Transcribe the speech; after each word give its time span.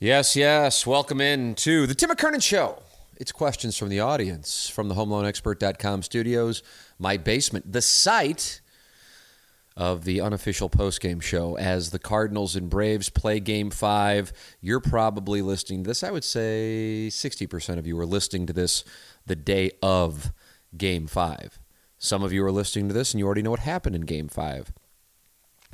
Yes, 0.00 0.36
yes. 0.36 0.86
Welcome 0.86 1.20
in 1.20 1.56
to 1.56 1.84
the 1.84 1.94
Tim 1.94 2.10
McKernan 2.10 2.40
Show. 2.40 2.80
It's 3.16 3.32
questions 3.32 3.76
from 3.76 3.88
the 3.88 3.98
audience 3.98 4.68
from 4.68 4.88
the 4.88 4.94
HomeLoanExpert.com 4.94 6.04
studios, 6.04 6.62
my 7.00 7.16
basement, 7.16 7.72
the 7.72 7.82
site 7.82 8.60
of 9.76 10.04
the 10.04 10.20
unofficial 10.20 10.70
postgame 10.70 11.20
show. 11.20 11.58
As 11.58 11.90
the 11.90 11.98
Cardinals 11.98 12.54
and 12.54 12.70
Braves 12.70 13.08
play 13.08 13.40
Game 13.40 13.70
Five, 13.70 14.32
you're 14.60 14.78
probably 14.78 15.42
listening 15.42 15.82
to 15.82 15.88
this. 15.88 16.04
I 16.04 16.12
would 16.12 16.22
say 16.22 17.08
60% 17.10 17.78
of 17.78 17.84
you 17.84 17.98
are 17.98 18.06
listening 18.06 18.46
to 18.46 18.52
this 18.52 18.84
the 19.26 19.34
day 19.34 19.72
of 19.82 20.30
Game 20.76 21.08
Five. 21.08 21.58
Some 21.98 22.22
of 22.22 22.32
you 22.32 22.44
are 22.44 22.52
listening 22.52 22.86
to 22.86 22.94
this 22.94 23.12
and 23.12 23.18
you 23.18 23.26
already 23.26 23.42
know 23.42 23.50
what 23.50 23.58
happened 23.58 23.96
in 23.96 24.02
Game 24.02 24.28
Five. 24.28 24.72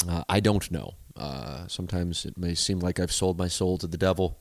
Uh, 0.09 0.25
I 0.31 0.41
don't 0.41 0.71
know. 0.71 0.95
Uh, 1.17 1.67
sometimes 1.69 2.25
it 2.25 2.37
may 2.37 2.55
seem 2.55 2.81
like 2.81 2.99
I've 2.99 3.13
sold 3.13 3.39
my 3.39 3.49
soul 3.49 3.79
to 3.79 3.87
the 3.87 3.97
devil, 3.97 4.39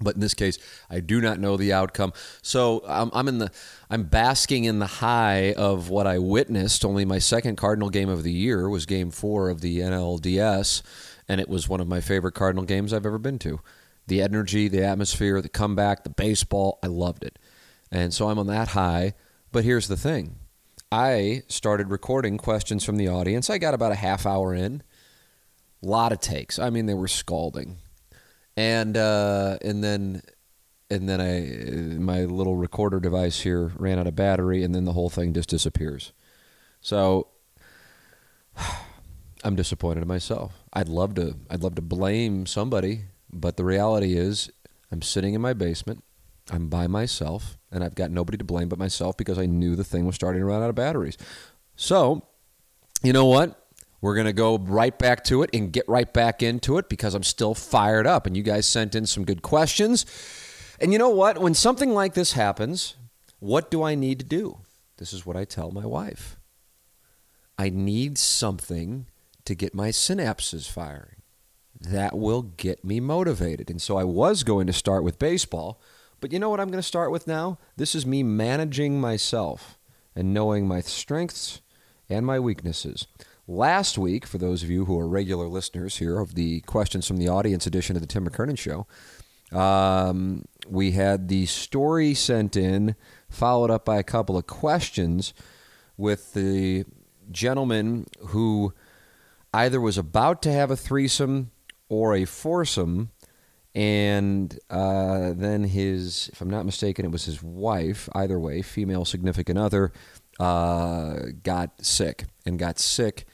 but 0.00 0.14
in 0.14 0.20
this 0.20 0.34
case, 0.34 0.58
I 0.90 1.00
do 1.00 1.20
not 1.20 1.40
know 1.40 1.56
the 1.56 1.72
outcome. 1.72 2.12
So 2.42 2.84
I'm, 2.86 3.10
I'm 3.12 3.28
in 3.28 3.38
the 3.38 3.50
I'm 3.90 4.04
basking 4.04 4.64
in 4.64 4.78
the 4.78 4.86
high 4.86 5.52
of 5.54 5.88
what 5.88 6.06
I 6.06 6.18
witnessed. 6.18 6.84
Only 6.84 7.04
my 7.04 7.18
second 7.18 7.56
Cardinal 7.56 7.90
game 7.90 8.08
of 8.08 8.22
the 8.22 8.32
year 8.32 8.68
was 8.68 8.86
Game 8.86 9.10
Four 9.10 9.48
of 9.48 9.60
the 9.60 9.78
NLDS, 9.78 10.82
and 11.28 11.40
it 11.40 11.48
was 11.48 11.68
one 11.68 11.80
of 11.80 11.88
my 11.88 12.00
favorite 12.00 12.34
Cardinal 12.34 12.64
games 12.64 12.92
I've 12.92 13.06
ever 13.06 13.18
been 13.18 13.38
to. 13.40 13.60
The 14.06 14.22
energy, 14.22 14.68
the 14.68 14.84
atmosphere, 14.84 15.40
the 15.42 15.48
comeback, 15.48 16.04
the 16.04 16.10
baseball, 16.10 16.78
I 16.82 16.86
loved 16.86 17.24
it, 17.24 17.38
and 17.90 18.14
so 18.14 18.28
I'm 18.28 18.38
on 18.38 18.46
that 18.46 18.68
high. 18.68 19.14
But 19.52 19.64
here's 19.64 19.88
the 19.88 19.96
thing. 19.96 20.36
I 20.92 21.42
started 21.48 21.90
recording 21.90 22.38
questions 22.38 22.84
from 22.84 22.96
the 22.96 23.08
audience. 23.08 23.50
I 23.50 23.58
got 23.58 23.74
about 23.74 23.92
a 23.92 23.96
half 23.96 24.24
hour 24.24 24.54
in 24.54 24.82
a 25.82 25.86
lot 25.86 26.12
of 26.12 26.20
takes. 26.20 26.58
I 26.58 26.70
mean, 26.70 26.86
they 26.86 26.94
were 26.94 27.08
scalding, 27.08 27.78
and 28.56 28.96
uh, 28.96 29.58
and 29.62 29.82
then 29.82 30.22
and 30.90 31.08
then 31.08 31.20
I 31.20 31.98
my 31.98 32.24
little 32.24 32.56
recorder 32.56 33.00
device 33.00 33.40
here 33.40 33.72
ran 33.76 33.98
out 33.98 34.06
of 34.06 34.16
battery, 34.16 34.62
and 34.62 34.74
then 34.74 34.84
the 34.84 34.92
whole 34.92 35.10
thing 35.10 35.32
just 35.32 35.48
disappears. 35.48 36.12
So 36.80 37.28
I'm 39.44 39.56
disappointed 39.56 40.02
in 40.02 40.08
myself. 40.08 40.52
I'd 40.72 40.88
love 40.88 41.14
to 41.16 41.36
I'd 41.50 41.62
love 41.62 41.74
to 41.76 41.82
blame 41.82 42.46
somebody, 42.46 43.02
but 43.32 43.56
the 43.56 43.64
reality 43.64 44.16
is 44.16 44.50
I'm 44.90 45.02
sitting 45.02 45.34
in 45.34 45.40
my 45.40 45.52
basement. 45.52 46.04
I'm 46.50 46.68
by 46.68 46.86
myself, 46.86 47.58
and 47.70 47.84
I've 47.84 47.94
got 47.94 48.10
nobody 48.10 48.38
to 48.38 48.44
blame 48.44 48.68
but 48.70 48.78
myself 48.78 49.18
because 49.18 49.38
I 49.38 49.44
knew 49.44 49.76
the 49.76 49.84
thing 49.84 50.06
was 50.06 50.14
starting 50.14 50.40
to 50.40 50.46
run 50.46 50.62
out 50.62 50.70
of 50.70 50.74
batteries. 50.74 51.18
So, 51.76 52.26
you 53.02 53.12
know 53.12 53.26
what? 53.26 53.67
We're 54.00 54.14
going 54.14 54.26
to 54.26 54.32
go 54.32 54.58
right 54.58 54.96
back 54.96 55.24
to 55.24 55.42
it 55.42 55.50
and 55.52 55.72
get 55.72 55.88
right 55.88 56.12
back 56.12 56.42
into 56.42 56.78
it 56.78 56.88
because 56.88 57.14
I'm 57.14 57.24
still 57.24 57.54
fired 57.54 58.06
up. 58.06 58.26
And 58.26 58.36
you 58.36 58.42
guys 58.42 58.66
sent 58.66 58.94
in 58.94 59.06
some 59.06 59.24
good 59.24 59.42
questions. 59.42 60.06
And 60.80 60.92
you 60.92 60.98
know 60.98 61.08
what? 61.08 61.38
When 61.38 61.54
something 61.54 61.92
like 61.92 62.14
this 62.14 62.32
happens, 62.32 62.94
what 63.40 63.70
do 63.70 63.82
I 63.82 63.94
need 63.94 64.20
to 64.20 64.24
do? 64.24 64.58
This 64.98 65.12
is 65.12 65.26
what 65.26 65.36
I 65.36 65.44
tell 65.44 65.70
my 65.70 65.86
wife 65.86 66.36
I 67.56 67.70
need 67.70 68.18
something 68.18 69.06
to 69.44 69.54
get 69.54 69.74
my 69.74 69.88
synapses 69.88 70.70
firing. 70.70 71.22
That 71.80 72.16
will 72.16 72.42
get 72.42 72.84
me 72.84 73.00
motivated. 73.00 73.70
And 73.70 73.82
so 73.82 73.96
I 73.96 74.04
was 74.04 74.44
going 74.44 74.66
to 74.68 74.72
start 74.72 75.02
with 75.02 75.18
baseball, 75.18 75.80
but 76.20 76.32
you 76.32 76.38
know 76.38 76.50
what 76.50 76.60
I'm 76.60 76.68
going 76.68 76.78
to 76.78 76.82
start 76.82 77.10
with 77.10 77.26
now? 77.26 77.58
This 77.76 77.94
is 77.94 78.06
me 78.06 78.22
managing 78.22 79.00
myself 79.00 79.78
and 80.14 80.34
knowing 80.34 80.68
my 80.68 80.80
strengths 80.80 81.60
and 82.08 82.26
my 82.26 82.38
weaknesses. 82.38 83.06
Last 83.50 83.96
week, 83.96 84.26
for 84.26 84.36
those 84.36 84.62
of 84.62 84.68
you 84.68 84.84
who 84.84 84.98
are 85.00 85.08
regular 85.08 85.48
listeners 85.48 85.96
here 85.96 86.20
of 86.20 86.34
the 86.34 86.60
Questions 86.60 87.08
from 87.08 87.16
the 87.16 87.28
Audience 87.28 87.66
edition 87.66 87.96
of 87.96 88.02
the 88.02 88.06
Tim 88.06 88.28
McKernan 88.28 88.58
Show, 88.58 88.86
um, 89.58 90.44
we 90.68 90.90
had 90.90 91.28
the 91.28 91.46
story 91.46 92.12
sent 92.12 92.56
in, 92.56 92.94
followed 93.30 93.70
up 93.70 93.86
by 93.86 93.96
a 93.96 94.02
couple 94.02 94.36
of 94.36 94.46
questions 94.46 95.32
with 95.96 96.34
the 96.34 96.84
gentleman 97.30 98.04
who 98.26 98.74
either 99.54 99.80
was 99.80 99.96
about 99.96 100.42
to 100.42 100.52
have 100.52 100.70
a 100.70 100.76
threesome 100.76 101.50
or 101.88 102.14
a 102.14 102.26
foursome, 102.26 103.12
and 103.74 104.58
uh, 104.68 105.32
then 105.34 105.64
his, 105.64 106.28
if 106.34 106.42
I'm 106.42 106.50
not 106.50 106.66
mistaken, 106.66 107.06
it 107.06 107.12
was 107.12 107.24
his 107.24 107.42
wife, 107.42 108.10
either 108.12 108.38
way, 108.38 108.60
female 108.60 109.06
significant 109.06 109.58
other, 109.58 109.90
uh, 110.38 111.16
got 111.42 111.82
sick 111.82 112.26
and 112.44 112.58
got 112.58 112.78
sick 112.78 113.24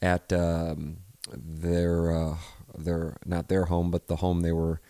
at 0.00 0.32
um, 0.32 0.98
their 1.32 2.12
uh, 2.12 2.36
their 2.76 3.16
not 3.24 3.48
their 3.48 3.66
home, 3.66 3.90
but 3.90 4.06
the 4.06 4.16
home 4.16 4.40
they 4.40 4.52
were, 4.52 4.80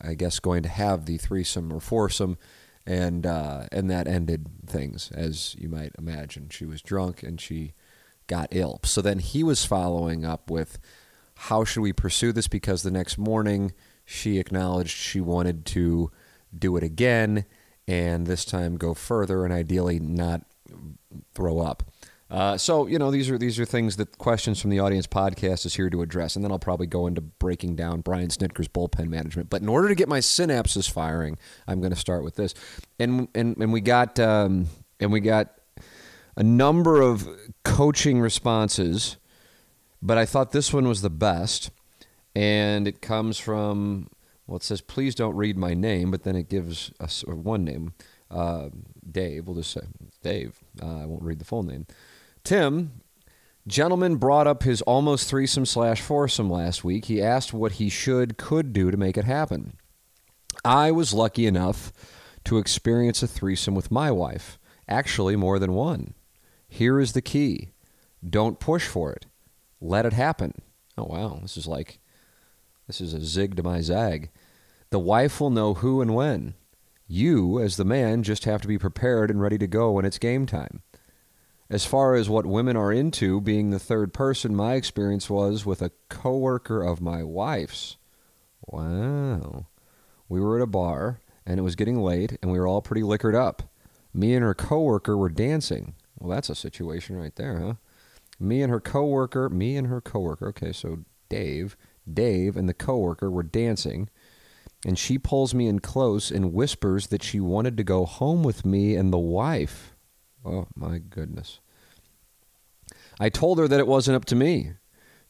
I 0.00 0.14
guess, 0.14 0.38
going 0.38 0.62
to 0.62 0.68
have 0.68 1.06
the 1.06 1.18
threesome 1.18 1.72
or 1.72 1.80
foursome, 1.80 2.38
and 2.86 3.26
uh, 3.26 3.66
and 3.72 3.90
that 3.90 4.06
ended 4.06 4.48
things 4.66 5.10
as 5.12 5.54
you 5.58 5.68
might 5.68 5.92
imagine. 5.98 6.48
She 6.50 6.66
was 6.66 6.82
drunk 6.82 7.22
and 7.22 7.40
she 7.40 7.72
got 8.26 8.48
ill. 8.50 8.80
So 8.84 9.00
then 9.00 9.20
he 9.20 9.42
was 9.42 9.64
following 9.64 10.24
up 10.24 10.50
with, 10.50 10.78
how 11.34 11.64
should 11.64 11.80
we 11.80 11.94
pursue 11.94 12.30
this? 12.30 12.46
Because 12.46 12.82
the 12.82 12.90
next 12.90 13.16
morning 13.16 13.72
she 14.04 14.38
acknowledged 14.38 14.90
she 14.90 15.20
wanted 15.20 15.64
to 15.66 16.10
do 16.56 16.76
it 16.76 16.82
again, 16.82 17.44
and 17.86 18.26
this 18.26 18.44
time 18.44 18.76
go 18.76 18.94
further 18.94 19.44
and 19.44 19.52
ideally 19.52 19.98
not 19.98 20.42
throw 21.34 21.58
up. 21.58 21.82
Uh, 22.30 22.58
so 22.58 22.86
you 22.86 22.98
know 22.98 23.10
these 23.10 23.30
are 23.30 23.38
these 23.38 23.58
are 23.58 23.64
things 23.64 23.96
that 23.96 24.18
questions 24.18 24.60
from 24.60 24.68
the 24.70 24.78
audience 24.78 25.06
podcast 25.06 25.64
is 25.64 25.76
here 25.76 25.88
to 25.88 26.02
address, 26.02 26.36
and 26.36 26.44
then 26.44 26.52
I'll 26.52 26.58
probably 26.58 26.86
go 26.86 27.06
into 27.06 27.22
breaking 27.22 27.74
down 27.76 28.02
Brian 28.02 28.28
Snitker's 28.28 28.68
bullpen 28.68 29.08
management. 29.08 29.48
But 29.48 29.62
in 29.62 29.68
order 29.68 29.88
to 29.88 29.94
get 29.94 30.08
my 30.08 30.18
synapses 30.18 30.90
firing, 30.90 31.38
I'm 31.66 31.80
going 31.80 31.92
to 31.92 31.98
start 31.98 32.24
with 32.24 32.36
this, 32.36 32.52
and 32.98 33.28
and 33.34 33.56
and 33.56 33.72
we 33.72 33.80
got 33.80 34.20
um, 34.20 34.66
and 35.00 35.10
we 35.10 35.20
got 35.20 35.54
a 36.36 36.42
number 36.42 37.00
of 37.00 37.26
coaching 37.64 38.20
responses, 38.20 39.16
but 40.02 40.18
I 40.18 40.26
thought 40.26 40.52
this 40.52 40.70
one 40.70 40.86
was 40.86 41.00
the 41.00 41.10
best, 41.10 41.70
and 42.36 42.86
it 42.86 43.00
comes 43.00 43.38
from 43.38 44.10
well, 44.46 44.58
it 44.58 44.62
says 44.62 44.82
please 44.82 45.14
don't 45.14 45.34
read 45.34 45.56
my 45.56 45.72
name, 45.72 46.10
but 46.10 46.24
then 46.24 46.36
it 46.36 46.50
gives 46.50 46.92
us 47.00 47.24
one 47.26 47.64
name, 47.64 47.94
uh, 48.30 48.68
Dave. 49.10 49.46
We'll 49.46 49.56
just 49.56 49.70
say 49.70 49.80
Dave. 50.22 50.58
Uh, 50.82 51.02
I 51.02 51.06
won't 51.06 51.22
read 51.22 51.38
the 51.38 51.46
full 51.46 51.62
name. 51.62 51.86
Tim, 52.44 53.02
gentleman 53.66 54.16
brought 54.16 54.46
up 54.46 54.62
his 54.62 54.82
almost 54.82 55.28
threesome 55.28 55.66
slash 55.66 56.00
foursome 56.00 56.50
last 56.50 56.84
week. 56.84 57.06
He 57.06 57.22
asked 57.22 57.52
what 57.52 57.72
he 57.72 57.88
should, 57.88 58.38
could 58.38 58.72
do 58.72 58.90
to 58.90 58.96
make 58.96 59.16
it 59.16 59.24
happen. 59.24 59.76
I 60.64 60.90
was 60.90 61.14
lucky 61.14 61.46
enough 61.46 61.92
to 62.44 62.58
experience 62.58 63.22
a 63.22 63.28
threesome 63.28 63.74
with 63.74 63.90
my 63.90 64.10
wife, 64.10 64.58
actually, 64.88 65.36
more 65.36 65.58
than 65.58 65.74
one. 65.74 66.14
Here 66.68 67.00
is 67.00 67.12
the 67.12 67.22
key 67.22 67.72
don't 68.28 68.58
push 68.58 68.86
for 68.86 69.12
it, 69.12 69.26
let 69.80 70.04
it 70.04 70.12
happen. 70.12 70.62
Oh, 70.96 71.04
wow. 71.04 71.38
This 71.42 71.56
is 71.56 71.68
like, 71.68 72.00
this 72.88 73.00
is 73.00 73.14
a 73.14 73.24
zig 73.24 73.54
to 73.56 73.62
my 73.62 73.80
zag. 73.80 74.30
The 74.90 74.98
wife 74.98 75.40
will 75.40 75.50
know 75.50 75.74
who 75.74 76.00
and 76.00 76.14
when. 76.14 76.54
You, 77.06 77.60
as 77.60 77.76
the 77.76 77.84
man, 77.84 78.22
just 78.22 78.44
have 78.44 78.60
to 78.62 78.68
be 78.68 78.78
prepared 78.78 79.30
and 79.30 79.40
ready 79.40 79.56
to 79.58 79.66
go 79.66 79.92
when 79.92 80.04
it's 80.04 80.18
game 80.18 80.46
time. 80.46 80.82
As 81.70 81.84
far 81.84 82.14
as 82.14 82.30
what 82.30 82.46
women 82.46 82.76
are 82.76 82.90
into, 82.90 83.42
being 83.42 83.68
the 83.68 83.78
third 83.78 84.14
person, 84.14 84.56
my 84.56 84.74
experience 84.74 85.28
was 85.28 85.66
with 85.66 85.82
a 85.82 85.92
coworker 86.08 86.82
of 86.82 87.02
my 87.02 87.22
wife's. 87.22 87.98
Wow. 88.66 89.66
We 90.30 90.40
were 90.40 90.56
at 90.56 90.62
a 90.62 90.66
bar, 90.66 91.20
and 91.44 91.60
it 91.60 91.62
was 91.62 91.76
getting 91.76 92.00
late, 92.00 92.38
and 92.40 92.50
we 92.50 92.58
were 92.58 92.66
all 92.66 92.80
pretty 92.80 93.02
liquored 93.02 93.34
up. 93.34 93.70
Me 94.14 94.34
and 94.34 94.42
her 94.42 94.54
coworker 94.54 95.14
were 95.14 95.28
dancing. 95.28 95.94
Well, 96.18 96.30
that's 96.30 96.48
a 96.48 96.54
situation 96.54 97.16
right 97.16 97.36
there, 97.36 97.58
huh? 97.58 97.74
Me 98.40 98.62
and 98.62 98.70
her 98.70 98.80
coworker, 98.80 99.50
me 99.50 99.76
and 99.76 99.88
her 99.88 100.00
coworker. 100.00 100.48
Okay, 100.48 100.72
so 100.72 101.00
Dave, 101.28 101.76
Dave 102.10 102.56
and 102.56 102.66
the 102.66 102.74
coworker 102.74 103.30
were 103.30 103.42
dancing, 103.42 104.08
and 104.86 104.98
she 104.98 105.18
pulls 105.18 105.52
me 105.52 105.66
in 105.68 105.80
close 105.80 106.30
and 106.30 106.54
whispers 106.54 107.08
that 107.08 107.22
she 107.22 107.40
wanted 107.40 107.76
to 107.76 107.84
go 107.84 108.06
home 108.06 108.42
with 108.42 108.64
me 108.64 108.94
and 108.96 109.12
the 109.12 109.18
wife. 109.18 109.94
Oh, 110.48 110.66
my 110.74 110.98
goodness. 110.98 111.60
I 113.20 113.28
told 113.28 113.58
her 113.58 113.68
that 113.68 113.80
it 113.80 113.86
wasn't 113.86 114.16
up 114.16 114.24
to 114.26 114.36
me. 114.36 114.72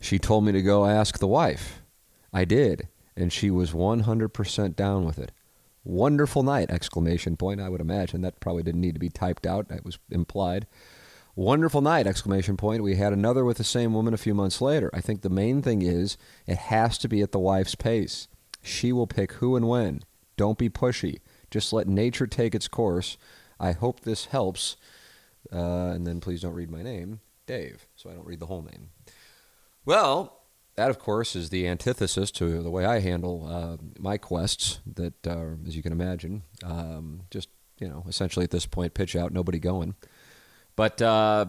She 0.01 0.19
told 0.19 0.45
me 0.45 0.53
to 0.53 0.63
go 0.63 0.87
ask 0.87 1.19
the 1.19 1.27
wife. 1.27 1.83
I 2.33 2.45
did, 2.45 2.87
and 3.17 3.33
she 3.33 3.51
was 3.51 3.73
100% 3.73 4.77
down 4.77 5.05
with 5.05 5.19
it. 5.19 5.33
Wonderful 5.83 6.43
night! 6.43 6.71
Exclamation 6.71 7.37
point. 7.37 7.61
I 7.61 7.69
would 7.69 7.81
imagine 7.81 8.21
that 8.21 8.41
probably 8.41 8.63
didn't 8.63 8.81
need 8.81 8.95
to 8.95 9.01
be 9.01 9.09
typed 9.09 9.47
out. 9.47 9.69
That 9.69 9.85
was 9.85 9.99
implied. 10.11 10.67
Wonderful 11.35 11.81
night! 11.81 12.07
Exclamation 12.07 12.57
point. 12.57 12.83
We 12.83 12.97
had 12.97 13.13
another 13.13 13.45
with 13.45 13.57
the 13.57 13.65
same 13.65 13.95
woman 13.95 14.15
a 14.15 14.19
few 14.19 14.35
months 14.35 14.61
later. 14.61 14.91
I 14.93 15.01
think 15.01 15.23
the 15.23 15.31
main 15.31 15.63
thing 15.63 15.83
is 15.83 16.17
it 16.47 16.59
has 16.59 16.99
to 16.99 17.09
be 17.09 17.23
at 17.23 17.33
the 17.33 17.39
wife's 17.39 17.75
pace. 17.75 18.29
She 18.63 18.93
will 18.93 19.07
pick 19.07 19.33
who 19.35 19.57
and 19.57 19.69
when. 19.69 20.03
Don't 20.37 20.59
be 20.59 20.69
pushy. 20.69 21.21
Just 21.51 21.73
let 21.73 21.89
nature 21.89 22.27
take 22.27 22.55
its 22.55 22.69
course. 22.69 23.17
I 23.59 23.73
hope 23.73 24.01
this 24.01 24.27
helps. 24.27 24.77
Uh, 25.53 25.93
and 25.95 26.07
then 26.07 26.21
please 26.21 26.43
don't 26.43 26.55
read 26.55 26.71
my 26.71 26.83
name, 26.83 27.21
Dave, 27.47 27.87
so 27.97 28.11
I 28.11 28.15
don't 28.15 28.27
read 28.27 28.41
the 28.41 28.47
whole 28.47 28.63
name. 28.63 28.91
Well, 29.85 30.39
that 30.77 30.91
of 30.91 30.99
course 30.99 31.35
is 31.35 31.51
the 31.51 31.67
antithesis 31.67 32.31
to 32.33 32.63
the 32.63 32.71
way 32.71 32.85
I 32.85 33.01
handle 33.01 33.47
uh, 33.49 33.77
my 33.99 34.19
quests. 34.19 34.81
That, 34.87 35.27
uh, 35.27 35.57
as 35.67 35.75
you 35.75 35.83
can 35.83 35.93
imagine, 35.93 36.43
um, 36.63 37.23
just 37.31 37.49
you 37.81 37.89
know, 37.89 38.05
essentially 38.09 38.45
at 38.45 38.51
this 38.51 38.67
point, 38.67 38.95
pitch 38.95 39.17
out, 39.17 39.33
nobody 39.33 39.59
going. 39.59 39.95
But 40.77 41.01
uh, 41.03 41.47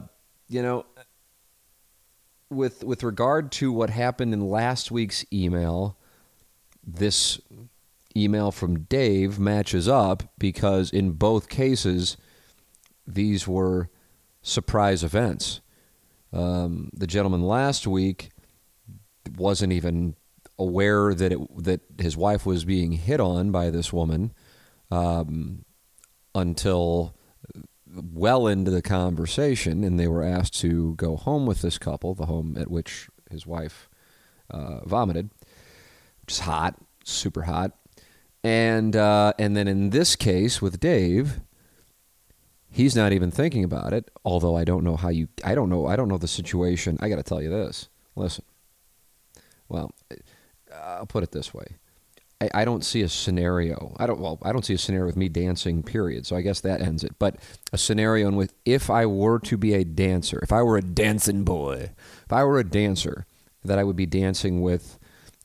you 0.48 0.62
know, 0.62 0.86
with 2.50 2.84
with 2.84 3.04
regard 3.04 3.52
to 3.54 3.72
what 3.72 3.90
happened 3.90 4.34
in 4.34 4.50
last 4.50 4.92
week's 4.92 5.26
email, 5.32 5.98
this 6.84 7.40
email 8.16 8.52
from 8.52 8.82
Dave 8.82 9.38
matches 9.40 9.88
up 9.88 10.24
because 10.38 10.92
in 10.92 11.12
both 11.12 11.50
cases, 11.50 12.18
these 13.14 13.48
were 13.48 13.90
surprise 14.42 15.04
events. 15.04 15.62
Um, 16.32 16.90
the 16.94 17.08
gentleman 17.08 17.42
last 17.42 17.88
week 17.88 18.30
wasn't 19.38 19.74
even 19.74 20.16
aware 20.58 21.14
that 21.14 21.32
it, 21.32 21.64
that 21.64 21.82
his 22.00 22.16
wife 22.16 22.46
was 22.46 22.66
being 22.66 22.92
hit 22.94 23.20
on 23.20 23.52
by 23.52 23.70
this 23.70 23.92
woman 23.92 24.34
um, 24.92 25.66
until 26.36 27.16
well 27.88 28.46
into 28.48 28.70
the 28.70 28.82
conversation, 28.82 29.84
and 29.84 30.00
they 30.00 30.08
were 30.08 30.24
asked 30.24 30.60
to 30.60 30.94
go 30.96 31.16
home 31.16 31.46
with 31.46 31.62
this 31.62 31.78
couple, 31.78 32.14
the 32.14 32.28
home 32.28 32.56
at 32.58 32.70
which 32.70 33.10
his 33.32 33.48
wife 33.48 33.90
uh, 34.52 34.82
vomited, 34.86 35.32
is 36.28 36.40
hot, 36.40 36.76
super 37.04 37.44
hot. 37.44 37.72
And 38.44 38.96
uh, 38.96 39.34
and 39.40 39.58
then 39.58 39.68
in 39.68 39.90
this 39.90 40.16
case 40.16 40.62
with 40.62 40.80
Dave, 40.80 41.42
he's 42.72 42.96
not 42.96 43.12
even 43.12 43.32
thinking 43.32 43.64
about 43.64 43.94
it. 43.94 44.10
Although 44.24 44.56
I 44.56 44.64
don't 44.64 44.84
know 44.84 44.96
how 44.96 45.10
you, 45.10 45.28
I 45.44 45.56
don't 45.56 45.70
know, 45.70 45.88
I 45.88 45.96
don't 45.96 46.08
know 46.08 46.18
the 46.18 46.28
situation. 46.28 46.98
I 47.02 47.10
got 47.10 47.18
to 47.18 47.24
tell 47.24 47.42
you 47.42 47.50
this. 47.50 47.90
Listen, 48.16 48.44
well, 49.68 49.92
I'll 50.74 51.06
put 51.06 51.24
it 51.24 51.32
this 51.32 51.54
way. 51.54 51.78
I, 52.42 52.50
I 52.54 52.66
don't 52.66 52.84
see 52.86 53.02
a 53.02 53.10
scenario. 53.10 53.96
I 53.98 54.08
don't. 54.08 54.20
Well, 54.20 54.40
I 54.42 54.52
don't 54.52 54.66
see 54.66 54.74
a 54.74 54.78
scenario 54.78 55.06
with 55.06 55.18
me 55.18 55.30
dancing. 55.30 55.84
Period. 55.84 56.26
So 56.26 56.36
I 56.36 56.42
guess 56.42 56.62
that 56.62 56.82
ends 56.82 57.04
it. 57.04 57.18
But 57.20 57.38
a 57.74 57.78
scenario 57.78 58.28
in 58.28 58.36
which, 58.36 58.52
if 58.66 58.90
I 58.90 59.06
were 59.06 59.40
to 59.40 59.58
be 59.58 59.74
a 59.74 59.84
dancer, 59.84 60.40
if 60.42 60.52
I 60.52 60.64
were 60.64 60.78
a 60.78 60.82
dancing 60.82 61.44
boy, 61.44 61.92
if 62.26 62.32
I 62.32 62.44
were 62.44 62.60
a 62.60 62.64
dancer, 62.64 63.26
that 63.64 63.78
I 63.78 63.84
would 63.84 63.96
be 63.96 64.06
dancing 64.06 64.62
with 64.62 64.98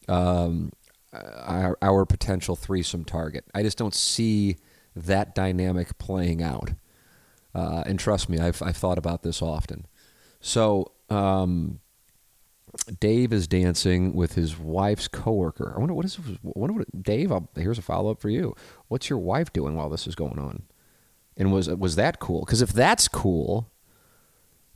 um, 0.09 0.73
our, 1.13 1.77
our 1.83 2.05
potential 2.05 2.57
threesome 2.57 3.05
target. 3.05 3.45
I 3.55 3.63
just 3.63 3.79
don't 3.79 3.95
see 3.95 4.57
that 4.95 5.35
dynamic 5.35 5.99
playing 5.99 6.43
out. 6.43 6.71
Uh, 7.55 7.85
and 7.87 7.99
trust 7.99 8.29
me, 8.29 8.39
I've, 8.39 8.61
I've 8.63 8.77
thought 8.77 8.99
about 8.99 9.23
this 9.23 9.41
often. 9.41 9.87
So 10.41 10.93
um, 11.09 11.81
Dave 13.01 13.33
is 13.33 13.47
dancing 13.47 14.15
with 14.15 14.35
his 14.35 14.59
wife's 14.59 15.09
coworker. 15.09 15.73
I 15.75 15.79
wonder 15.79 15.95
what 15.95 16.05
is. 16.05 16.19
Wonder 16.43 16.75
what 16.75 17.03
Dave. 17.03 17.31
I'll, 17.31 17.49
here's 17.55 17.79
a 17.79 17.83
follow 17.83 18.11
up 18.11 18.21
for 18.21 18.29
you. 18.29 18.55
What's 18.89 19.09
your 19.09 19.19
wife 19.19 19.53
doing 19.53 19.77
while 19.77 19.89
this 19.89 20.07
is 20.07 20.15
going 20.15 20.39
on? 20.39 20.65
And 21.37 21.53
was 21.53 21.69
was 21.69 21.97
that 21.97 22.19
cool? 22.19 22.41
Because 22.41 22.63
if 22.63 22.73
that's 22.73 23.09
cool, 23.09 23.71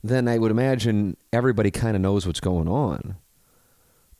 then 0.03 0.27
I 0.27 0.37
would 0.37 0.51
imagine 0.51 1.17
everybody 1.33 1.71
kind 1.71 1.95
of 1.95 2.01
knows 2.01 2.25
what's 2.25 2.39
going 2.39 2.67
on. 2.67 3.17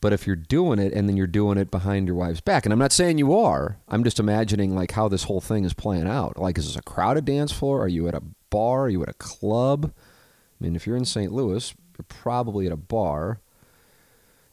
But 0.02 0.14
if 0.14 0.26
you're 0.26 0.38
doing 0.38 0.80
it 0.80 0.94
and 0.94 1.10
then 1.10 1.18
you're 1.18 1.28
doing 1.28 1.58
it 1.58 1.72
behind 1.72 2.08
your 2.08 2.16
wife's 2.16 2.40
back, 2.40 2.66
and 2.66 2.72
I'm 2.72 2.80
not 2.80 2.94
saying 2.94 3.18
you 3.18 3.38
are, 3.38 3.80
I'm 3.90 4.04
just 4.04 4.20
imagining 4.20 4.74
like 4.74 4.92
how 4.92 5.10
this 5.10 5.24
whole 5.24 5.42
thing 5.42 5.66
is 5.66 5.74
playing 5.74 6.08
out. 6.08 6.38
Like, 6.38 6.58
is 6.58 6.68
this 6.68 6.78
a 6.78 6.82
crowded 6.82 7.26
dance 7.26 7.52
floor? 7.52 7.82
Are 7.82 7.88
you 7.88 8.08
at 8.08 8.16
a 8.16 8.24
bar? 8.50 8.86
Are 8.86 8.90
you 8.90 9.02
at 9.04 9.10
a 9.10 9.14
club? 9.14 9.92
I 9.96 10.64
mean, 10.64 10.76
if 10.76 10.86
you're 10.86 10.98
in 10.98 11.06
St. 11.06 11.32
Louis, 11.32 11.74
you're 11.98 12.06
probably 12.08 12.66
at 12.66 12.72
a 12.72 12.78
bar. 12.78 13.40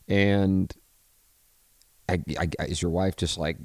And 0.09 0.73
I, 2.09 2.21
I, 2.39 2.49
is 2.65 2.81
your 2.81 2.91
wife 2.91 3.17
just 3.17 3.39
like, 3.39 3.57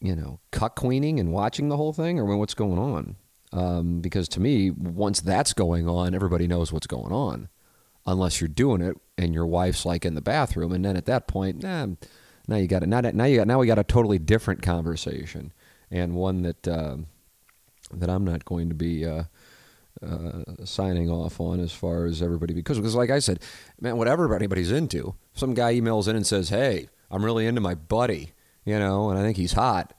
you 0.00 0.16
know, 0.16 0.40
cuck 0.50 0.76
queening 0.76 1.20
and 1.20 1.32
watching 1.32 1.68
the 1.68 1.76
whole 1.76 1.92
thing, 1.92 2.18
or 2.18 2.36
what's 2.36 2.54
going 2.54 2.78
on? 2.78 3.16
Um, 3.52 4.00
because 4.00 4.28
to 4.30 4.40
me, 4.40 4.70
once 4.70 5.20
that's 5.20 5.52
going 5.52 5.88
on, 5.88 6.14
everybody 6.14 6.46
knows 6.46 6.72
what's 6.72 6.86
going 6.86 7.12
on 7.12 7.48
unless 8.06 8.40
you're 8.40 8.48
doing 8.48 8.80
it 8.80 8.96
and 9.18 9.34
your 9.34 9.46
wife's 9.46 9.84
like 9.84 10.04
in 10.04 10.14
the 10.14 10.20
bathroom, 10.20 10.72
and 10.72 10.84
then 10.84 10.96
at 10.96 11.06
that 11.06 11.28
point, 11.28 11.62
nah, 11.62 11.86
now 12.48 12.56
you 12.56 12.66
got 12.66 12.82
it. 12.82 12.88
Now, 12.88 13.00
now 13.00 13.24
you 13.24 13.36
got 13.36 13.46
now 13.46 13.58
we 13.58 13.66
got 13.66 13.78
a 13.78 13.84
totally 13.84 14.18
different 14.18 14.62
conversation, 14.62 15.52
and 15.90 16.14
one 16.14 16.42
that 16.42 16.66
uh, 16.66 16.96
that 17.92 18.08
I'm 18.08 18.24
not 18.24 18.44
going 18.44 18.68
to 18.68 18.74
be. 18.74 19.04
Uh, 19.04 19.24
uh, 20.04 20.64
signing 20.64 21.10
off 21.10 21.40
on 21.40 21.60
as 21.60 21.72
far 21.72 22.06
as 22.06 22.22
everybody 22.22 22.54
because 22.54 22.78
because 22.78 22.94
like 22.94 23.10
I 23.10 23.18
said, 23.18 23.40
man, 23.80 23.96
whatever 23.96 24.34
anybody's 24.34 24.70
into. 24.70 25.14
Some 25.32 25.54
guy 25.54 25.74
emails 25.74 26.08
in 26.08 26.16
and 26.16 26.26
says, 26.26 26.48
"Hey, 26.48 26.88
I'm 27.10 27.24
really 27.24 27.46
into 27.46 27.60
my 27.60 27.74
buddy," 27.74 28.32
you 28.64 28.78
know, 28.78 29.10
and 29.10 29.18
I 29.18 29.22
think 29.22 29.36
he's 29.36 29.52
hot, 29.52 29.92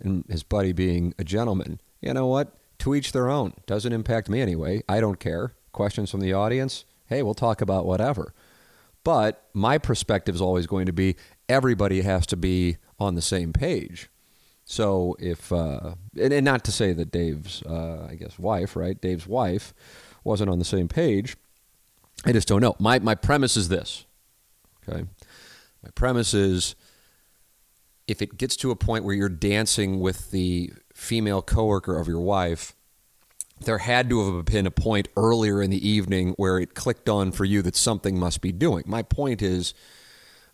and 0.00 0.24
his 0.28 0.42
buddy 0.42 0.72
being 0.72 1.14
a 1.18 1.24
gentleman. 1.24 1.80
You 2.00 2.14
know 2.14 2.26
what? 2.26 2.54
To 2.80 2.94
each 2.94 3.12
their 3.12 3.30
own. 3.30 3.52
Doesn't 3.66 3.92
impact 3.92 4.28
me 4.28 4.40
anyway. 4.40 4.82
I 4.88 5.00
don't 5.00 5.20
care. 5.20 5.54
Questions 5.72 6.10
from 6.10 6.20
the 6.20 6.32
audience? 6.32 6.84
hey, 7.12 7.22
we'll 7.22 7.34
talk 7.34 7.60
about 7.60 7.84
whatever. 7.84 8.32
But 9.04 9.46
my 9.52 9.78
perspective 9.78 10.34
is 10.34 10.40
always 10.40 10.66
going 10.66 10.86
to 10.86 10.92
be 10.92 11.16
everybody 11.48 12.00
has 12.02 12.26
to 12.28 12.36
be 12.36 12.78
on 12.98 13.14
the 13.14 13.22
same 13.22 13.52
page. 13.52 14.08
So 14.72 15.16
if, 15.18 15.52
uh, 15.52 15.96
and, 16.18 16.32
and, 16.32 16.46
not 16.46 16.64
to 16.64 16.72
say 16.72 16.94
that 16.94 17.12
Dave's, 17.12 17.62
uh, 17.64 18.08
I 18.08 18.14
guess, 18.14 18.38
wife, 18.38 18.74
right? 18.74 18.98
Dave's 18.98 19.26
wife 19.26 19.74
wasn't 20.24 20.48
on 20.48 20.58
the 20.58 20.64
same 20.64 20.88
page. 20.88 21.36
I 22.24 22.32
just 22.32 22.48
don't 22.48 22.62
know. 22.62 22.74
My, 22.78 22.98
my 22.98 23.14
premise 23.14 23.54
is 23.54 23.68
this, 23.68 24.06
okay? 24.88 25.04
My 25.82 25.90
premise 25.94 26.32
is 26.32 26.74
if 28.08 28.22
it 28.22 28.38
gets 28.38 28.56
to 28.56 28.70
a 28.70 28.74
point 28.74 29.04
where 29.04 29.14
you're 29.14 29.28
dancing 29.28 30.00
with 30.00 30.30
the 30.30 30.72
female 30.94 31.42
coworker 31.42 31.98
of 31.98 32.08
your 32.08 32.22
wife, 32.22 32.74
there 33.66 33.76
had 33.76 34.08
to 34.08 34.36
have 34.36 34.46
been 34.46 34.66
a 34.66 34.70
point 34.70 35.06
earlier 35.18 35.60
in 35.60 35.68
the 35.68 35.86
evening 35.86 36.32
where 36.38 36.58
it 36.58 36.74
clicked 36.74 37.10
on 37.10 37.30
for 37.30 37.44
you 37.44 37.60
that 37.60 37.76
something 37.76 38.18
must 38.18 38.40
be 38.40 38.52
doing. 38.52 38.84
My 38.86 39.02
point 39.02 39.42
is, 39.42 39.74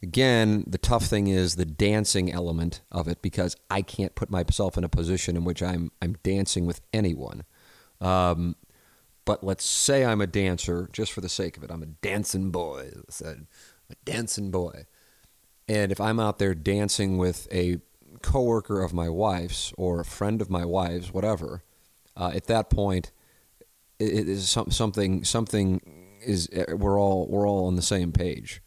again, 0.02 0.64
the 0.66 0.78
tough 0.78 1.06
thing 1.06 1.28
is 1.28 1.56
the 1.56 1.64
dancing 1.64 2.32
element 2.32 2.82
of 2.90 3.08
it 3.08 3.22
because 3.22 3.56
I 3.70 3.82
can't 3.82 4.14
put 4.14 4.30
myself 4.30 4.76
in 4.76 4.84
a 4.84 4.88
position 4.88 5.36
in 5.36 5.44
which 5.44 5.62
I'm 5.62 5.90
I'm 6.00 6.16
dancing 6.22 6.66
with 6.66 6.80
anyone. 6.92 7.44
Um, 8.00 8.56
but 9.24 9.44
let's 9.44 9.64
say 9.64 10.04
I'm 10.04 10.20
a 10.20 10.26
dancer, 10.26 10.88
just 10.92 11.12
for 11.12 11.20
the 11.20 11.28
sake 11.28 11.56
of 11.56 11.62
it. 11.62 11.70
I'm 11.70 11.82
a 11.82 11.86
dancing 11.86 12.50
boy. 12.50 12.92
Said 13.08 13.46
a 13.90 13.94
dancing 14.04 14.50
boy, 14.50 14.86
and 15.68 15.92
if 15.92 16.00
I'm 16.00 16.20
out 16.20 16.38
there 16.38 16.54
dancing 16.54 17.18
with 17.18 17.48
a 17.52 17.78
coworker 18.22 18.82
of 18.82 18.92
my 18.92 19.08
wife's 19.08 19.72
or 19.76 20.00
a 20.00 20.04
friend 20.04 20.40
of 20.40 20.50
my 20.50 20.64
wife's, 20.64 21.12
whatever 21.12 21.62
uh, 22.16 22.32
at 22.34 22.46
that 22.46 22.70
point, 22.70 23.12
it 23.98 24.28
is 24.28 24.48
something 24.48 25.24
something 25.24 25.80
is 26.24 26.48
uh, 26.50 26.76
we're 26.76 27.00
all 27.00 27.26
we're 27.28 27.48
all 27.48 27.66
on 27.66 27.76
the 27.76 27.82
same 27.82 28.12
page. 28.12 28.62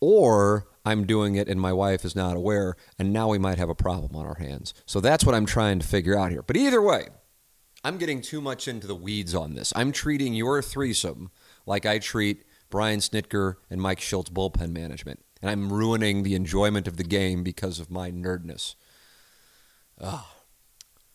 Or 0.00 0.68
I'm 0.84 1.06
doing 1.06 1.34
it 1.34 1.48
and 1.48 1.60
my 1.60 1.72
wife 1.72 2.04
is 2.04 2.14
not 2.14 2.36
aware, 2.36 2.76
and 2.98 3.12
now 3.12 3.28
we 3.28 3.38
might 3.38 3.58
have 3.58 3.68
a 3.68 3.74
problem 3.74 4.14
on 4.14 4.26
our 4.26 4.36
hands. 4.36 4.74
So 4.86 5.00
that's 5.00 5.24
what 5.24 5.34
I'm 5.34 5.46
trying 5.46 5.78
to 5.80 5.86
figure 5.86 6.16
out 6.16 6.30
here. 6.30 6.42
But 6.42 6.56
either 6.56 6.80
way, 6.80 7.08
I'm 7.82 7.98
getting 7.98 8.20
too 8.20 8.40
much 8.40 8.68
into 8.68 8.86
the 8.86 8.94
weeds 8.94 9.34
on 9.34 9.54
this. 9.54 9.72
I'm 9.76 9.92
treating 9.92 10.34
your 10.34 10.62
threesome 10.62 11.30
like 11.66 11.86
I 11.86 11.98
treat 11.98 12.44
Brian 12.70 13.00
Snitker 13.00 13.56
and 13.70 13.80
Mike 13.80 14.00
Shildt 14.00 14.30
bullpen 14.32 14.72
management. 14.72 15.24
And 15.42 15.50
I'm 15.50 15.72
ruining 15.72 16.22
the 16.22 16.34
enjoyment 16.34 16.88
of 16.88 16.96
the 16.96 17.04
game 17.04 17.42
because 17.42 17.78
of 17.78 17.90
my 17.90 18.10
nerdness. 18.10 18.74
Ah, 20.00 20.34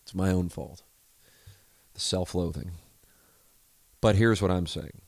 it's 0.01 0.13
my 0.15 0.31
own 0.31 0.49
fault 0.49 0.83
The 1.93 1.99
self 1.99 2.33
loathing. 2.35 2.71
But 3.99 4.15
here's 4.15 4.41
what 4.41 4.51
I'm 4.51 4.67
saying 4.67 5.01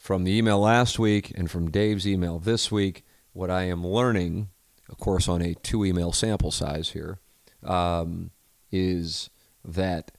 from 0.00 0.24
the 0.24 0.32
email 0.32 0.58
last 0.58 0.98
week 0.98 1.30
and 1.36 1.50
from 1.50 1.70
Dave's 1.70 2.08
email 2.08 2.38
this 2.38 2.72
week, 2.72 3.04
what 3.34 3.50
I 3.50 3.64
am 3.64 3.86
learning, 3.86 4.48
of 4.88 4.96
course, 4.96 5.28
on 5.28 5.42
a 5.42 5.54
two 5.54 5.84
email 5.84 6.10
sample 6.10 6.50
size 6.50 6.92
here, 6.92 7.18
um, 7.62 8.30
is 8.72 9.28
that 9.62 10.10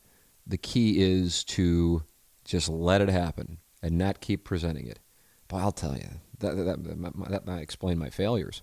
the 0.46 0.60
key 0.60 1.02
is 1.02 1.44
to 1.46 2.04
just 2.46 2.70
let 2.70 3.02
it 3.02 3.10
happen 3.10 3.58
and 3.82 3.98
not 3.98 4.22
keep 4.22 4.44
presenting 4.44 4.88
it. 4.88 5.00
But 5.48 5.58
I'll 5.58 5.72
tell 5.72 5.98
you, 5.98 6.10
that, 6.38 6.56
that, 6.58 6.84
that, 6.84 7.30
that 7.32 7.46
might 7.48 7.62
explain 7.62 7.98
my 7.98 8.12
failures, 8.12 8.62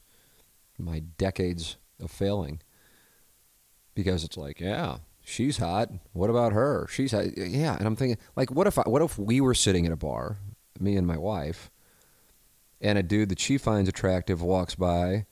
my 0.79 1.01
decades 1.01 1.79
of 2.01 2.13
failing 2.13 2.61
because 3.97 4.23
it's 4.23 4.37
like, 4.37 4.61
yeah, 4.61 4.99
she's 5.25 5.59
hot. 5.59 5.91
What 6.13 6.31
about 6.31 6.53
her? 6.53 6.87
She's 6.89 7.11
hot. 7.11 7.37
Yeah, 7.37 7.77
and 7.77 7.89
I'm 7.89 7.97
thinking, 7.97 8.19
like, 8.37 8.53
what 8.53 8.69
if 8.69 8.79
I, 8.79 8.83
what 8.83 9.03
if 9.03 9.19
we 9.19 9.41
were 9.41 9.55
sitting 9.55 9.85
at 9.85 9.91
a 9.91 9.97
bar, 9.97 10.39
me 10.81 10.97
and 10.97 11.07
my 11.07 11.19
wife, 11.19 11.71
and 12.81 12.99
a 12.99 13.03
dude 13.03 13.29
that 13.31 13.41
she 13.41 13.59
finds 13.59 13.89
attractive 13.89 14.43
walks 14.43 14.75
by, 14.75 15.27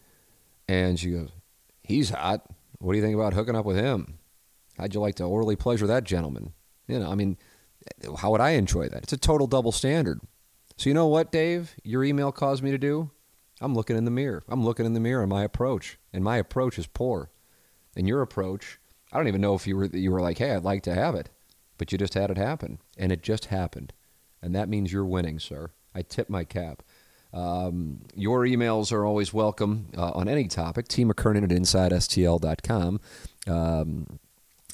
and 0.69 0.99
she 0.99 1.11
goes, 1.13 1.31
"He's 1.83 2.11
hot. 2.11 2.45
What 2.79 2.93
do 2.93 2.99
you 2.99 3.05
think 3.05 3.15
about 3.15 3.35
hooking 3.35 3.57
up 3.57 3.65
with 3.65 3.77
him? 3.77 4.19
How'd 4.77 4.95
you 4.95 5.01
like 5.01 5.15
to 5.17 5.25
orally 5.25 5.57
pleasure 5.57 5.87
that 5.87 6.05
gentleman?" 6.05 6.53
You 6.89 6.99
know, 6.99 7.11
I 7.11 7.15
mean, 7.15 7.37
how 8.19 8.31
would 8.31 8.41
I 8.41 8.51
enjoy 8.51 8.89
that? 8.89 9.05
It's 9.05 9.13
a 9.13 9.17
total 9.17 9.47
double 9.47 9.73
standard. 9.73 10.21
So 10.77 10.91
you 10.91 10.95
know 10.95 11.07
what, 11.07 11.33
Dave? 11.33 11.75
Your 11.83 12.05
email 12.05 12.33
caused 12.33 12.63
me 12.63 12.71
to 12.71 12.79
do. 12.79 13.11
I'm 13.61 13.75
looking 13.75 13.97
in 13.97 14.05
the 14.05 14.11
mirror. 14.11 14.45
I'm 14.49 14.65
looking 14.65 14.85
in 14.85 14.93
the 14.93 15.01
mirror 15.01 15.23
on 15.23 15.31
my 15.31 15.43
approach, 15.43 15.99
and 16.13 16.23
my 16.23 16.37
approach 16.37 16.79
is 16.79 16.87
poor. 16.87 17.31
And 17.97 18.07
your 18.07 18.21
approach, 18.21 18.79
I 19.11 19.17
don't 19.17 19.29
even 19.29 19.41
know 19.41 19.55
if 19.55 19.67
you 19.67 19.77
were 19.77 19.87
you 19.87 20.11
were 20.11 20.21
like, 20.21 20.39
"Hey, 20.39 20.53
I'd 20.53 20.65
like 20.65 20.83
to 20.83 20.95
have 20.95 21.15
it," 21.15 21.31
but 21.79 21.91
you 21.91 21.99
just 21.99 22.15
had 22.15 22.31
it 22.31 22.37
happen, 22.37 22.79
and 22.99 23.11
it 23.11 23.23
just 23.23 23.47
happened, 23.47 23.95
and 24.47 24.55
that 24.55 24.69
means 24.69 24.93
you're 24.93 25.05
winning, 25.05 25.41
sir. 25.41 25.71
I 25.93 26.03
tip 26.03 26.31
my 26.31 26.45
cap. 26.45 26.85
Um, 27.33 28.03
your 28.15 28.45
emails 28.45 28.93
are 28.93 29.05
always 29.05 29.35
welcome 29.35 29.89
uh, 29.99 30.13
on 30.13 30.29
any 30.29 30.47
topic. 30.47 30.87
T 30.87 31.05
McKernan 31.05 31.43
at 31.43 31.51
InsideSTL.com. 31.51 33.01
Um, 33.49 34.21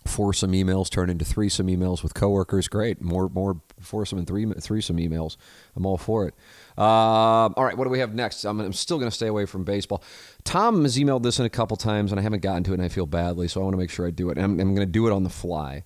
foursome 0.07 0.53
emails 0.53 0.91
turn 0.91 1.09
into 1.09 1.25
threesome 1.25 1.69
emails 1.69 2.03
with 2.03 2.13
coworkers. 2.13 2.69
Great. 2.69 3.01
More 3.01 3.31
more 3.31 3.63
foursome 3.81 4.19
and 4.19 4.27
three 4.27 4.45
threesome 4.61 4.99
emails. 4.99 5.39
I'm 5.75 5.87
all 5.87 5.97
for 5.97 6.29
it. 6.29 6.35
Uh, 6.77 6.83
all 6.83 7.65
right, 7.65 7.77
what 7.77 7.85
do 7.85 7.91
we 7.91 7.99
have 8.01 8.15
next? 8.15 8.45
I'm, 8.45 8.61
I'm 8.61 8.75
still 8.75 8.99
going 8.99 9.11
to 9.11 9.15
stay 9.15 9.27
away 9.27 9.47
from 9.47 9.65
baseball. 9.65 10.03
Tom 10.45 10.83
has 10.83 10.99
emailed 10.99 11.23
this 11.23 11.39
in 11.39 11.47
a 11.47 11.51
couple 11.51 11.79
times, 11.79 12.13
and 12.13 12.19
I 12.19 12.23
haven't 12.23 12.43
gotten 12.43 12.63
to 12.65 12.73
it, 12.73 12.75
and 12.75 12.83
I 12.83 12.89
feel 12.89 13.07
badly, 13.07 13.49
so 13.49 13.61
I 13.61 13.65
want 13.65 13.75
to 13.75 13.79
make 13.79 13.91
sure 13.91 14.07
I 14.07 14.11
do 14.11 14.31
it. 14.31 14.39
I'm, 14.39 14.61
I'm 14.61 14.75
going 14.75 14.87
to 14.87 14.93
do 14.93 15.07
it 15.07 15.13
on 15.13 15.23
the 15.23 15.31
fly. 15.31 15.85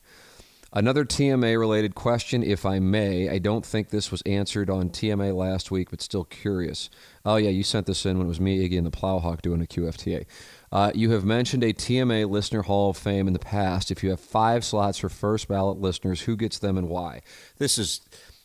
Another 0.76 1.06
TMA 1.06 1.59
related 1.59 1.95
question, 1.95 2.42
if 2.42 2.66
I 2.66 2.80
may. 2.80 3.30
I 3.30 3.38
don't 3.38 3.64
think 3.64 3.88
this 3.88 4.11
was 4.11 4.21
answered 4.26 4.68
on 4.68 4.90
TMA 4.90 5.35
last 5.35 5.71
week, 5.71 5.88
but 5.88 6.02
still 6.02 6.25
curious. 6.25 6.90
Oh, 7.25 7.37
yeah, 7.37 7.49
you 7.49 7.62
sent 7.62 7.87
this 7.87 8.04
in 8.04 8.18
when 8.18 8.26
it 8.26 8.28
was 8.28 8.42
me, 8.42 8.68
Iggy, 8.68 8.76
and 8.76 8.87
the 8.87 8.90
Plowhawk 8.90 9.40
doing 9.40 9.62
a 9.62 9.64
QFTA. 9.64 10.26
Uh, 10.71 10.92
you 10.95 11.12
have 11.12 11.25
mentioned 11.25 11.64
a 11.64 11.73
TMA 11.73 12.28
Listener 12.28 12.61
Hall 12.61 12.90
of 12.90 12.99
Fame 12.99 13.26
in 13.26 13.33
the 13.33 13.38
past. 13.38 13.90
If 13.90 14.04
you 14.04 14.11
have 14.11 14.21
five 14.21 14.66
slots 14.66 14.99
for 14.99 15.09
first 15.09 15.49
ballot 15.49 15.80
listeners, 15.80 16.21
who 16.21 16.37
gets 16.37 16.59
them 16.59 16.76
and 16.76 16.90
why? 16.90 17.23
This 17.56 17.78
is. 17.78 18.02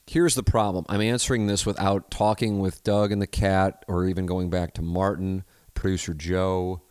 Here's 0.08 0.36
the 0.36 0.42
problem. 0.42 0.86
I'm 0.88 1.02
answering 1.02 1.48
this 1.48 1.66
without 1.66 2.10
talking 2.10 2.60
with 2.60 2.82
Doug 2.84 3.12
and 3.12 3.22
the 3.22 3.28
cat, 3.28 3.84
or 3.90 4.06
even 4.06 4.26
going 4.26 4.50
back 4.50 4.74
to 4.76 4.82
Martin, 4.82 5.44
producer 5.74 6.14
Joe, 6.14 6.82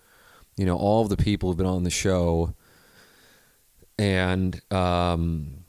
you 0.58 0.66
know, 0.66 0.76
all 0.76 1.02
of 1.02 1.08
the 1.08 1.16
people 1.16 1.48
who've 1.48 1.56
been 1.56 1.64
on 1.64 1.84
the 1.84 1.90
show, 1.90 2.54
and 4.00 4.62
um, 4.72 5.64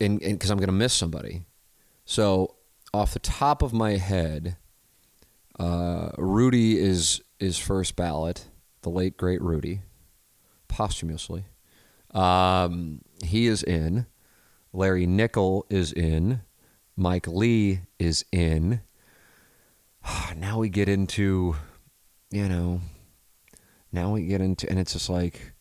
and 0.00 0.18
because 0.18 0.50
I'm 0.50 0.58
going 0.58 0.66
to 0.66 0.72
miss 0.72 0.92
somebody. 0.92 1.44
So, 2.04 2.56
off 2.92 3.12
the 3.12 3.20
top 3.20 3.62
of 3.62 3.72
my 3.72 3.92
head, 3.92 4.56
uh, 5.58 6.10
Rudy 6.18 6.76
is 6.78 7.22
is 7.38 7.56
first 7.56 7.94
ballot 7.94 8.46
the 8.82 8.90
late 8.90 9.16
great 9.16 9.40
Rudy, 9.40 9.82
posthumously. 10.66 11.44
Um, 12.10 13.02
he 13.24 13.46
is 13.46 13.62
in. 13.62 14.06
Larry 14.72 15.06
Nickel 15.06 15.66
is 15.70 15.92
in. 15.92 16.40
Mike 16.96 17.28
Lee 17.28 17.80
is 17.98 18.24
in. 18.32 18.80
Now 20.36 20.58
we 20.58 20.68
get 20.68 20.88
into, 20.88 21.56
you 22.30 22.48
know, 22.48 22.80
now 23.90 24.12
we 24.12 24.26
get 24.26 24.40
into, 24.40 24.68
and 24.68 24.78
it's 24.78 24.92
just 24.92 25.08
like, 25.08 25.52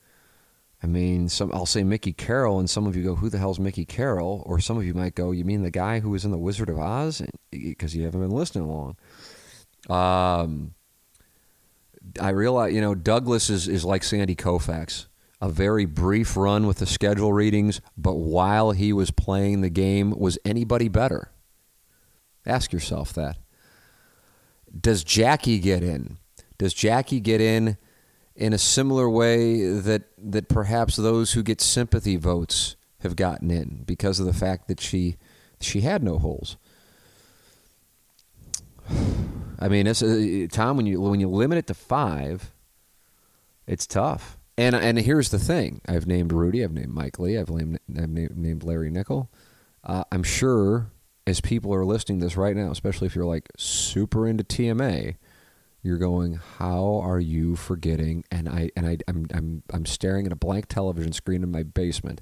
I 0.86 0.88
mean, 0.88 1.30
some 1.30 1.50
I'll 1.52 1.66
say 1.66 1.84
Mickey 1.84 2.14
Carroll, 2.14 2.60
and 2.60 2.70
some 2.70 2.86
of 2.86 2.96
you 2.96 3.04
go, 3.04 3.16
"Who 3.16 3.28
the 3.28 3.40
hell's 3.40 3.60
Mickey 3.60 3.86
Carroll?" 3.86 4.44
Or 4.46 4.60
some 4.60 4.78
of 4.78 4.86
you 4.86 4.94
might 4.94 5.16
go, 5.16 5.32
"You 5.32 5.44
mean 5.44 5.64
the 5.64 5.72
guy 5.72 6.00
who 6.00 6.12
was 6.12 6.24
in 6.26 6.30
the 6.30 6.38
Wizard 6.38 6.70
of 6.70 6.78
Oz?" 6.78 7.24
Because 7.50 7.96
you 7.96 8.04
haven't 8.04 8.22
been 8.22 8.30
listening 8.30 8.68
long. 8.68 8.96
Um, 9.90 10.76
I 12.22 12.30
realize, 12.30 12.72
you 12.72 12.82
know, 12.82 12.94
Douglas 12.94 13.50
is, 13.50 13.68
is 13.68 13.84
like 13.84 14.04
Sandy 14.04 14.36
Koufax. 14.36 15.08
A 15.42 15.50
very 15.50 15.86
brief 15.86 16.38
run 16.38 16.68
with 16.68 16.78
the 16.78 16.86
schedule 16.86 17.34
readings, 17.34 17.82
but 17.98 18.14
while 18.14 18.70
he 18.70 18.94
was 18.94 19.10
playing 19.10 19.62
the 19.62 19.72
game, 19.72 20.12
was 20.12 20.38
anybody 20.46 20.88
better? 20.88 21.32
Ask 22.46 22.72
yourself 22.72 23.12
that. 23.14 23.38
Does 24.80 25.04
Jackie 25.04 25.58
get 25.58 25.82
in? 25.82 26.20
Does 26.60 26.76
Jackie 26.76 27.20
get 27.20 27.42
in 27.42 27.78
in 28.36 28.54
a 28.54 28.58
similar 28.58 29.10
way 29.10 29.68
that 29.68 30.04
that 30.18 30.50
perhaps 30.50 30.96
those 30.96 31.34
who 31.34 31.44
get 31.44 31.62
sympathy 31.62 32.16
votes 32.16 32.76
have 33.00 33.16
gotten 33.16 33.52
in 33.52 33.84
because 33.86 34.20
of 34.20 34.26
the 34.26 34.34
fact 34.34 34.68
that 34.68 34.80
she 34.82 35.18
she 35.60 35.82
had 35.82 36.04
no 36.04 36.20
holes? 36.20 36.58
I 39.60 39.70
mean, 39.70 39.88
it's 39.88 40.04
uh, 40.04 40.48
Tom. 40.52 40.78
When 40.78 40.86
you 40.86 41.02
when 41.02 41.20
you 41.20 41.30
limit 41.30 41.58
it 41.58 41.68
to 41.68 41.74
five, 41.74 42.52
it's 43.68 43.88
tough. 43.88 44.38
And 44.58 44.76
and 44.76 44.98
here's 45.00 45.30
the 45.30 45.40
thing: 45.40 45.82
I've 45.88 46.08
named 46.08 46.32
Rudy, 46.32 46.64
I've 46.64 46.74
named 46.74 46.94
Mike 46.94 47.20
Lee, 47.20 47.38
I've 47.38 47.50
named 47.50 47.80
I've 47.98 48.10
named, 48.10 48.64
Larry 48.64 48.90
Nickel. 48.90 49.30
Uh, 49.84 50.04
I'm 50.12 50.24
sure 50.24 50.92
as 51.28 51.42
people 51.42 51.74
are 51.74 51.86
listening 51.86 52.20
to 52.20 52.26
this 52.26 52.38
right 52.38 52.56
now, 52.56 52.72
especially 52.72 53.08
if 53.08 53.16
you're 53.16 53.26
like 53.26 53.50
super 53.58 54.28
into 54.28 54.44
TMA, 54.44 55.16
you're 55.86 55.98
going, 55.98 56.34
"How 56.58 57.00
are 57.04 57.20
you 57.20 57.56
forgetting?" 57.56 58.26
And 58.32 58.50
I 58.50 58.72
and 58.76 58.86
I 58.86 58.98
I'm 59.08 59.28
I'm 59.34 59.64
I'm 59.72 59.86
staring 59.86 60.26
at 60.26 60.32
a 60.34 60.38
blank 60.38 60.68
television 60.68 61.14
screen 61.14 61.44
in 61.44 61.52
my 61.52 61.64
basement, 61.64 62.22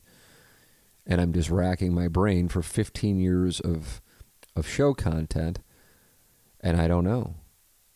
and 1.07 1.19
I'm 1.19 1.33
just 1.33 1.49
racking 1.49 1.93
my 1.93 2.07
brain 2.07 2.47
for 2.47 2.61
15 2.61 3.19
years 3.19 3.59
of 3.59 4.01
of 4.55 4.67
show 4.67 4.93
content 4.93 5.59
and 6.63 6.79
I 6.79 6.87
don't 6.87 7.03
know. 7.03 7.35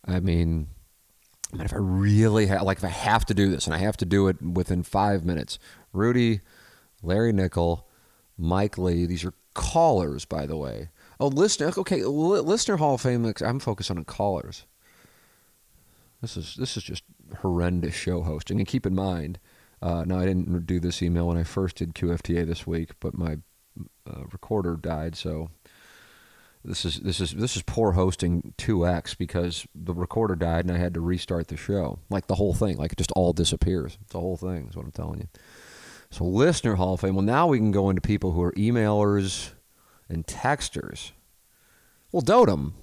I 0.05 0.19
mean, 0.19 0.67
I 1.53 1.57
mean 1.57 1.65
if 1.65 1.73
I 1.73 1.77
really 1.77 2.47
ha- 2.47 2.63
like, 2.63 2.77
if 2.77 2.83
I 2.83 2.89
have 2.89 3.25
to 3.25 3.33
do 3.33 3.49
this, 3.49 3.65
and 3.65 3.73
I 3.73 3.79
have 3.79 3.97
to 3.97 4.05
do 4.05 4.27
it 4.27 4.41
within 4.41 4.83
five 4.83 5.25
minutes, 5.25 5.57
Rudy, 5.93 6.41
Larry 7.01 7.31
Nickel, 7.31 7.87
Mike 8.37 8.77
Lee. 8.77 9.05
These 9.05 9.25
are 9.25 9.33
callers, 9.53 10.25
by 10.25 10.45
the 10.45 10.57
way. 10.57 10.89
Oh, 11.19 11.27
listener. 11.27 11.71
Okay, 11.75 12.03
listener 12.03 12.77
Hall 12.77 12.95
of 12.95 13.01
Fame. 13.01 13.33
I'm 13.43 13.59
focused 13.59 13.89
on 13.89 14.03
callers. 14.03 14.65
This 16.21 16.37
is 16.37 16.55
this 16.55 16.77
is 16.77 16.83
just 16.83 17.03
horrendous 17.41 17.93
show 17.93 18.23
hosting. 18.23 18.59
And 18.59 18.67
keep 18.67 18.85
in 18.85 18.95
mind, 18.95 19.39
uh, 19.81 20.03
now 20.05 20.19
I 20.19 20.25
didn't 20.25 20.65
do 20.65 20.79
this 20.79 21.01
email 21.01 21.27
when 21.27 21.37
I 21.37 21.43
first 21.43 21.77
did 21.77 21.93
QFTA 21.93 22.45
this 22.45 22.65
week, 22.65 22.91
but 22.99 23.17
my 23.17 23.37
uh, 24.09 24.23
recorder 24.31 24.75
died, 24.75 25.15
so 25.15 25.49
this 26.65 26.83
is 26.83 26.99
this 26.99 27.21
is 27.21 27.31
this 27.31 27.55
is 27.55 27.61
poor 27.61 27.93
hosting 27.93 28.53
2x 28.57 29.17
because 29.17 29.67
the 29.75 29.93
recorder 29.93 30.35
died 30.35 30.65
and 30.65 30.75
I 30.75 30.77
had 30.77 30.93
to 30.95 31.01
restart 31.01 31.47
the 31.47 31.57
show. 31.57 31.99
Like 32.09 32.27
the 32.27 32.35
whole 32.35 32.53
thing, 32.53 32.77
like 32.77 32.93
it 32.93 32.97
just 32.97 33.11
all 33.13 33.33
disappears. 33.33 33.97
It's 34.01 34.13
The 34.13 34.19
whole 34.19 34.37
thing 34.37 34.67
is 34.69 34.75
what 34.75 34.85
I'm 34.85 34.91
telling 34.91 35.19
you. 35.19 35.27
So 36.09 36.25
listener 36.25 36.75
Hall 36.75 36.95
of 36.95 37.01
Fame. 37.01 37.15
Well, 37.15 37.23
now 37.23 37.47
we 37.47 37.57
can 37.57 37.71
go 37.71 37.89
into 37.89 38.01
people 38.01 38.31
who 38.31 38.41
are 38.41 38.53
emailers 38.53 39.51
and 40.09 40.25
texters. 40.25 41.11
Well, 42.11 42.21
Dotem. 42.21 42.73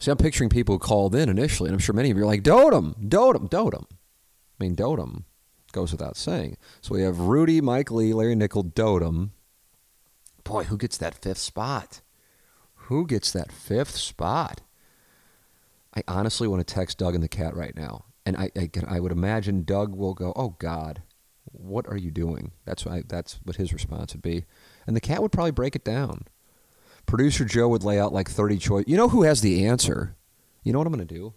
See, 0.00 0.10
I'm 0.10 0.16
picturing 0.16 0.48
people 0.48 0.74
who 0.74 0.78
called 0.78 1.14
in 1.14 1.28
initially, 1.28 1.68
and 1.68 1.74
I'm 1.74 1.78
sure 1.78 1.94
many 1.94 2.10
of 2.10 2.16
you 2.16 2.22
are 2.22 2.26
like, 2.26 2.42
Dotem, 2.42 2.94
Dotem, 3.06 3.50
Dotem. 3.50 3.84
I 3.84 4.64
mean, 4.64 4.74
Dotem 4.74 5.24
goes 5.72 5.92
without 5.92 6.16
saying. 6.16 6.56
So 6.80 6.94
we 6.94 7.02
have 7.02 7.20
Rudy, 7.20 7.60
Mike 7.60 7.90
Lee, 7.90 8.14
Larry 8.14 8.34
Nickel, 8.34 8.64
Dotem. 8.64 9.30
Boy, 10.42 10.64
who 10.64 10.78
gets 10.78 10.96
that 10.96 11.14
fifth 11.14 11.38
spot? 11.38 12.00
Who 12.74 13.06
gets 13.06 13.30
that 13.32 13.52
fifth 13.52 13.96
spot? 13.96 14.62
I 15.94 16.02
honestly 16.08 16.48
want 16.48 16.66
to 16.66 16.74
text 16.74 16.96
Doug 16.96 17.14
and 17.14 17.22
the 17.22 17.28
cat 17.28 17.54
right 17.54 17.76
now. 17.76 18.06
And 18.24 18.38
I, 18.38 18.50
I, 18.56 18.70
I 18.88 19.00
would 19.00 19.12
imagine 19.12 19.64
Doug 19.64 19.94
will 19.94 20.14
go, 20.14 20.32
oh, 20.34 20.56
God, 20.58 21.02
what 21.44 21.86
are 21.88 21.96
you 21.98 22.10
doing? 22.10 22.52
That's, 22.64 22.86
I, 22.86 23.02
that's 23.06 23.38
what 23.44 23.56
his 23.56 23.74
response 23.74 24.14
would 24.14 24.22
be. 24.22 24.46
And 24.86 24.96
the 24.96 25.00
cat 25.00 25.20
would 25.20 25.32
probably 25.32 25.50
break 25.50 25.76
it 25.76 25.84
down. 25.84 26.24
Producer 27.10 27.44
Joe 27.44 27.68
would 27.68 27.84
lay 27.84 27.98
out 27.98 28.12
like 28.12 28.30
30 28.30 28.58
choice. 28.58 28.84
You 28.86 28.96
know 28.96 29.08
who 29.08 29.22
has 29.22 29.40
the 29.40 29.66
answer? 29.66 30.16
You 30.62 30.72
know 30.72 30.78
what 30.78 30.86
I'm 30.86 30.94
going 30.94 31.06
to 31.06 31.14
do? 31.14 31.34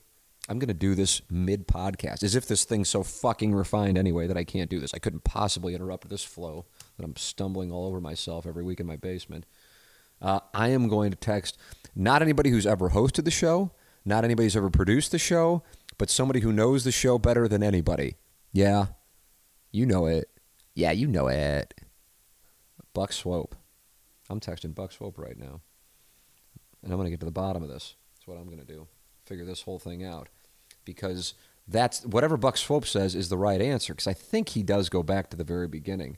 I'm 0.47 0.59
going 0.59 0.67
to 0.67 0.73
do 0.73 0.93
this 0.93 1.21
mid 1.29 1.67
podcast, 1.67 2.23
as 2.23 2.35
if 2.35 2.47
this 2.47 2.63
thing's 2.63 2.89
so 2.89 3.01
fucking 3.03 3.53
refined 3.55 3.97
anyway 3.97 4.27
that 4.27 4.37
I 4.37 4.43
can't 4.43 4.69
do 4.69 4.79
this. 4.79 4.93
I 4.93 4.99
couldn't 4.99 5.23
possibly 5.23 5.73
interrupt 5.73 6.09
this 6.09 6.23
flow 6.23 6.65
that 6.97 7.03
I'm 7.05 7.15
stumbling 7.15 7.71
all 7.71 7.87
over 7.87 8.01
myself 8.01 8.45
every 8.45 8.63
week 8.63 8.79
in 8.79 8.85
my 8.85 8.97
basement 8.97 9.45
uh, 10.23 10.39
I 10.53 10.69
am 10.69 10.87
going 10.87 11.11
to 11.11 11.17
text 11.17 11.57
not 11.95 12.21
anybody 12.21 12.49
who's 12.49 12.65
ever 12.65 12.89
hosted 12.89 13.25
the 13.25 13.31
show, 13.31 13.71
not 14.05 14.23
anybody 14.23 14.45
who's 14.45 14.55
ever 14.55 14.69
produced 14.69 15.11
the 15.11 15.19
show, 15.19 15.63
but 15.97 16.09
somebody 16.09 16.39
who 16.39 16.53
knows 16.53 16.85
the 16.85 16.91
show 16.91 17.19
better 17.19 17.47
than 17.47 17.61
anybody. 17.61 18.15
Yeah, 18.53 18.87
you 19.71 19.85
know 19.85 20.05
it. 20.05 20.29
Yeah, 20.73 20.91
you 20.91 21.07
know 21.07 21.27
it. 21.27 21.73
Buck 22.93 23.11
Swope. 23.11 23.55
I'm 24.29 24.39
texting 24.39 24.73
Buck 24.73 24.91
Swope 24.91 25.17
right 25.17 25.37
now. 25.37 25.61
And 26.81 26.91
I'm 26.91 26.97
going 26.97 27.05
to 27.05 27.11
get 27.11 27.19
to 27.21 27.25
the 27.25 27.31
bottom 27.31 27.63
of 27.63 27.69
this. 27.69 27.95
That's 28.15 28.27
what 28.27 28.37
I'm 28.37 28.45
going 28.45 28.59
to 28.59 28.65
do. 28.65 28.87
Figure 29.25 29.45
this 29.45 29.61
whole 29.61 29.79
thing 29.79 30.03
out. 30.03 30.29
Because 30.85 31.33
that's 31.67 32.05
whatever 32.05 32.35
Buck 32.35 32.57
Swope 32.57 32.85
says 32.85 33.15
is 33.15 33.29
the 33.29 33.37
right 33.37 33.61
answer 33.61 33.93
because 33.93 34.07
I 34.07 34.13
think 34.13 34.49
he 34.49 34.63
does 34.63 34.89
go 34.89 35.01
back 35.01 35.29
to 35.29 35.37
the 35.37 35.43
very 35.43 35.67
beginning. 35.67 36.17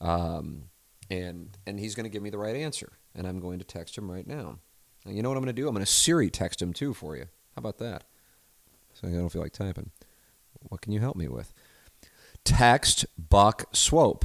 Um, 0.00 0.64
and 1.10 1.56
and 1.66 1.78
he's 1.78 1.94
going 1.94 2.04
to 2.04 2.10
give 2.10 2.22
me 2.22 2.30
the 2.30 2.38
right 2.38 2.56
answer, 2.56 2.92
and 3.14 3.26
I'm 3.26 3.38
going 3.38 3.58
to 3.58 3.64
text 3.64 3.96
him 3.96 4.10
right 4.10 4.26
now. 4.26 4.58
And 5.04 5.16
you 5.16 5.22
know 5.22 5.28
what 5.28 5.36
I'm 5.36 5.44
going 5.44 5.54
to 5.54 5.60
do? 5.60 5.68
I'm 5.68 5.74
going 5.74 5.84
to 5.84 5.90
Siri 5.90 6.30
text 6.30 6.60
him 6.60 6.72
too 6.72 6.94
for 6.94 7.16
you. 7.16 7.24
How 7.54 7.58
about 7.60 7.78
that? 7.78 8.04
So 8.94 9.08
I 9.08 9.12
don't 9.12 9.28
feel 9.28 9.42
like 9.42 9.52
typing. 9.52 9.90
What 10.68 10.80
can 10.80 10.92
you 10.92 11.00
help 11.00 11.16
me 11.16 11.28
with? 11.28 11.52
Text 12.44 13.06
Buck 13.16 13.64
Swope. 13.72 14.24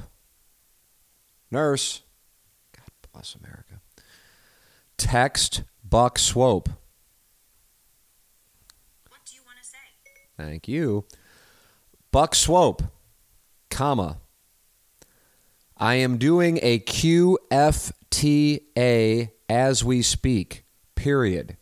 Nurse. 1.51 2.01
Bless 3.17 3.33
America. 3.33 3.81
Text 4.95 5.63
Buck 5.83 6.19
Swope. 6.19 6.69
What 9.09 9.21
do 9.25 9.33
you 9.33 9.41
want 9.43 9.57
to 9.59 9.65
say? 9.67 9.77
Thank 10.37 10.67
you. 10.67 11.03
Buck 12.11 12.35
Swope, 12.35 12.83
comma. 13.71 14.17
I 15.75 15.95
am 15.95 16.19
doing 16.19 16.59
a 16.61 16.77
QFTA 16.77 17.39
as 19.49 19.83
we 19.83 20.03
speak, 20.03 20.63
period. 20.93 21.57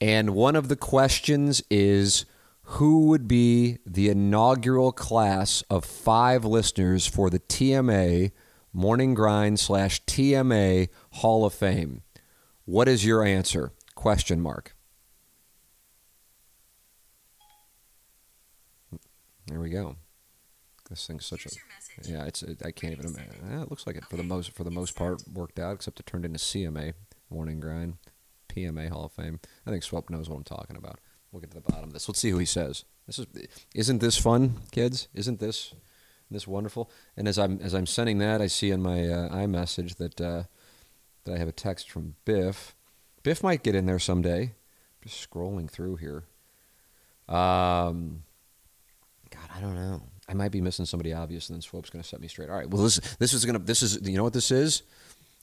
And 0.00 0.30
one 0.30 0.56
of 0.56 0.66
the 0.66 0.74
questions 0.74 1.62
is 1.70 2.24
who 2.62 3.06
would 3.06 3.28
be 3.28 3.78
the 3.86 4.08
inaugural 4.08 4.90
class 4.90 5.62
of 5.70 5.84
five 5.84 6.44
listeners 6.44 7.06
for 7.06 7.30
the 7.30 7.38
TMA 7.38 8.32
Morning 8.76 9.14
Grind 9.14 9.60
slash 9.60 10.04
TMA 10.04 10.88
Hall 11.12 11.46
of 11.46 11.54
Fame? 11.54 12.02
What 12.64 12.88
is 12.88 13.06
your 13.06 13.24
answer? 13.24 13.70
Question 13.94 14.40
mark. 14.40 14.74
There 19.46 19.60
we 19.60 19.70
go. 19.70 19.94
This 20.90 21.06
thing's 21.06 21.24
such 21.24 21.44
Here's 21.44 22.08
a 22.08 22.10
yeah. 22.10 22.24
It's 22.24 22.42
I 22.42 22.72
can't 22.72 22.94
even 22.94 23.06
imagine. 23.06 23.48
Yeah, 23.48 23.62
it 23.62 23.70
looks 23.70 23.86
like 23.86 23.94
it 23.94 24.04
for 24.06 24.16
the 24.16 24.24
most 24.24 24.50
for 24.50 24.64
the 24.64 24.72
most 24.72 24.96
part 24.96 25.22
worked 25.32 25.60
out, 25.60 25.76
except 25.76 26.00
it 26.00 26.06
turned 26.06 26.24
into 26.24 26.40
CMA 26.40 26.94
Morning 27.30 27.60
Grind, 27.60 27.98
PMA 28.48 28.88
Hall 28.90 29.04
of 29.04 29.12
Fame. 29.12 29.38
I 29.64 29.70
think 29.70 29.84
Swope 29.84 30.10
knows 30.10 30.28
what 30.28 30.36
I'm 30.36 30.44
talking 30.44 30.76
about. 30.76 30.98
We'll 31.30 31.40
get 31.40 31.52
to 31.52 31.60
the 31.60 31.72
bottom 31.72 31.84
of 31.84 31.92
this. 31.92 32.08
Let's 32.08 32.18
see 32.18 32.30
who 32.30 32.38
he 32.38 32.44
says. 32.44 32.84
This 33.06 33.20
is 33.20 33.26
isn't 33.72 34.00
this 34.00 34.18
fun, 34.18 34.62
kids? 34.72 35.06
Isn't 35.14 35.38
this 35.38 35.74
this 36.30 36.46
wonderful? 36.46 36.90
And 37.16 37.28
as 37.28 37.38
I'm 37.38 37.60
as 37.62 37.74
I'm 37.74 37.86
sending 37.86 38.18
that, 38.18 38.40
I 38.40 38.46
see 38.46 38.70
in 38.70 38.82
my 38.82 39.08
uh, 39.08 39.28
iMessage 39.30 39.96
that 39.96 40.20
uh, 40.20 40.44
that 41.24 41.34
I 41.34 41.38
have 41.38 41.48
a 41.48 41.52
text 41.52 41.90
from 41.90 42.14
Biff. 42.24 42.74
Biff 43.22 43.42
might 43.42 43.62
get 43.62 43.74
in 43.74 43.86
there 43.86 43.98
someday. 43.98 44.52
Just 45.02 45.30
scrolling 45.30 45.70
through 45.70 45.96
here. 45.96 46.24
Um, 47.28 48.24
God, 49.30 49.48
I 49.54 49.60
don't 49.60 49.74
know. 49.74 50.02
I 50.28 50.34
might 50.34 50.52
be 50.52 50.60
missing 50.60 50.86
somebody 50.86 51.12
obvious, 51.12 51.48
and 51.48 51.56
then 51.56 51.62
Swope's 51.62 51.90
going 51.90 52.02
to 52.02 52.08
set 52.08 52.20
me 52.20 52.28
straight. 52.28 52.48
All 52.48 52.56
right. 52.56 52.68
Well, 52.68 52.82
this 52.82 52.98
this 53.18 53.32
is 53.32 53.44
going 53.44 53.58
to 53.58 53.64
this 53.64 53.82
is 53.82 54.00
you 54.02 54.16
know 54.16 54.24
what 54.24 54.32
this 54.32 54.50
is. 54.50 54.82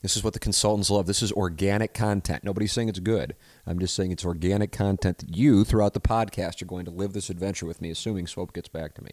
This 0.02 0.16
is 0.16 0.24
what 0.24 0.32
the 0.32 0.40
consultants 0.40 0.90
love. 0.90 1.06
This 1.06 1.22
is 1.22 1.30
organic 1.30 1.94
content. 1.94 2.42
Nobody's 2.42 2.72
saying 2.72 2.88
it's 2.88 2.98
good. 2.98 3.36
I'm 3.64 3.78
just 3.78 3.94
saying 3.94 4.10
it's 4.10 4.24
organic 4.24 4.72
content 4.72 5.18
that 5.18 5.36
you, 5.36 5.62
throughout 5.62 5.94
the 5.94 6.00
podcast, 6.00 6.60
are 6.60 6.66
going 6.66 6.84
to 6.86 6.90
live 6.90 7.12
this 7.12 7.30
adventure 7.30 7.66
with 7.66 7.80
me, 7.80 7.88
assuming 7.88 8.26
Swope 8.26 8.52
gets 8.52 8.68
back 8.68 8.94
to 8.94 9.04
me. 9.04 9.12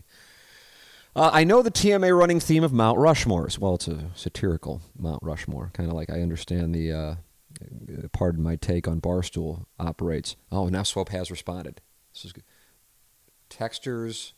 Uh, 1.16 1.32
I 1.34 1.44
know 1.44 1.62
the 1.62 1.72
TMA 1.72 2.18
running 2.18 2.40
theme 2.40 2.64
of 2.64 2.72
Mount 2.72 2.98
Rushmore's. 2.98 3.58
Well, 3.58 3.76
it's 3.76 3.88
a 3.88 4.12
satirical 4.16 4.82
Mount 4.98 5.24
Rushmore, 5.24 5.72
kind 5.74 5.90
of 5.90 5.96
like 5.96 6.10
I 6.10 6.22
understand 6.22 6.74
the, 6.74 6.92
uh, 6.92 7.16
pardon 8.14 8.44
my 8.44 8.56
take 8.56 8.88
on 8.88 9.02
Barstool 9.02 9.66
operates. 9.80 10.36
Oh, 10.52 10.68
now 10.68 10.84
Swope 10.84 11.10
has 11.10 11.32
responded. 11.32 11.82
This 12.14 12.26
is 12.26 12.34
good. 12.34 12.44
Texters, 13.50 14.34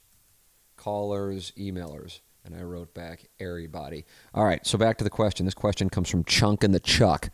callers, 0.77 1.51
emailers. 1.57 2.21
And 2.43 2.55
I 2.55 2.63
wrote 2.63 2.93
back, 2.93 3.27
everybody. 3.39 4.05
All 4.33 4.45
right, 4.45 4.65
so 4.65 4.77
back 4.77 4.97
to 4.97 5.03
the 5.03 5.11
question. 5.11 5.45
This 5.45 5.53
question 5.53 5.89
comes 5.89 6.09
from 6.09 6.23
Chunk 6.23 6.63
and 6.63 6.73
the 6.73 6.79
Chuck. 6.79 7.29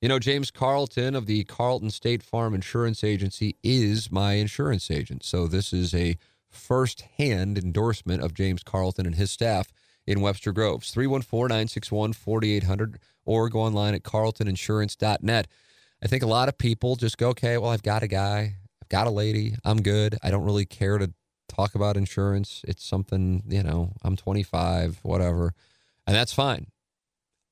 You 0.00 0.08
know, 0.08 0.18
James 0.18 0.50
Carlton 0.50 1.14
of 1.14 1.26
the 1.26 1.44
Carlton 1.44 1.90
State 1.90 2.22
Farm 2.22 2.52
Insurance 2.52 3.04
Agency 3.04 3.56
is 3.62 4.10
my 4.10 4.34
insurance 4.34 4.90
agent. 4.90 5.24
So 5.24 5.46
this 5.46 5.72
is 5.72 5.94
a 5.94 6.18
first-hand 6.54 7.58
endorsement 7.58 8.22
of 8.22 8.34
James 8.34 8.62
Carlton 8.62 9.06
and 9.06 9.16
his 9.16 9.30
staff 9.30 9.72
in 10.06 10.20
Webster 10.20 10.52
Groves. 10.52 10.94
314-961-4800 10.94 12.96
or 13.24 13.48
go 13.48 13.60
online 13.60 13.94
at 13.94 14.02
carltoninsurance.net. 14.02 15.48
I 16.02 16.06
think 16.06 16.22
a 16.22 16.26
lot 16.26 16.48
of 16.48 16.58
people 16.58 16.96
just 16.96 17.18
go, 17.18 17.30
okay, 17.30 17.56
well, 17.56 17.70
I've 17.70 17.82
got 17.82 18.02
a 18.02 18.08
guy, 18.08 18.56
I've 18.82 18.88
got 18.88 19.06
a 19.06 19.10
lady, 19.10 19.54
I'm 19.64 19.80
good. 19.80 20.18
I 20.22 20.30
don't 20.30 20.44
really 20.44 20.66
care 20.66 20.98
to 20.98 21.12
talk 21.48 21.74
about 21.74 21.96
insurance. 21.96 22.62
It's 22.68 22.84
something, 22.84 23.42
you 23.48 23.62
know, 23.62 23.92
I'm 24.02 24.16
25, 24.16 25.00
whatever. 25.02 25.54
And 26.06 26.14
that's 26.14 26.34
fine. 26.34 26.66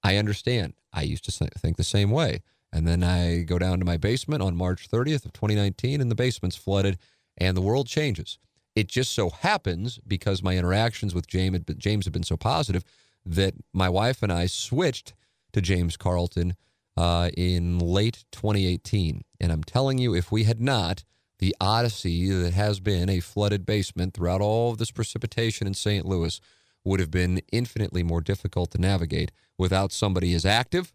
I 0.03 0.17
understand. 0.17 0.75
I 0.93 1.03
used 1.03 1.25
to 1.25 1.33
think 1.33 1.77
the 1.77 1.85
same 1.85 2.11
way. 2.11 2.43
And 2.73 2.87
then 2.87 3.03
I 3.03 3.43
go 3.43 3.59
down 3.59 3.79
to 3.79 3.85
my 3.85 3.97
basement 3.97 4.43
on 4.43 4.57
March 4.57 4.89
30th 4.91 5.25
of 5.25 5.33
2019 5.33 6.01
and 6.01 6.11
the 6.11 6.15
basement's 6.15 6.57
flooded 6.57 6.99
and 7.39 7.57
the 7.57 7.63
world 7.63 7.87
changes. 7.87 8.39
It 8.75 8.89
just 8.89 9.13
so 9.13 9.31
happens 9.31 9.99
because 10.07 10.43
my 10.43 10.57
interactions 10.57 11.15
with 11.15 11.27
James 11.27 11.55
had 11.55 11.67
been, 11.67 11.79
James 11.79 12.07
had 12.07 12.13
been 12.13 12.23
so 12.23 12.37
positive 12.37 12.85
that 13.25 13.55
my 13.73 13.89
wife 13.89 14.23
and 14.23 14.33
I 14.33 14.47
switched 14.47 15.15
to 15.53 15.61
James 15.61 15.97
Carlton 15.97 16.57
uh, 16.97 17.31
in 17.37 17.79
late 17.79 18.25
2018. 18.33 19.23
And 19.41 19.53
I'm 19.53 19.65
telling 19.65 19.99
you, 19.99 20.15
if 20.15 20.33
we 20.33 20.45
had 20.45 20.61
not, 20.61 21.05
the 21.39 21.55
odyssey 21.61 22.31
that 22.31 22.55
has 22.55 22.81
been 22.81 23.09
a 23.09 23.21
flooded 23.21 23.67
basement 23.67 24.15
throughout 24.15 24.41
all 24.41 24.71
of 24.71 24.79
this 24.79 24.91
precipitation 24.91 25.67
in 25.67 25.75
St. 25.75 26.07
Louis 26.07 26.41
would 26.85 27.01
have 27.01 27.11
been 27.11 27.41
infinitely 27.53 28.03
more 28.03 28.21
difficult 28.21 28.71
to 28.73 28.79
navigate 28.79 29.33
without 29.59 29.93
somebody 29.93 30.35
as 30.35 30.45
active. 30.45 30.93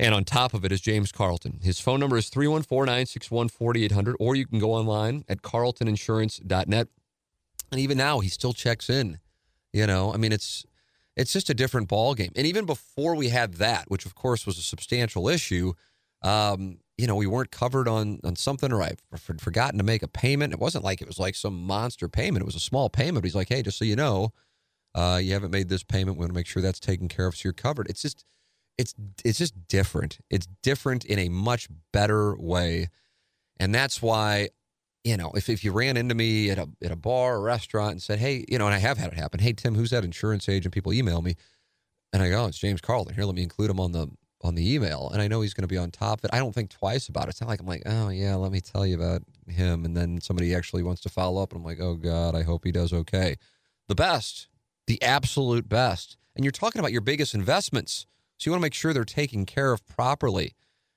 And 0.00 0.14
on 0.14 0.24
top 0.24 0.54
of 0.54 0.64
it 0.64 0.72
is 0.72 0.80
James 0.80 1.12
Carlton. 1.12 1.60
His 1.62 1.78
phone 1.78 2.00
number 2.00 2.16
is 2.16 2.30
314 2.30 2.86
961 2.86 3.50
4800, 3.50 4.16
or 4.18 4.34
you 4.34 4.46
can 4.46 4.58
go 4.58 4.72
online 4.72 5.26
at 5.28 5.42
carltoninsurance.net. 5.42 6.88
And 7.70 7.80
even 7.80 7.98
now, 7.98 8.20
he 8.20 8.30
still 8.30 8.54
checks 8.54 8.88
in. 8.88 9.18
You 9.74 9.86
know, 9.86 10.14
I 10.14 10.16
mean, 10.16 10.32
it's 10.32 10.64
it's 11.16 11.34
just 11.34 11.50
a 11.50 11.54
different 11.54 11.88
ball 11.88 12.14
game. 12.14 12.32
And 12.34 12.46
even 12.46 12.64
before 12.64 13.14
we 13.14 13.28
had 13.28 13.54
that, 13.54 13.90
which 13.90 14.06
of 14.06 14.14
course 14.14 14.46
was 14.46 14.56
a 14.56 14.62
substantial 14.62 15.28
issue, 15.28 15.74
um, 16.22 16.78
you 16.96 17.06
know, 17.06 17.14
we 17.14 17.26
weren't 17.26 17.50
covered 17.50 17.86
on 17.86 18.20
on 18.24 18.36
something, 18.36 18.72
or 18.72 18.82
I've 18.82 19.02
forgotten 19.38 19.76
to 19.76 19.84
make 19.84 20.02
a 20.02 20.08
payment. 20.08 20.54
It 20.54 20.58
wasn't 20.58 20.82
like 20.82 21.02
it 21.02 21.08
was 21.08 21.18
like 21.18 21.34
some 21.34 21.62
monster 21.62 22.08
payment. 22.08 22.42
It 22.42 22.46
was 22.46 22.56
a 22.56 22.60
small 22.60 22.88
payment. 22.88 23.16
But 23.16 23.24
he's 23.24 23.34
like, 23.34 23.50
hey, 23.50 23.60
just 23.60 23.76
so 23.76 23.84
you 23.84 23.96
know, 23.96 24.32
uh, 24.94 25.20
you 25.22 25.34
haven't 25.34 25.50
made 25.50 25.68
this 25.68 25.82
payment. 25.82 26.16
We 26.16 26.22
want 26.22 26.30
to 26.30 26.34
make 26.34 26.46
sure 26.46 26.62
that's 26.62 26.80
taken 26.80 27.06
care 27.06 27.26
of, 27.26 27.36
so 27.36 27.42
you're 27.44 27.52
covered. 27.52 27.90
It's 27.90 28.00
just, 28.00 28.24
it's 28.80 28.94
it's 29.24 29.38
just 29.38 29.68
different. 29.68 30.18
It's 30.30 30.48
different 30.62 31.04
in 31.04 31.18
a 31.18 31.28
much 31.28 31.68
better 31.92 32.34
way, 32.36 32.88
and 33.58 33.74
that's 33.74 34.00
why, 34.00 34.48
you 35.04 35.16
know, 35.18 35.30
if 35.34 35.48
if 35.50 35.62
you 35.62 35.72
ran 35.72 35.98
into 35.98 36.14
me 36.14 36.50
at 36.50 36.58
a 36.58 36.68
at 36.82 36.90
a 36.90 36.96
bar 36.96 37.36
or 37.36 37.42
restaurant 37.42 37.92
and 37.92 38.02
said, 38.02 38.18
hey, 38.18 38.44
you 38.48 38.58
know, 38.58 38.66
and 38.66 38.74
I 38.74 38.78
have 38.78 38.96
had 38.96 39.12
it 39.12 39.18
happen. 39.18 39.38
Hey, 39.38 39.52
Tim, 39.52 39.74
who's 39.74 39.90
that 39.90 40.04
insurance 40.04 40.48
agent? 40.48 40.72
People 40.72 40.94
email 40.94 41.20
me, 41.20 41.36
and 42.12 42.22
I 42.22 42.30
go, 42.30 42.44
oh, 42.44 42.46
it's 42.46 42.58
James 42.58 42.80
Carlton. 42.80 43.14
Here, 43.14 43.24
let 43.24 43.34
me 43.34 43.42
include 43.42 43.70
him 43.70 43.80
on 43.80 43.92
the 43.92 44.08
on 44.42 44.54
the 44.54 44.74
email, 44.74 45.10
and 45.12 45.20
I 45.20 45.28
know 45.28 45.42
he's 45.42 45.52
going 45.52 45.68
to 45.68 45.68
be 45.68 45.76
on 45.76 45.90
top 45.90 46.20
of 46.20 46.24
it. 46.24 46.30
I 46.32 46.38
don't 46.38 46.54
think 46.54 46.70
twice 46.70 47.08
about 47.08 47.24
it. 47.26 47.30
It's 47.30 47.42
not 47.42 47.48
like 47.50 47.60
I'm 47.60 47.66
like, 47.66 47.82
oh 47.84 48.08
yeah, 48.08 48.34
let 48.36 48.50
me 48.50 48.62
tell 48.62 48.86
you 48.86 48.96
about 48.96 49.22
him, 49.46 49.84
and 49.84 49.94
then 49.94 50.20
somebody 50.22 50.54
actually 50.54 50.82
wants 50.82 51.02
to 51.02 51.10
follow 51.10 51.42
up, 51.42 51.52
and 51.52 51.60
I'm 51.60 51.64
like, 51.64 51.80
oh 51.80 51.96
god, 51.96 52.34
I 52.34 52.42
hope 52.42 52.64
he 52.64 52.72
does 52.72 52.94
okay. 52.94 53.36
The 53.88 53.94
best, 53.94 54.48
the 54.86 55.02
absolute 55.02 55.68
best, 55.68 56.16
and 56.34 56.44
you're 56.44 56.52
talking 56.52 56.78
about 56.80 56.92
your 56.92 57.02
biggest 57.02 57.34
investments, 57.34 58.06
so 58.40 58.48
you 58.48 58.52
want 58.52 58.62
to 58.62 58.64
make 58.64 58.72
sure 58.72 58.94
they're 58.94 59.04
taken 59.04 59.44
care 59.44 59.70
of 59.70 59.86
properly. 59.86 60.54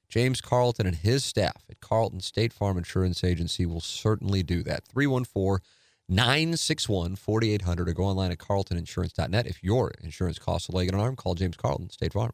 James 0.08 0.40
Carlton 0.40 0.88
and 0.88 0.96
his 0.96 1.26
staff 1.26 1.66
at 1.70 1.82
Carlton 1.82 2.22
State 2.22 2.54
Farm 2.54 2.78
Insurance 2.78 3.22
Agency 3.22 3.66
will 3.66 3.82
certainly 3.82 4.44
do 4.44 4.64
that. 4.64 4.86
314 4.86 5.62
961 6.08 7.18
4800 7.18 7.90
or 7.90 7.94
go 7.94 8.04
online 8.06 8.32
at 8.32 8.38
carltoninsurance.net. 8.38 9.46
If 9.46 9.62
your 9.62 9.92
insurance 10.02 10.40
costs 10.40 10.70
a 10.70 10.72
leg 10.72 10.88
and 10.88 10.96
an 10.96 11.02
arm, 11.02 11.18
call 11.18 11.36
James 11.36 11.58
Carlton 11.58 11.90
State 11.90 12.14
Farm. 12.14 12.32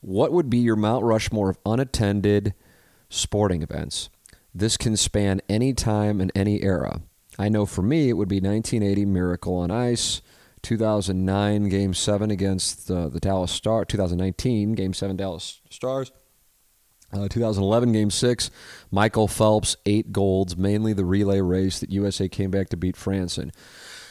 What 0.00 0.32
would 0.32 0.50
be 0.50 0.58
your 0.58 0.74
Mount 0.74 1.04
Rushmore 1.04 1.50
of 1.50 1.58
unattended 1.64 2.54
sporting 3.08 3.62
events? 3.62 4.10
This 4.52 4.76
can 4.76 4.96
span 4.96 5.40
any 5.48 5.74
time 5.74 6.20
and 6.20 6.32
any 6.34 6.64
era. 6.64 7.02
I 7.38 7.48
know 7.48 7.66
for 7.66 7.82
me, 7.82 8.08
it 8.08 8.14
would 8.14 8.28
be 8.28 8.40
1980 8.40 9.04
Miracle 9.04 9.54
on 9.54 9.70
Ice, 9.70 10.22
2009 10.62 11.68
Game 11.68 11.94
7 11.94 12.30
against 12.30 12.88
the, 12.88 13.08
the 13.08 13.20
Dallas 13.20 13.52
Stars, 13.52 13.86
2019 13.88 14.72
Game 14.72 14.92
7 14.92 15.16
Dallas 15.16 15.60
Stars, 15.70 16.12
uh, 17.12 17.28
2011 17.28 17.92
Game 17.92 18.10
6, 18.10 18.50
Michael 18.90 19.28
Phelps, 19.28 19.76
eight 19.86 20.12
golds, 20.12 20.56
mainly 20.56 20.92
the 20.92 21.04
relay 21.04 21.40
race 21.40 21.80
that 21.80 21.90
USA 21.90 22.28
came 22.28 22.50
back 22.50 22.68
to 22.70 22.76
beat 22.76 22.96
France 22.96 23.38
in. 23.38 23.52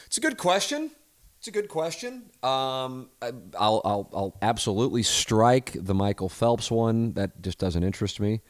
It's 0.06 0.18
a 0.18 0.20
good 0.20 0.38
question. 0.38 0.90
It's 1.38 1.46
a 1.46 1.52
good 1.52 1.68
question. 1.68 2.30
Um, 2.42 3.10
I, 3.22 3.32
I'll, 3.58 3.80
I'll, 3.84 4.10
I'll 4.12 4.38
absolutely 4.42 5.04
strike 5.04 5.72
the 5.74 5.94
Michael 5.94 6.28
Phelps 6.28 6.70
one. 6.70 7.12
That 7.12 7.40
just 7.40 7.58
doesn't 7.58 7.84
interest 7.84 8.18
me. 8.18 8.40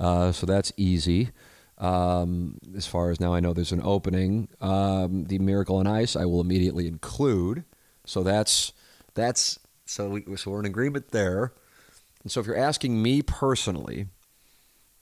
Uh, 0.00 0.32
so 0.32 0.46
that's 0.46 0.72
easy. 0.76 1.30
Um, 1.82 2.58
as 2.76 2.86
far 2.86 3.10
as 3.10 3.18
now, 3.18 3.34
I 3.34 3.40
know 3.40 3.52
there's 3.52 3.72
an 3.72 3.82
opening. 3.82 4.48
Um, 4.60 5.24
the 5.24 5.40
Miracle 5.40 5.76
on 5.76 5.88
Ice, 5.88 6.14
I 6.14 6.24
will 6.24 6.40
immediately 6.40 6.86
include. 6.86 7.64
So 8.06 8.22
that's 8.22 8.72
that's 9.14 9.58
so 9.84 10.08
we 10.08 10.36
so 10.36 10.52
we're 10.52 10.60
in 10.60 10.66
agreement 10.66 11.10
there. 11.10 11.52
And 12.22 12.30
so 12.30 12.38
if 12.40 12.46
you're 12.46 12.56
asking 12.56 13.02
me 13.02 13.20
personally, 13.20 14.06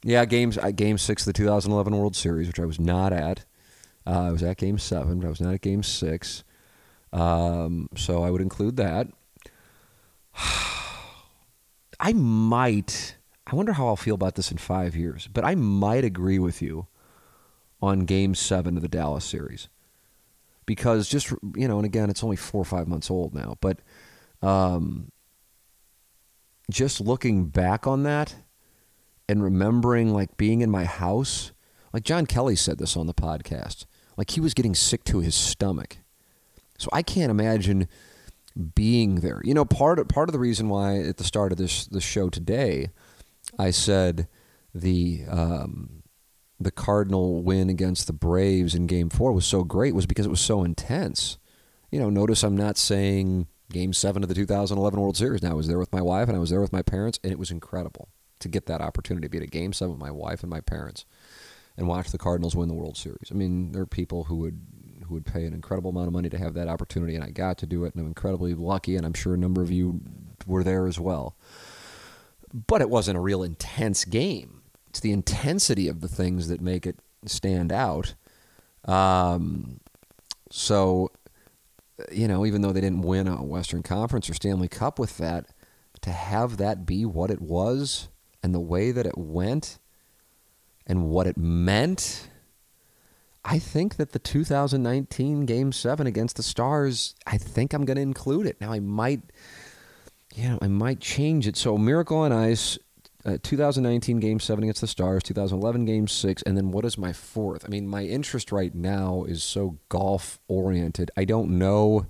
yeah, 0.03 0.25
games 0.25 0.57
uh, 0.57 0.71
game 0.71 0.97
six 0.97 1.23
of 1.23 1.27
the 1.27 1.33
2011 1.35 1.95
World 1.95 2.17
Series, 2.17 2.47
which 2.47 2.59
I 2.59 2.65
was 2.65 2.81
not 2.81 3.13
at. 3.13 3.45
Uh, 4.07 4.29
I 4.29 4.31
was 4.31 4.43
at 4.43 4.57
game 4.57 4.79
seven, 4.79 5.21
but 5.21 5.27
I 5.27 5.31
was 5.31 5.41
not 5.43 5.53
at 5.53 5.61
game 5.61 5.83
six. 5.83 6.45
Um, 7.13 7.91
so 7.95 8.23
I 8.23 8.31
would 8.31 8.41
include 8.41 8.77
that. 8.79 9.09
I 12.01 12.15
might. 12.15 13.17
I 13.51 13.57
wonder 13.57 13.73
how 13.73 13.89
I'll 13.89 13.97
feel 13.97 14.15
about 14.15 14.37
this 14.37 14.53
in 14.53 14.59
five 14.59 14.95
years, 14.95 15.29
but 15.33 15.45
I 15.45 15.57
might 15.57 16.05
agree 16.05 16.39
with 16.39 16.63
you 16.63 16.87
on 17.83 18.01
game 18.01 18.35
seven 18.35 18.77
of 18.77 18.83
the 18.83 18.89
Dallas 18.89 19.25
series. 19.25 19.69
Because 20.67 21.09
just, 21.09 21.33
you 21.57 21.67
know, 21.67 21.79
and 21.79 21.85
again, 21.85 22.11
it's 22.11 22.23
only 22.23 22.37
four 22.37 22.61
or 22.61 22.65
five 22.65 22.87
months 22.87 23.11
old 23.11 23.35
now, 23.35 23.57
but 23.61 23.81
um, 24.41 25.11
just 26.71 27.01
looking 27.01 27.47
back 27.47 27.89
on 27.89 28.05
that 28.05 28.37
and 29.29 29.43
remembering 29.43 30.15
like 30.15 30.37
being 30.37 30.61
in 30.61 30.71
my 30.71 30.85
house, 30.85 31.51
like 31.93 32.05
John 32.05 32.27
Kelly 32.27 32.55
said 32.55 32.79
this 32.79 32.97
on 32.97 33.09
the 33.09 33.15
podcast, 33.15 33.87
like 34.17 34.31
he 34.31 34.41
was 34.41 34.55
getting 34.55 34.77
sick 34.77 35.03
to 35.05 35.19
his 35.19 35.35
stomach. 35.35 35.99
So 36.79 36.89
I 36.93 37.03
can't 37.03 37.33
imagine 37.33 37.89
being 38.77 39.17
there. 39.17 39.41
You 39.43 39.55
know, 39.55 39.65
part 39.65 39.99
of, 39.99 40.07
part 40.07 40.29
of 40.29 40.33
the 40.33 40.39
reason 40.39 40.69
why 40.69 41.01
at 41.01 41.17
the 41.17 41.25
start 41.25 41.51
of 41.51 41.59
this 41.59 41.87
the 41.87 42.01
show 42.01 42.29
today, 42.29 42.91
I 43.61 43.71
said 43.71 44.27
the 44.75 45.25
um, 45.29 46.03
the 46.59 46.71
Cardinal 46.71 47.43
win 47.43 47.69
against 47.69 48.07
the 48.07 48.13
Braves 48.13 48.75
in 48.75 48.87
Game 48.87 49.11
Four 49.11 49.33
was 49.33 49.47
so 49.47 49.65
great 49.65 49.95
was 49.95 50.07
because 50.07 50.27
it 50.27 50.31
was 50.31 50.41
so 50.41 50.65
intense. 50.65 51.39
You 51.91 52.01
know, 52.01 52.11
notice 52.11 52.43
I'm 52.43 52.57
not 52.57 52.79
saying 52.79 53.49
Game 53.71 53.93
Seven 53.93 54.23
of 54.23 54.29
the 54.29 54.35
2011 54.35 54.99
World 54.99 55.17
Series. 55.17 55.43
Now 55.43 55.51
I 55.51 55.55
was 55.55 55.69
there 55.69 55.79
with 55.79 55.93
my 55.93 56.01
wife 56.01 56.29
and 56.29 56.37
I 56.37 56.41
was 56.41 56.51
there 56.51 56.61
with 56.61 56.73
my 56.73 56.83
parents, 56.83 57.19
and 57.23 57.33
it 57.33 57.39
was 57.39 57.51
incredible 57.51 58.09
to 58.39 58.49
get 58.49 58.67
that 58.67 58.81
opportunity 58.81 59.27
to 59.27 59.31
be 59.31 59.39
at 59.39 59.45
a 59.45 59.47
Game 59.47 59.73
Seven 59.73 59.93
with 59.93 60.01
my 60.01 60.11
wife 60.11 60.43
and 60.43 60.51
my 60.51 60.61
parents 60.61 61.05
and 61.77 61.87
watch 61.87 62.11
the 62.11 62.19
Cardinals 62.19 62.57
win 62.57 62.69
the 62.69 62.75
World 62.75 62.97
Series. 62.97 63.31
I 63.31 63.35
mean, 63.35 63.73
there 63.73 63.83
are 63.83 63.87
people 63.87 64.25
who 64.25 64.37
would 64.37 64.61
who 65.07 65.15
would 65.15 65.27
pay 65.27 65.45
an 65.45 65.55
incredible 65.55 65.91
amount 65.91 66.07
of 66.07 66.13
money 66.13 66.29
to 66.29 66.39
have 66.39 66.55
that 66.55 66.69
opportunity, 66.69 67.15
and 67.15 67.25
I 67.25 67.31
got 67.31 67.59
to 67.59 67.67
do 67.67 67.85
it, 67.85 67.95
and 67.95 68.01
I'm 68.01 68.07
incredibly 68.07 68.55
lucky, 68.55 68.97
and 68.97 69.05
I'm 69.05 69.15
sure 69.15 69.35
a 69.35 69.39
number 69.39 69.61
of 69.61 69.71
you 69.71 70.01
were 70.47 70.63
there 70.63 70.87
as 70.87 71.01
well. 71.01 71.37
But 72.53 72.81
it 72.81 72.91
wasn't 72.91 73.17
a 73.17 73.21
real 73.21 73.43
intense 73.43 74.05
game. 74.05 74.63
It's 74.89 75.01
the 75.01 75.13
intensity 75.13 75.89
of 75.89 76.01
the 76.01 76.09
things 76.09 76.49
that 76.49 76.61
make 76.61 76.87
it 76.87 76.97
stand 77.25 77.73
out. 77.73 78.15
Um, 78.87 79.81
so, 80.51 81.13
you 82.11 82.27
know, 82.27 82.45
even 82.45 82.63
though 82.63 82.73
they 82.73 82.81
didn't 82.81 83.03
win 83.03 83.29
a 83.29 83.43
Western 83.43 83.83
Conference 83.83 84.29
or 84.29 84.35
Stanley 84.35 84.69
Cup 84.69 84.99
with 84.99 85.17
that, 85.19 85.47
to 86.01 86.11
have 86.11 86.57
that 86.57 86.87
be 86.87 87.05
what 87.05 87.31
it 87.31 87.41
was 87.41 88.09
and 88.43 88.55
the 88.55 88.61
way 88.61 88.91
that 88.91 89.07
it 89.07 89.19
went 89.19 89.79
and 90.87 91.09
what 91.09 91.27
it 91.27 91.37
meant 91.37 92.31
I 93.45 93.59
think 93.59 93.97
that 93.97 94.13
the 94.13 94.19
2019 94.19 95.47
Game 95.47 95.73
Seven 95.73 96.07
against 96.07 96.37
the 96.37 96.43
Stars, 96.43 97.15
I 97.27 97.39
think 97.39 97.73
I'm 97.73 97.85
going 97.85 97.97
to 97.97 98.03
include 98.03 98.47
it. 98.47 98.61
Now 98.61 98.73
I 98.73 98.81
might, 98.81 99.23
know, 100.37 100.59
I 100.63 100.69
might 100.69 101.01
change 101.01 101.47
it. 101.47 101.57
So 101.57 101.77
Miracle 101.77 102.19
on 102.19 102.33
Ice, 102.33 102.79
uh, 103.25 103.39
2019 103.43 104.21
Game 104.21 104.41
Seven 104.41 104.65
against 104.65 104.81
the 104.81 104.87
Stars, 104.87 105.23
2011 105.25 105.85
Game 105.85 106.09
Six, 106.09 106.43
and 106.43 106.57
then 106.57 106.71
what 106.71 106.85
is 106.85 106.97
my 106.97 107.13
fourth? 107.13 107.65
I 107.65 107.69
mean, 107.69 107.87
my 107.87 108.05
interest 108.05 108.53
right 108.53 108.75
now 108.75 109.25
is 109.25 109.43
so 109.43 109.79
golf 109.89 110.39
oriented. 110.49 111.11
I 111.17 111.25
don't 111.25 111.59
know. 111.59 112.07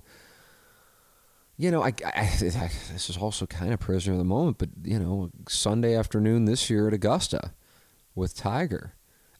You 1.57 1.69
know, 1.69 1.83
I, 1.83 1.93
I, 2.05 2.11
I 2.15 2.71
this 2.93 3.09
is 3.09 3.17
also 3.17 3.45
kind 3.45 3.73
of 3.73 3.79
prisoner 3.79 4.13
of 4.13 4.19
the 4.19 4.25
moment, 4.25 4.57
but 4.57 4.69
you 4.83 4.97
know, 4.97 5.31
Sunday 5.47 5.95
afternoon 5.95 6.45
this 6.45 6.69
year 6.69 6.87
at 6.87 6.93
Augusta 6.93 7.53
with 8.15 8.35
Tiger 8.35 8.95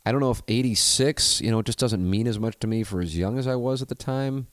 I 0.06 0.12
don't 0.12 0.22
know 0.22 0.32
if 0.32 0.42
86, 0.48 1.42
you 1.42 1.52
know, 1.52 1.60
it 1.60 1.66
just 1.66 1.80
doesn't 1.80 2.08
mean 2.08 2.28
as 2.28 2.40
much 2.40 2.58
to 2.60 2.68
me 2.68 2.84
for 2.84 3.02
as 3.02 3.18
young 3.18 3.38
as 3.38 3.46
I 3.46 3.56
was 3.56 3.82
at 3.82 3.88
the 3.88 3.96
time. 3.96 4.48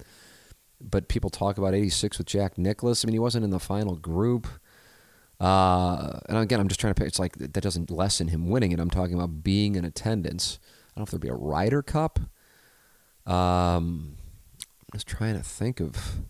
But 0.81 1.09
people 1.09 1.31
talk 1.31 1.59
about 1.59 1.75
86 1.75 2.19
with 2.19 2.27
Jack 2.27 2.57
Nicklaus. 2.57 3.05
I 3.05 3.07
mean, 3.07 3.15
he 3.15 3.19
wasn't 3.19 3.45
in 3.45 3.51
the 3.51 3.59
final 3.59 3.97
group. 3.97 4.47
Uh, 5.41 6.21
and 6.29 6.39
again, 6.39 6.61
I'm 6.61 6.69
just 6.69 6.81
trying 6.81 6.95
to 6.95 6.99
pick. 6.99 7.09
It's 7.09 7.19
like 7.19 7.37
that 7.37 7.53
doesn't 7.53 7.91
lessen 7.91 8.29
him 8.29 8.49
winning 8.49 8.73
it. 8.73 8.81
I'm 8.81 8.91
talking 8.91 9.15
about 9.15 9.43
being 9.43 9.75
in 9.75 9.85
attendance. 9.85 10.59
I 10.63 10.91
don't 10.95 11.01
know 11.01 11.05
if 11.05 11.11
there'd 11.11 11.23
be 11.23 11.29
a 11.29 11.35
Ryder 11.35 11.83
Cup. 11.83 12.19
Um, 13.27 14.17
I'm 14.17 14.95
just 14.95 15.07
trying 15.07 15.37
to 15.37 15.43
think 15.43 15.81
of 15.81 16.23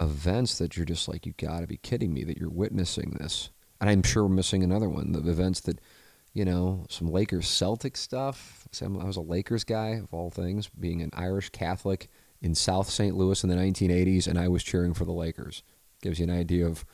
events 0.00 0.58
that 0.58 0.76
you're 0.76 0.86
just 0.86 1.08
like, 1.08 1.26
you 1.26 1.34
got 1.36 1.60
to 1.60 1.66
be 1.66 1.76
kidding 1.76 2.12
me 2.12 2.24
that 2.24 2.38
you're 2.38 2.50
witnessing 2.50 3.16
this. 3.20 3.50
And 3.80 3.88
I'm 3.88 4.02
sure 4.02 4.24
we're 4.24 4.34
missing 4.34 4.62
another 4.62 4.88
one. 4.88 5.12
The 5.12 5.30
events 5.30 5.60
that 5.60 5.80
you 6.34 6.44
know, 6.44 6.86
some 6.88 7.10
Lakers 7.10 7.46
Celtic 7.46 7.96
stuff. 7.96 8.66
I 8.80 8.86
was 8.86 9.16
a 9.16 9.20
Lakers 9.20 9.64
guy, 9.64 9.90
of 9.90 10.12
all 10.12 10.30
things, 10.30 10.68
being 10.68 11.02
an 11.02 11.10
Irish 11.12 11.50
Catholic 11.50 12.08
in 12.42 12.54
South 12.54 12.90
St. 12.90 13.16
Louis 13.16 13.42
in 13.42 13.48
the 13.48 13.56
1980s, 13.56 14.26
and 14.26 14.38
I 14.38 14.48
was 14.48 14.62
cheering 14.62 14.92
for 14.92 15.06
the 15.06 15.12
Lakers. 15.12 15.62
Gives 16.02 16.18
you 16.18 16.24
an 16.24 16.30
idea 16.30 16.66
of 16.66 16.84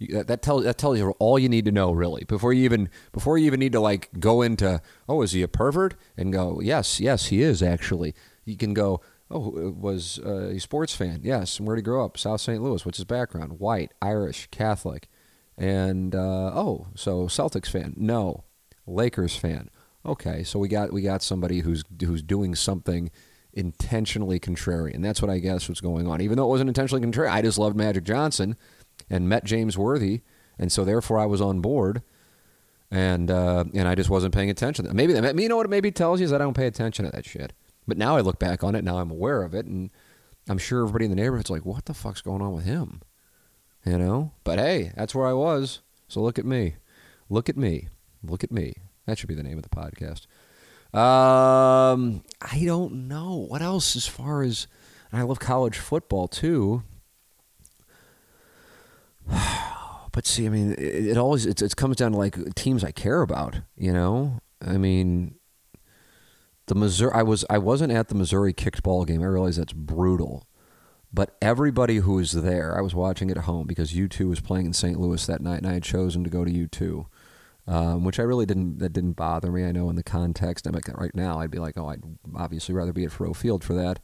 that 0.00 0.42
tells 0.42 0.64
that 0.64 0.76
tells 0.76 0.98
you 0.98 1.10
all 1.20 1.38
you 1.38 1.48
need 1.48 1.64
to 1.64 1.70
know 1.70 1.92
really 1.92 2.24
before 2.24 2.52
you 2.52 2.64
even 2.64 2.90
before 3.12 3.38
you 3.38 3.46
even 3.46 3.60
need 3.60 3.70
to 3.70 3.78
like 3.78 4.08
go 4.18 4.42
into 4.42 4.82
oh 5.08 5.22
is 5.22 5.30
he 5.30 5.40
a 5.40 5.46
pervert 5.46 5.94
and 6.16 6.32
go 6.32 6.60
yes 6.60 6.98
yes 6.98 7.26
he 7.26 7.40
is 7.40 7.62
actually 7.62 8.12
you 8.44 8.56
can 8.56 8.74
go 8.74 9.00
oh 9.30 9.70
was 9.70 10.18
uh, 10.26 10.48
a 10.48 10.58
sports 10.58 10.96
fan 10.96 11.20
yes 11.22 11.58
and 11.58 11.68
where 11.68 11.76
did 11.76 11.82
he 11.82 11.84
grow 11.84 12.04
up 12.04 12.18
South 12.18 12.40
St. 12.40 12.60
Louis 12.60 12.84
what's 12.84 12.98
his 12.98 13.04
background 13.04 13.60
white 13.60 13.92
Irish 14.02 14.48
Catholic 14.50 15.08
and 15.60 16.14
uh, 16.14 16.50
oh, 16.54 16.86
so 16.94 17.26
Celtics 17.26 17.70
fan? 17.70 17.92
No, 17.96 18.44
Lakers 18.86 19.36
fan. 19.36 19.68
Okay, 20.06 20.42
so 20.42 20.58
we 20.58 20.68
got 20.68 20.90
we 20.90 21.02
got 21.02 21.22
somebody 21.22 21.60
who's 21.60 21.84
who's 22.00 22.22
doing 22.22 22.54
something 22.54 23.10
intentionally 23.52 24.38
contrarian. 24.38 25.02
That's 25.02 25.20
what 25.20 25.30
I 25.30 25.38
guess 25.38 25.68
was 25.68 25.80
going 25.80 26.06
on. 26.06 26.20
Even 26.20 26.36
though 26.36 26.44
it 26.44 26.50
wasn't 26.50 26.68
intentionally 26.68 27.06
contrarian, 27.06 27.32
I 27.32 27.42
just 27.42 27.58
loved 27.58 27.76
Magic 27.76 28.04
Johnson 28.04 28.56
and 29.08 29.28
met 29.28 29.44
James 29.44 29.76
Worthy, 29.76 30.22
and 30.58 30.70
so 30.70 30.84
therefore 30.84 31.18
I 31.18 31.26
was 31.26 31.40
on 31.40 31.60
board. 31.60 32.02
And 32.92 33.30
uh, 33.30 33.64
and 33.72 33.86
I 33.86 33.94
just 33.94 34.10
wasn't 34.10 34.34
paying 34.34 34.50
attention. 34.50 34.88
Maybe 34.92 35.12
that, 35.12 35.38
you 35.38 35.48
know 35.48 35.56
what 35.56 35.66
it 35.66 35.70
maybe 35.70 35.92
tells 35.92 36.18
you 36.18 36.26
is 36.26 36.32
I 36.32 36.38
don't 36.38 36.56
pay 36.56 36.66
attention 36.66 37.04
to 37.04 37.12
that 37.12 37.24
shit. 37.24 37.52
But 37.86 37.98
now 37.98 38.16
I 38.16 38.20
look 38.20 38.40
back 38.40 38.64
on 38.64 38.74
it, 38.74 38.82
now 38.82 38.98
I'm 38.98 39.12
aware 39.12 39.44
of 39.44 39.54
it, 39.54 39.64
and 39.64 39.90
I'm 40.48 40.58
sure 40.58 40.80
everybody 40.80 41.04
in 41.04 41.10
the 41.12 41.16
neighborhood's 41.16 41.50
like, 41.50 41.64
"What 41.64 41.84
the 41.84 41.94
fuck's 41.94 42.20
going 42.20 42.42
on 42.42 42.52
with 42.52 42.64
him?" 42.64 43.00
you 43.84 43.98
know. 43.98 44.32
But 44.44 44.58
hey, 44.58 44.92
that's 44.96 45.14
where 45.14 45.26
I 45.26 45.32
was. 45.32 45.80
So 46.08 46.20
look 46.20 46.38
at 46.38 46.44
me, 46.44 46.76
look 47.28 47.48
at 47.48 47.56
me, 47.56 47.88
look 48.22 48.44
at 48.44 48.52
me. 48.52 48.74
That 49.06 49.18
should 49.18 49.28
be 49.28 49.34
the 49.34 49.42
name 49.42 49.58
of 49.58 49.62
the 49.62 49.68
podcast. 49.68 50.26
Um, 50.92 52.22
I 52.40 52.62
don't 52.64 53.08
know 53.08 53.46
what 53.48 53.62
else 53.62 53.94
as 53.94 54.06
far 54.06 54.42
as, 54.42 54.66
I 55.12 55.22
love 55.22 55.38
college 55.38 55.78
football 55.78 56.28
too. 56.28 56.82
But 60.12 60.26
see, 60.26 60.44
I 60.44 60.48
mean, 60.48 60.72
it, 60.72 60.80
it 60.80 61.16
always 61.16 61.46
it, 61.46 61.62
it 61.62 61.76
comes 61.76 61.94
down 61.94 62.10
to 62.10 62.18
like 62.18 62.54
teams 62.56 62.82
I 62.82 62.90
care 62.90 63.22
about. 63.22 63.60
You 63.76 63.92
know, 63.92 64.40
I 64.60 64.76
mean, 64.76 65.36
the 66.66 66.74
Missouri. 66.74 67.12
I 67.14 67.22
was 67.22 67.44
I 67.48 67.58
wasn't 67.58 67.92
at 67.92 68.08
the 68.08 68.14
Missouri 68.14 68.52
kickball 68.52 69.06
game. 69.06 69.22
I 69.22 69.26
realize 69.26 69.56
that's 69.56 69.72
brutal. 69.72 70.48
But 71.12 71.36
everybody 71.42 71.98
who 71.98 72.14
was 72.14 72.32
there, 72.32 72.76
I 72.76 72.80
was 72.80 72.94
watching 72.94 73.30
at 73.30 73.38
home 73.38 73.66
because 73.66 73.92
U2 73.92 74.28
was 74.28 74.40
playing 74.40 74.66
in 74.66 74.72
St. 74.72 74.98
Louis 74.98 75.24
that 75.26 75.40
night, 75.40 75.58
and 75.58 75.66
I 75.66 75.74
had 75.74 75.82
chosen 75.82 76.22
to 76.22 76.30
go 76.30 76.44
to 76.44 76.50
U2, 76.50 77.06
um, 77.66 78.04
which 78.04 78.18
I 78.18 78.22
really 78.22 78.46
didn't. 78.46 78.78
That 78.78 78.92
didn't 78.92 79.12
bother 79.12 79.50
me. 79.50 79.64
I 79.64 79.72
know 79.72 79.90
in 79.90 79.96
the 79.96 80.02
context, 80.02 80.66
I'm 80.66 80.72
like 80.72 80.88
right 80.88 81.14
now, 81.14 81.40
I'd 81.40 81.50
be 81.50 81.58
like, 81.58 81.78
oh, 81.78 81.88
I'd 81.88 82.02
obviously 82.36 82.74
rather 82.74 82.92
be 82.92 83.04
at 83.04 83.10
Faurot 83.10 83.36
Field 83.36 83.64
for 83.64 83.74
that. 83.74 84.00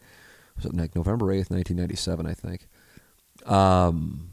It 0.59 0.75
like 0.75 0.97
November 0.97 1.31
eighth, 1.33 1.51
nineteen 1.51 1.77
ninety 1.77 1.97
seven, 1.97 2.27
I 2.27 2.35
think. 2.35 2.67
Um, 3.45 4.31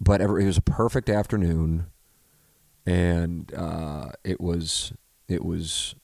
but 0.00 0.20
ever, 0.20 0.40
it 0.40 0.46
was 0.46 0.58
a 0.58 0.62
perfect 0.62 1.08
afternoon, 1.08 1.86
and 2.84 3.52
uh, 3.54 4.10
it 4.24 4.40
was 4.40 4.92
it 5.28 5.44
was 5.44 5.94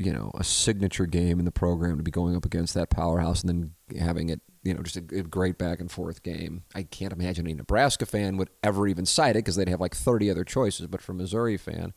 you 0.00 0.12
know 0.12 0.30
a 0.34 0.44
signature 0.44 1.06
game 1.06 1.38
in 1.38 1.44
the 1.44 1.52
program 1.52 1.98
to 1.98 2.02
be 2.02 2.10
going 2.10 2.34
up 2.34 2.44
against 2.44 2.74
that 2.74 2.90
powerhouse 2.90 3.42
and 3.42 3.48
then 3.48 3.98
having 3.98 4.30
it 4.30 4.40
you 4.62 4.74
know, 4.74 4.82
just 4.82 4.96
a, 4.96 5.00
great 5.00 5.58
back 5.58 5.80
and 5.80 5.90
forth 5.90 6.22
game. 6.22 6.64
I 6.74 6.82
can't 6.82 7.12
imagine 7.12 7.46
any 7.46 7.54
Nebraska 7.54 8.04
fan 8.04 8.36
would 8.36 8.50
ever 8.62 8.86
even 8.86 9.06
cite 9.06 9.36
it 9.36 9.38
because 9.38 9.56
they'd 9.56 9.68
have 9.68 9.80
like 9.80 9.94
30 9.94 10.30
other 10.30 10.44
choices. 10.44 10.86
But 10.86 11.00
for 11.00 11.12
a 11.12 11.14
Missouri 11.14 11.56
fan, 11.56 11.94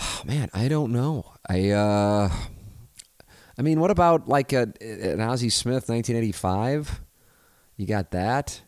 oh, 0.00 0.22
man, 0.24 0.48
I 0.54 0.68
don't 0.68 0.92
know. 0.92 1.32
I, 1.48 1.70
uh, 1.70 2.30
I 3.58 3.62
mean, 3.62 3.80
what 3.80 3.90
about 3.90 4.28
like 4.28 4.52
a, 4.52 4.72
an 4.80 5.20
Ozzie 5.20 5.50
Smith 5.50 5.88
1985? 5.88 7.02
You 7.76 7.86
got 7.86 8.12
that. 8.12 8.62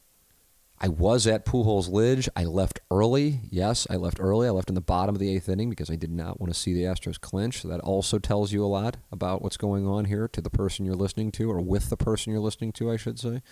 I 0.81 0.89
was 0.89 1.27
at 1.27 1.45
Pujols 1.45 1.91
Lidge. 1.91 2.29
I 2.37 2.45
left 2.45 2.81
early. 2.91 3.41
Yes, 3.51 3.87
I 3.91 3.97
left 3.97 4.19
early. 4.21 4.47
I 4.47 4.51
left 4.51 4.69
in 4.69 4.77
the 4.77 4.81
bottom 4.81 5.15
of 5.15 5.19
the 5.19 5.35
eighth 5.35 5.49
inning 5.49 5.71
because 5.71 5.91
I 5.91 5.97
did 5.97 6.13
not 6.13 6.41
want 6.41 6.53
to 6.53 6.59
see 6.59 6.73
the 6.73 6.83
Astros 6.83 7.21
clinch. 7.21 7.63
So 7.63 7.69
that 7.69 7.81
also 7.81 8.19
tells 8.19 8.53
you 8.53 8.65
a 8.65 8.67
lot 8.67 8.97
about 9.11 9.43
what's 9.43 9.57
going 9.57 9.87
on 9.87 10.05
here 10.05 10.29
to 10.29 10.41
the 10.41 10.51
person 10.51 10.85
you're 10.85 10.95
listening 10.95 11.33
to, 11.33 11.51
or 11.51 11.61
with 11.61 11.91
the 11.91 11.97
person 11.97 12.33
you're 12.33 12.41
listening 12.41 12.73
to, 12.73 12.93
I 12.93 12.97
should 12.97 13.19
say. 13.19 13.43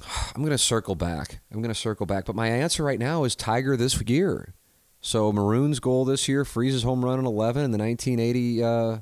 I'm 0.34 0.42
going 0.42 0.50
to 0.50 0.58
circle 0.58 0.94
back. 0.94 1.40
I'm 1.52 1.60
going 1.60 1.74
to 1.74 1.78
circle 1.78 2.06
back. 2.06 2.24
But 2.24 2.36
my 2.36 2.48
answer 2.48 2.82
right 2.82 2.98
now 2.98 3.24
is 3.24 3.36
Tiger 3.36 3.76
this 3.76 4.00
year. 4.02 4.54
So 5.02 5.32
Maroon's 5.32 5.80
goal 5.80 6.04
this 6.04 6.28
year, 6.28 6.44
Freese's 6.44 6.82
home 6.82 7.04
run 7.04 7.18
in 7.18 7.26
11, 7.26 7.64
and 7.64 7.74
the 7.74 7.78
1980 7.78 8.62
uh, 8.62 8.98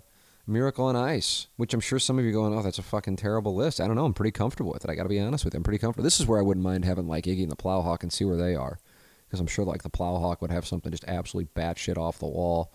Miracle 0.48 0.86
on 0.86 0.96
Ice, 0.96 1.46
which 1.56 1.74
I'm 1.74 1.80
sure 1.80 1.98
some 1.98 2.18
of 2.18 2.24
you 2.24 2.30
are 2.30 2.32
going, 2.32 2.58
oh, 2.58 2.62
that's 2.62 2.78
a 2.78 2.82
fucking 2.82 3.16
terrible 3.16 3.54
list. 3.54 3.80
I 3.80 3.86
don't 3.86 3.96
know. 3.96 4.06
I'm 4.06 4.14
pretty 4.14 4.30
comfortable 4.30 4.72
with 4.72 4.84
it. 4.84 4.90
I 4.90 4.94
got 4.94 5.02
to 5.02 5.08
be 5.08 5.20
honest 5.20 5.44
with 5.44 5.54
you. 5.54 5.58
I'm 5.58 5.62
pretty 5.64 5.78
comfortable. 5.78 6.04
This 6.04 6.18
is 6.18 6.26
where 6.26 6.38
I 6.38 6.42
wouldn't 6.42 6.64
mind 6.64 6.84
having 6.84 7.06
like 7.06 7.24
Iggy 7.24 7.42
and 7.42 7.52
the 7.52 7.56
Plowhawk 7.56 8.02
and 8.02 8.12
see 8.12 8.24
where 8.24 8.36
they 8.36 8.56
are, 8.56 8.78
because 9.26 9.40
I'm 9.40 9.46
sure 9.46 9.64
like 9.64 9.82
the 9.82 9.90
Plowhawk 9.90 10.40
would 10.40 10.50
have 10.50 10.66
something 10.66 10.90
just 10.90 11.04
absolutely 11.06 11.50
batshit 11.54 11.98
off 11.98 12.18
the 12.18 12.26
wall, 12.26 12.72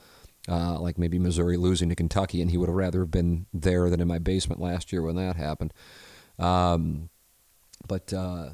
uh, 0.48 0.80
like 0.80 0.98
maybe 0.98 1.18
Missouri 1.18 1.58
losing 1.58 1.90
to 1.90 1.96
Kentucky, 1.96 2.42
and 2.42 2.52
he 2.52 2.58
would 2.58 2.70
have 2.70 2.76
rather 2.76 3.00
have 3.00 3.12
been 3.12 3.48
there 3.54 3.90
than 3.90 4.00
in 4.00 4.08
my 4.08 4.20
basement 4.20 4.62
last 4.62 4.94
year 4.94 5.02
when 5.02 5.16
that 5.16 5.36
happened. 5.36 5.74
Um, 6.38 7.10
but 7.88 8.14
uh, 8.14 8.52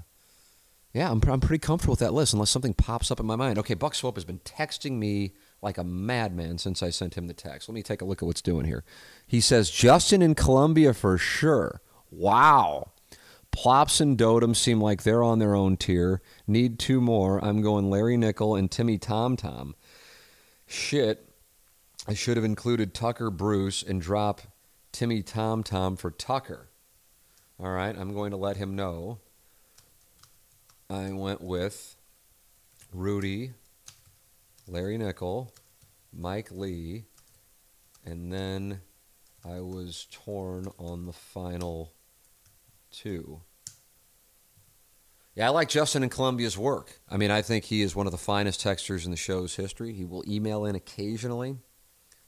yeah, 0.93 1.12
I'm, 1.12 1.21
I'm 1.27 1.39
pretty 1.39 1.60
comfortable 1.60 1.91
with 1.91 1.99
that 1.99 2.13
list 2.13 2.34
unless 2.34 2.49
something 2.49 2.73
pops 2.73 3.12
up 3.12 3.19
in 3.19 3.25
my 3.25 3.36
mind. 3.36 3.60
Okay, 3.60 3.73
Buck 3.73 3.95
Swope 3.95 4.15
has 4.15 4.25
been 4.25 4.39
texting 4.39 4.93
me 4.93 5.34
like 5.62 5.78
a 5.78 5.84
madman 5.84 6.58
since 6.58 6.82
I 6.82 6.89
sent 6.89 7.15
him 7.15 7.28
the 7.28 7.34
text. 7.34 7.67
Let 7.67 7.76
me 7.76 7.84
take 7.84 8.02
a 8.02 8.06
look 8.06 8.22
at 8.22 8.26
what's 8.26 8.41
doing 8.41 8.65
here. 8.65 8.84
He 9.28 9.41
says 9.41 9.69
Justin 9.69 10.22
in 10.22 10.36
Columbia 10.36 10.93
for 10.93 11.17
sure. 11.17 11.82
Wow. 12.12 12.91
Plops 13.52 14.00
and 14.00 14.17
Dotem 14.17 14.56
seem 14.56 14.80
like 14.80 15.04
they're 15.04 15.24
on 15.24 15.39
their 15.39 15.56
own 15.56 15.76
tier. 15.76 16.22
Need 16.48 16.80
two 16.80 17.02
more. 17.02 17.43
I'm 17.43 17.62
going 17.62 17.89
Larry 17.89 18.15
Nickel 18.15 18.56
and 18.56 18.69
Timmy 18.69 18.98
Tom 18.98 19.36
Tom. 19.36 19.76
Shit. 20.65 21.26
I 22.08 22.13
should 22.13 22.38
have 22.38 22.45
included 22.45 22.93
Tucker 22.93 23.30
Bruce 23.30 23.84
and 23.84 24.02
drop 24.02 24.41
Timmy 24.91 25.22
Tom 25.22 25.63
Tom 25.63 25.95
for 25.95 26.12
Tucker. 26.12 26.69
All 27.60 27.72
right, 27.72 27.95
I'm 27.95 28.13
going 28.13 28.32
to 28.32 28.38
let 28.38 28.58
him 28.58 28.76
know. 28.76 29.19
I 30.89 31.12
went 31.12 31.41
with 31.41 31.98
Rudy, 32.93 33.52
Larry 34.69 34.97
Nickel, 34.97 35.53
Mike 36.13 36.51
Lee, 36.51 37.05
and 38.05 38.32
then 38.32 38.82
I 39.43 39.62
was 39.62 40.08
torn 40.12 40.67
on 40.77 41.05
the 41.05 41.13
final 41.13 41.93
two. 42.91 43.41
Yeah, 45.36 45.47
I 45.47 45.49
like 45.49 45.69
Justin 45.69 46.03
and 46.03 46.12
Columbia's 46.12 46.58
work. 46.58 46.99
I 47.10 47.17
mean, 47.17 47.32
I 47.32 47.41
think 47.41 47.65
he 47.65 47.82
is 47.82 47.95
one 47.95 48.05
of 48.05 48.12
the 48.12 48.17
finest 48.17 48.62
textures 48.62 49.05
in 49.05 49.12
the 49.12 49.17
show's 49.17 49.55
history. 49.55 49.93
He 49.93 50.05
will 50.05 50.23
email 50.27 50.65
in 50.65 50.75
occasionally. 50.75 51.58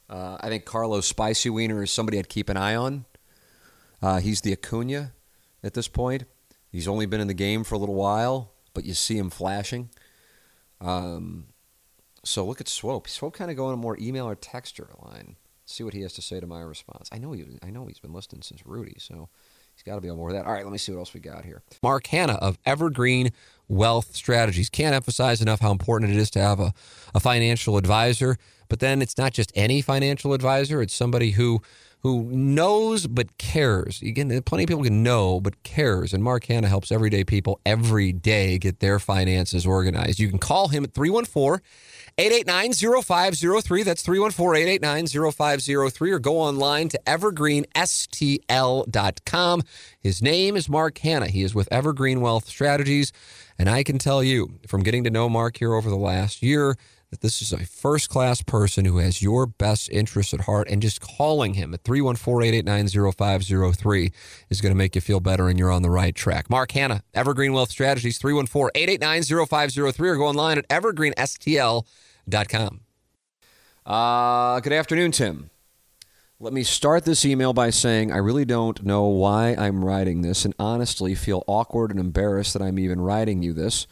Uh, 0.09 0.37
I 0.39 0.49
think 0.49 0.65
Carlos 0.65 1.05
Spicy 1.05 1.49
Wiener 1.49 1.83
is 1.83 1.91
somebody 1.91 2.19
I'd 2.19 2.29
keep 2.29 2.49
an 2.49 2.57
eye 2.57 2.75
on. 2.75 3.05
Uh, 4.01 4.19
he's 4.19 4.41
the 4.41 4.53
Acuna 4.53 5.13
at 5.63 5.73
this 5.73 5.87
point. 5.87 6.23
He's 6.71 6.87
only 6.87 7.05
been 7.05 7.21
in 7.21 7.27
the 7.27 7.33
game 7.33 7.63
for 7.63 7.75
a 7.75 7.77
little 7.77 7.95
while, 7.95 8.53
but 8.73 8.85
you 8.85 8.93
see 8.93 9.17
him 9.17 9.29
flashing. 9.29 9.89
Um, 10.79 11.47
so 12.23 12.45
look 12.45 12.61
at 12.61 12.67
Swope. 12.67 13.07
Swope 13.07 13.33
kind 13.33 13.51
of 13.51 13.57
going 13.57 13.73
a 13.73 13.77
more 13.77 13.97
email 13.99 14.27
or 14.27 14.35
texture 14.35 14.89
line. 15.01 15.35
See 15.65 15.83
what 15.83 15.93
he 15.93 16.01
has 16.01 16.13
to 16.13 16.21
say 16.21 16.39
to 16.39 16.47
my 16.47 16.61
response. 16.61 17.09
I 17.11 17.17
know 17.17 17.31
he, 17.31 17.45
I 17.63 17.69
know 17.69 17.85
he's 17.85 17.99
been 17.99 18.13
listening 18.13 18.41
since 18.41 18.65
Rudy, 18.65 18.95
so 18.99 19.29
he's 19.73 19.83
got 19.83 19.95
to 19.95 20.01
be 20.01 20.09
on 20.09 20.17
more 20.17 20.29
of 20.29 20.35
that. 20.35 20.45
All 20.45 20.51
right, 20.51 20.63
let 20.63 20.71
me 20.71 20.77
see 20.77 20.91
what 20.91 20.99
else 20.99 21.13
we 21.13 21.19
got 21.19 21.45
here. 21.45 21.63
Mark 21.81 22.07
Hanna 22.07 22.33
of 22.33 22.57
Evergreen 22.65 23.31
Wealth 23.67 24.15
Strategies 24.15 24.69
can't 24.69 24.93
emphasize 24.93 25.41
enough 25.41 25.61
how 25.61 25.71
important 25.71 26.11
it 26.11 26.17
is 26.17 26.29
to 26.31 26.39
have 26.39 26.59
a, 26.59 26.73
a 27.15 27.19
financial 27.19 27.77
advisor. 27.77 28.37
But 28.67 28.79
then 28.79 29.01
it's 29.01 29.17
not 29.17 29.33
just 29.33 29.51
any 29.55 29.81
financial 29.81 30.33
advisor; 30.33 30.81
it's 30.81 30.93
somebody 30.93 31.31
who 31.31 31.61
who 32.01 32.23
knows 32.31 33.07
but 33.07 33.37
cares. 33.37 34.01
Again, 34.01 34.41
plenty 34.41 34.63
of 34.63 34.67
people 34.67 34.83
can 34.83 35.03
know 35.03 35.39
but 35.39 35.61
cares. 35.63 36.13
And 36.13 36.23
Mark 36.23 36.45
Hanna 36.45 36.67
helps 36.67 36.91
everyday 36.91 37.23
people 37.23 37.59
every 37.65 38.11
day 38.11 38.57
get 38.57 38.79
their 38.79 38.97
finances 38.97 39.67
organized. 39.67 40.19
You 40.19 40.29
can 40.29 40.39
call 40.39 40.69
him 40.69 40.83
at 40.83 40.93
314 40.93 41.61
889 42.17 43.03
0503. 43.03 43.83
That's 43.83 44.01
314 44.01 44.61
889 44.61 45.31
0503. 45.31 46.11
Or 46.11 46.19
go 46.19 46.39
online 46.39 46.89
to 46.89 46.99
evergreenstl.com. 47.05 49.61
His 49.99 50.21
name 50.21 50.55
is 50.55 50.67
Mark 50.67 50.97
Hanna. 50.97 51.27
He 51.27 51.43
is 51.43 51.53
with 51.53 51.71
Evergreen 51.71 52.21
Wealth 52.21 52.47
Strategies. 52.47 53.13
And 53.59 53.69
I 53.69 53.83
can 53.83 53.99
tell 53.99 54.23
you 54.23 54.57
from 54.67 54.81
getting 54.81 55.03
to 55.03 55.11
know 55.11 55.29
Mark 55.29 55.57
here 55.57 55.75
over 55.75 55.89
the 55.89 55.95
last 55.95 56.41
year 56.41 56.75
that 57.11 57.21
this 57.21 57.41
is 57.41 57.53
a 57.53 57.65
first 57.65 58.09
class 58.09 58.41
person 58.41 58.83
who 58.85 58.97
has 58.97 59.21
your 59.21 59.45
best 59.45 59.87
interests 59.89 60.33
at 60.33 60.41
heart, 60.41 60.67
and 60.69 60.81
just 60.81 60.99
calling 61.01 61.53
him 61.55 61.73
at 61.73 61.83
314 61.83 62.47
889 62.47 63.11
0503 63.11 64.11
is 64.49 64.61
going 64.61 64.71
to 64.71 64.77
make 64.77 64.95
you 64.95 65.01
feel 65.01 65.19
better 65.19 65.49
and 65.49 65.59
you're 65.59 65.71
on 65.71 65.81
the 65.81 65.89
right 65.89 66.15
track. 66.15 66.49
Mark 66.49 66.71
Hanna, 66.71 67.03
Evergreen 67.13 67.51
Wealth 67.53 67.69
Strategies, 67.69 68.17
314 68.17 68.71
889 68.73 69.45
0503, 69.45 70.09
or 70.09 70.15
go 70.15 70.27
online 70.27 70.57
at 70.57 70.67
evergreenstl.com. 70.69 72.79
Uh, 73.85 74.59
good 74.61 74.73
afternoon, 74.73 75.11
Tim. 75.11 75.49
Let 76.39 76.53
me 76.53 76.63
start 76.63 77.03
this 77.05 77.25
email 77.25 77.53
by 77.53 77.71
saying 77.71 78.11
I 78.11 78.17
really 78.17 78.45
don't 78.45 78.83
know 78.83 79.03
why 79.03 79.53
I'm 79.55 79.83
writing 79.83 80.21
this 80.21 80.45
and 80.45 80.55
honestly 80.57 81.13
feel 81.13 81.43
awkward 81.45 81.91
and 81.91 81.99
embarrassed 81.99 82.53
that 82.53 82.63
I'm 82.63 82.79
even 82.79 83.01
writing 83.01 83.43
you 83.43 83.53
this, 83.53 83.85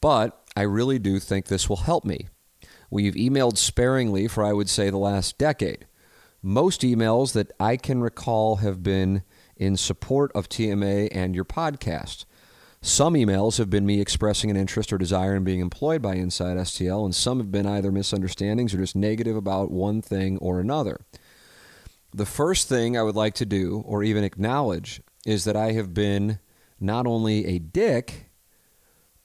but 0.00 0.44
I 0.54 0.62
really 0.62 0.98
do 0.98 1.18
think 1.18 1.46
this 1.46 1.68
will 1.68 1.78
help 1.78 2.04
me. 2.04 2.28
We've 2.90 3.14
emailed 3.14 3.58
sparingly 3.58 4.28
for, 4.28 4.44
I 4.44 4.52
would 4.52 4.68
say, 4.68 4.90
the 4.90 4.98
last 4.98 5.38
decade. 5.38 5.86
Most 6.42 6.82
emails 6.82 7.32
that 7.32 7.52
I 7.58 7.76
can 7.76 8.00
recall 8.00 8.56
have 8.56 8.82
been 8.82 9.22
in 9.56 9.76
support 9.76 10.30
of 10.34 10.48
TMA 10.48 11.08
and 11.10 11.34
your 11.34 11.44
podcast. 11.44 12.24
Some 12.80 13.14
emails 13.14 13.58
have 13.58 13.68
been 13.68 13.84
me 13.84 14.00
expressing 14.00 14.50
an 14.50 14.56
interest 14.56 14.92
or 14.92 14.98
desire 14.98 15.34
in 15.34 15.42
being 15.42 15.60
employed 15.60 16.00
by 16.00 16.14
Inside 16.14 16.56
STL, 16.58 17.04
and 17.04 17.14
some 17.14 17.38
have 17.38 17.50
been 17.50 17.66
either 17.66 17.90
misunderstandings 17.90 18.72
or 18.72 18.78
just 18.78 18.94
negative 18.94 19.34
about 19.34 19.72
one 19.72 20.00
thing 20.00 20.38
or 20.38 20.60
another. 20.60 21.00
The 22.14 22.24
first 22.24 22.68
thing 22.68 22.96
I 22.96 23.02
would 23.02 23.16
like 23.16 23.34
to 23.34 23.44
do, 23.44 23.82
or 23.84 24.04
even 24.04 24.22
acknowledge, 24.22 25.02
is 25.26 25.44
that 25.44 25.56
I 25.56 25.72
have 25.72 25.92
been 25.92 26.38
not 26.80 27.06
only 27.06 27.46
a 27.46 27.58
dick, 27.58 28.27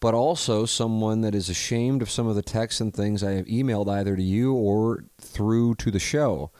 but 0.04 0.14
also 0.14 0.66
someone 0.66 1.22
that 1.22 1.34
is 1.34 1.48
ashamed 1.48 2.02
of 2.02 2.12
some 2.12 2.28
of 2.28 2.36
the 2.36 2.42
texts 2.42 2.82
and 2.82 2.94
things 2.94 3.24
I 3.24 3.36
have 3.36 3.46
emailed 3.46 3.88
either 3.88 4.18
to 4.18 4.22
you 4.22 4.54
or 4.54 5.06
through 5.18 5.76
to 5.76 5.92
the 5.92 5.98
show. 5.98 6.52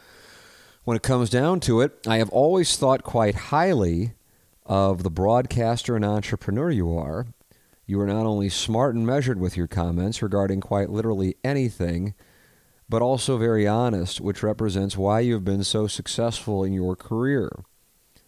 When 0.86 0.96
it 0.96 1.04
comes 1.04 1.30
down 1.30 1.60
to 1.62 1.82
it, 1.82 1.92
I 2.08 2.20
have 2.20 2.30
always 2.30 2.78
thought 2.78 3.04
quite 3.04 3.36
highly 3.36 4.14
of 4.66 5.04
the 5.04 5.10
broadcaster 5.10 5.98
and 5.98 6.06
entrepreneur 6.06 6.72
you 6.72 6.98
are. 6.98 7.28
You 7.86 8.00
are 8.00 8.08
not 8.08 8.26
only 8.26 8.48
smart 8.48 8.96
and 8.96 9.06
measured 9.06 9.42
with 9.42 9.58
your 9.58 9.68
comments 9.68 10.22
regarding 10.22 10.62
quite 10.62 10.90
literally 10.90 11.36
anything, 11.44 12.14
but 12.88 13.02
also 13.02 13.38
very 13.38 13.68
honest, 13.68 14.22
which 14.22 14.42
represents 14.42 14.96
why 14.96 15.20
you 15.20 15.34
have 15.34 15.44
been 15.44 15.66
so 15.66 15.86
successful 15.88 16.64
in 16.64 16.72
your 16.72 16.96
career. 16.96 17.66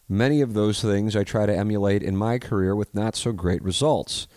Many 0.10 0.42
of 0.42 0.56
those 0.56 0.82
things 0.82 1.16
I 1.16 1.24
try 1.24 1.46
to 1.46 1.56
emulate 1.56 2.04
in 2.04 2.18
my 2.18 2.38
career 2.38 2.76
with 2.76 2.94
not 2.94 3.16
so 3.16 3.32
great 3.32 3.64
results. 3.64 4.28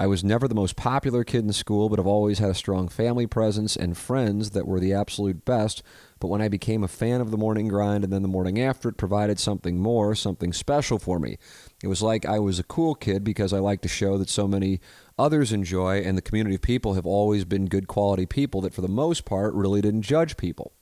I 0.00 0.06
was 0.06 0.22
never 0.22 0.46
the 0.46 0.54
most 0.54 0.76
popular 0.76 1.24
kid 1.24 1.44
in 1.44 1.52
school, 1.52 1.88
but 1.88 1.98
have 1.98 2.06
always 2.06 2.38
had 2.38 2.50
a 2.50 2.54
strong 2.54 2.86
family 2.86 3.26
presence 3.26 3.74
and 3.74 3.98
friends 3.98 4.50
that 4.50 4.64
were 4.64 4.78
the 4.78 4.92
absolute 4.92 5.44
best. 5.44 5.82
But 6.20 6.28
when 6.28 6.40
I 6.40 6.46
became 6.46 6.84
a 6.84 6.88
fan 6.88 7.20
of 7.20 7.32
the 7.32 7.36
morning 7.36 7.66
grind 7.66 8.04
and 8.04 8.12
then 8.12 8.22
the 8.22 8.28
morning 8.28 8.60
after, 8.60 8.90
it 8.90 8.96
provided 8.96 9.40
something 9.40 9.80
more, 9.80 10.14
something 10.14 10.52
special 10.52 11.00
for 11.00 11.18
me. 11.18 11.36
It 11.82 11.88
was 11.88 12.00
like 12.00 12.24
I 12.24 12.38
was 12.38 12.60
a 12.60 12.64
cool 12.64 12.94
kid 12.94 13.24
because 13.24 13.52
I 13.52 13.58
like 13.58 13.80
to 13.82 13.88
show 13.88 14.18
that 14.18 14.30
so 14.30 14.46
many 14.46 14.78
others 15.18 15.52
enjoy, 15.52 15.98
and 15.98 16.16
the 16.16 16.22
community 16.22 16.54
of 16.54 16.62
people 16.62 16.94
have 16.94 17.04
always 17.04 17.44
been 17.44 17.66
good 17.66 17.88
quality 17.88 18.24
people 18.24 18.60
that, 18.60 18.74
for 18.74 18.82
the 18.82 18.88
most 18.88 19.24
part, 19.24 19.52
really 19.52 19.80
didn't 19.80 20.02
judge 20.02 20.36
people. 20.36 20.72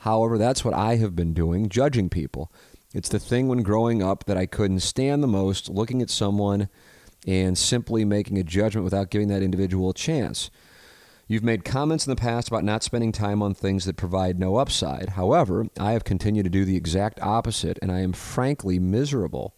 However, 0.00 0.36
that's 0.36 0.62
what 0.62 0.74
I 0.74 0.96
have 0.96 1.16
been 1.16 1.32
doing, 1.32 1.70
judging 1.70 2.10
people. 2.10 2.52
It's 2.92 3.08
the 3.08 3.18
thing 3.18 3.48
when 3.48 3.62
growing 3.62 4.02
up 4.02 4.24
that 4.24 4.36
I 4.36 4.44
couldn't 4.44 4.80
stand 4.80 5.22
the 5.22 5.26
most, 5.26 5.70
looking 5.70 6.02
at 6.02 6.10
someone 6.10 6.68
and 7.28 7.58
simply 7.58 8.06
making 8.06 8.38
a 8.38 8.42
judgment 8.42 8.84
without 8.84 9.10
giving 9.10 9.28
that 9.28 9.42
individual 9.42 9.90
a 9.90 9.94
chance. 9.94 10.50
You've 11.26 11.44
made 11.44 11.62
comments 11.62 12.06
in 12.06 12.10
the 12.10 12.16
past 12.16 12.48
about 12.48 12.64
not 12.64 12.82
spending 12.82 13.12
time 13.12 13.42
on 13.42 13.52
things 13.52 13.84
that 13.84 13.98
provide 13.98 14.38
no 14.38 14.56
upside. 14.56 15.10
However, 15.10 15.66
I 15.78 15.92
have 15.92 16.04
continued 16.04 16.44
to 16.44 16.50
do 16.50 16.64
the 16.64 16.78
exact 16.78 17.20
opposite, 17.20 17.78
and 17.82 17.92
I 17.92 18.00
am 18.00 18.14
frankly 18.14 18.78
miserable. 18.78 19.54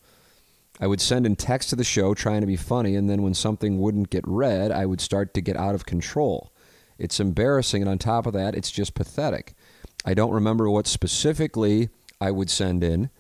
I 0.81 0.89
would 0.89 1.01
send 1.01 1.27
in 1.27 1.37
text 1.37 1.71
to 1.71 1.77
the 1.77 1.85
show 1.85 2.13
trying 2.13 2.41
to 2.41 2.47
be 2.47 2.57
funny, 2.57 2.97
and 2.97 3.09
then 3.09 3.23
when 3.23 3.35
something 3.35 3.79
wouldn't 3.79 4.11
get 4.11 4.27
read, 4.27 4.73
I 4.73 4.85
would 4.85 5.01
start 5.01 5.33
to 5.35 5.41
get 5.41 5.57
out 5.57 5.77
of 5.77 5.87
control. 5.87 6.53
It's 6.99 7.21
embarrassing, 7.21 7.83
and 7.83 7.89
on 7.89 7.99
top 7.99 8.27
of 8.27 8.33
that, 8.33 8.57
it's 8.57 8.73
just 8.73 8.95
pathetic. 8.95 9.55
I 10.05 10.15
don't 10.15 10.33
remember 10.33 10.69
what 10.69 10.89
specifically 10.89 11.89
I 12.21 12.33
would 12.33 12.51
send 12.51 12.83
in, 12.83 13.11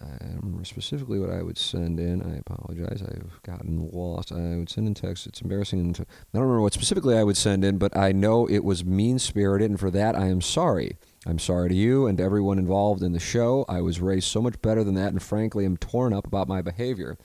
I 0.00 0.26
don't 0.26 0.40
remember 0.42 0.64
specifically 0.64 1.18
what 1.18 1.30
I 1.30 1.42
would 1.42 1.56
send 1.56 1.98
in. 1.98 2.20
I 2.22 2.36
apologize. 2.36 3.02
I've 3.02 3.42
gotten 3.42 3.88
lost. 3.92 4.30
I 4.30 4.56
would 4.56 4.68
send 4.68 4.86
in 4.86 4.94
text. 4.94 5.26
It's 5.26 5.40
embarrassing. 5.40 5.80
I 5.80 6.04
don't 6.34 6.42
remember 6.42 6.60
what 6.60 6.74
specifically 6.74 7.16
I 7.16 7.24
would 7.24 7.36
send 7.36 7.64
in, 7.64 7.78
but 7.78 7.96
I 7.96 8.12
know 8.12 8.46
it 8.46 8.62
was 8.62 8.84
mean 8.84 9.18
spirited, 9.18 9.70
and 9.70 9.80
for 9.80 9.90
that 9.92 10.14
I 10.14 10.26
am 10.26 10.42
sorry. 10.42 10.98
I'm 11.24 11.38
sorry 11.38 11.70
to 11.70 11.74
you 11.74 12.06
and 12.06 12.18
to 12.18 12.24
everyone 12.24 12.58
involved 12.58 13.02
in 13.02 13.12
the 13.12 13.18
show. 13.18 13.64
I 13.68 13.80
was 13.80 14.00
raised 14.00 14.28
so 14.28 14.42
much 14.42 14.60
better 14.60 14.84
than 14.84 14.94
that, 14.94 15.12
and 15.12 15.22
frankly, 15.22 15.64
am 15.64 15.78
torn 15.78 16.12
up 16.12 16.26
about 16.26 16.46
my 16.46 16.60
behavior. 16.60 17.16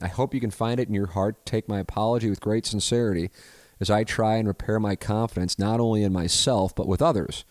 I 0.00 0.08
hope 0.08 0.32
you 0.32 0.40
can 0.40 0.50
find 0.50 0.78
it 0.78 0.88
in 0.88 0.94
your 0.94 1.08
heart 1.08 1.44
take 1.44 1.68
my 1.68 1.80
apology 1.80 2.30
with 2.30 2.40
great 2.40 2.64
sincerity 2.64 3.30
as 3.80 3.90
I 3.90 4.04
try 4.04 4.36
and 4.36 4.46
repair 4.46 4.78
my 4.78 4.94
confidence 4.94 5.58
not 5.58 5.80
only 5.80 6.04
in 6.04 6.12
myself, 6.12 6.74
but 6.74 6.86
with 6.86 7.02
others. 7.02 7.44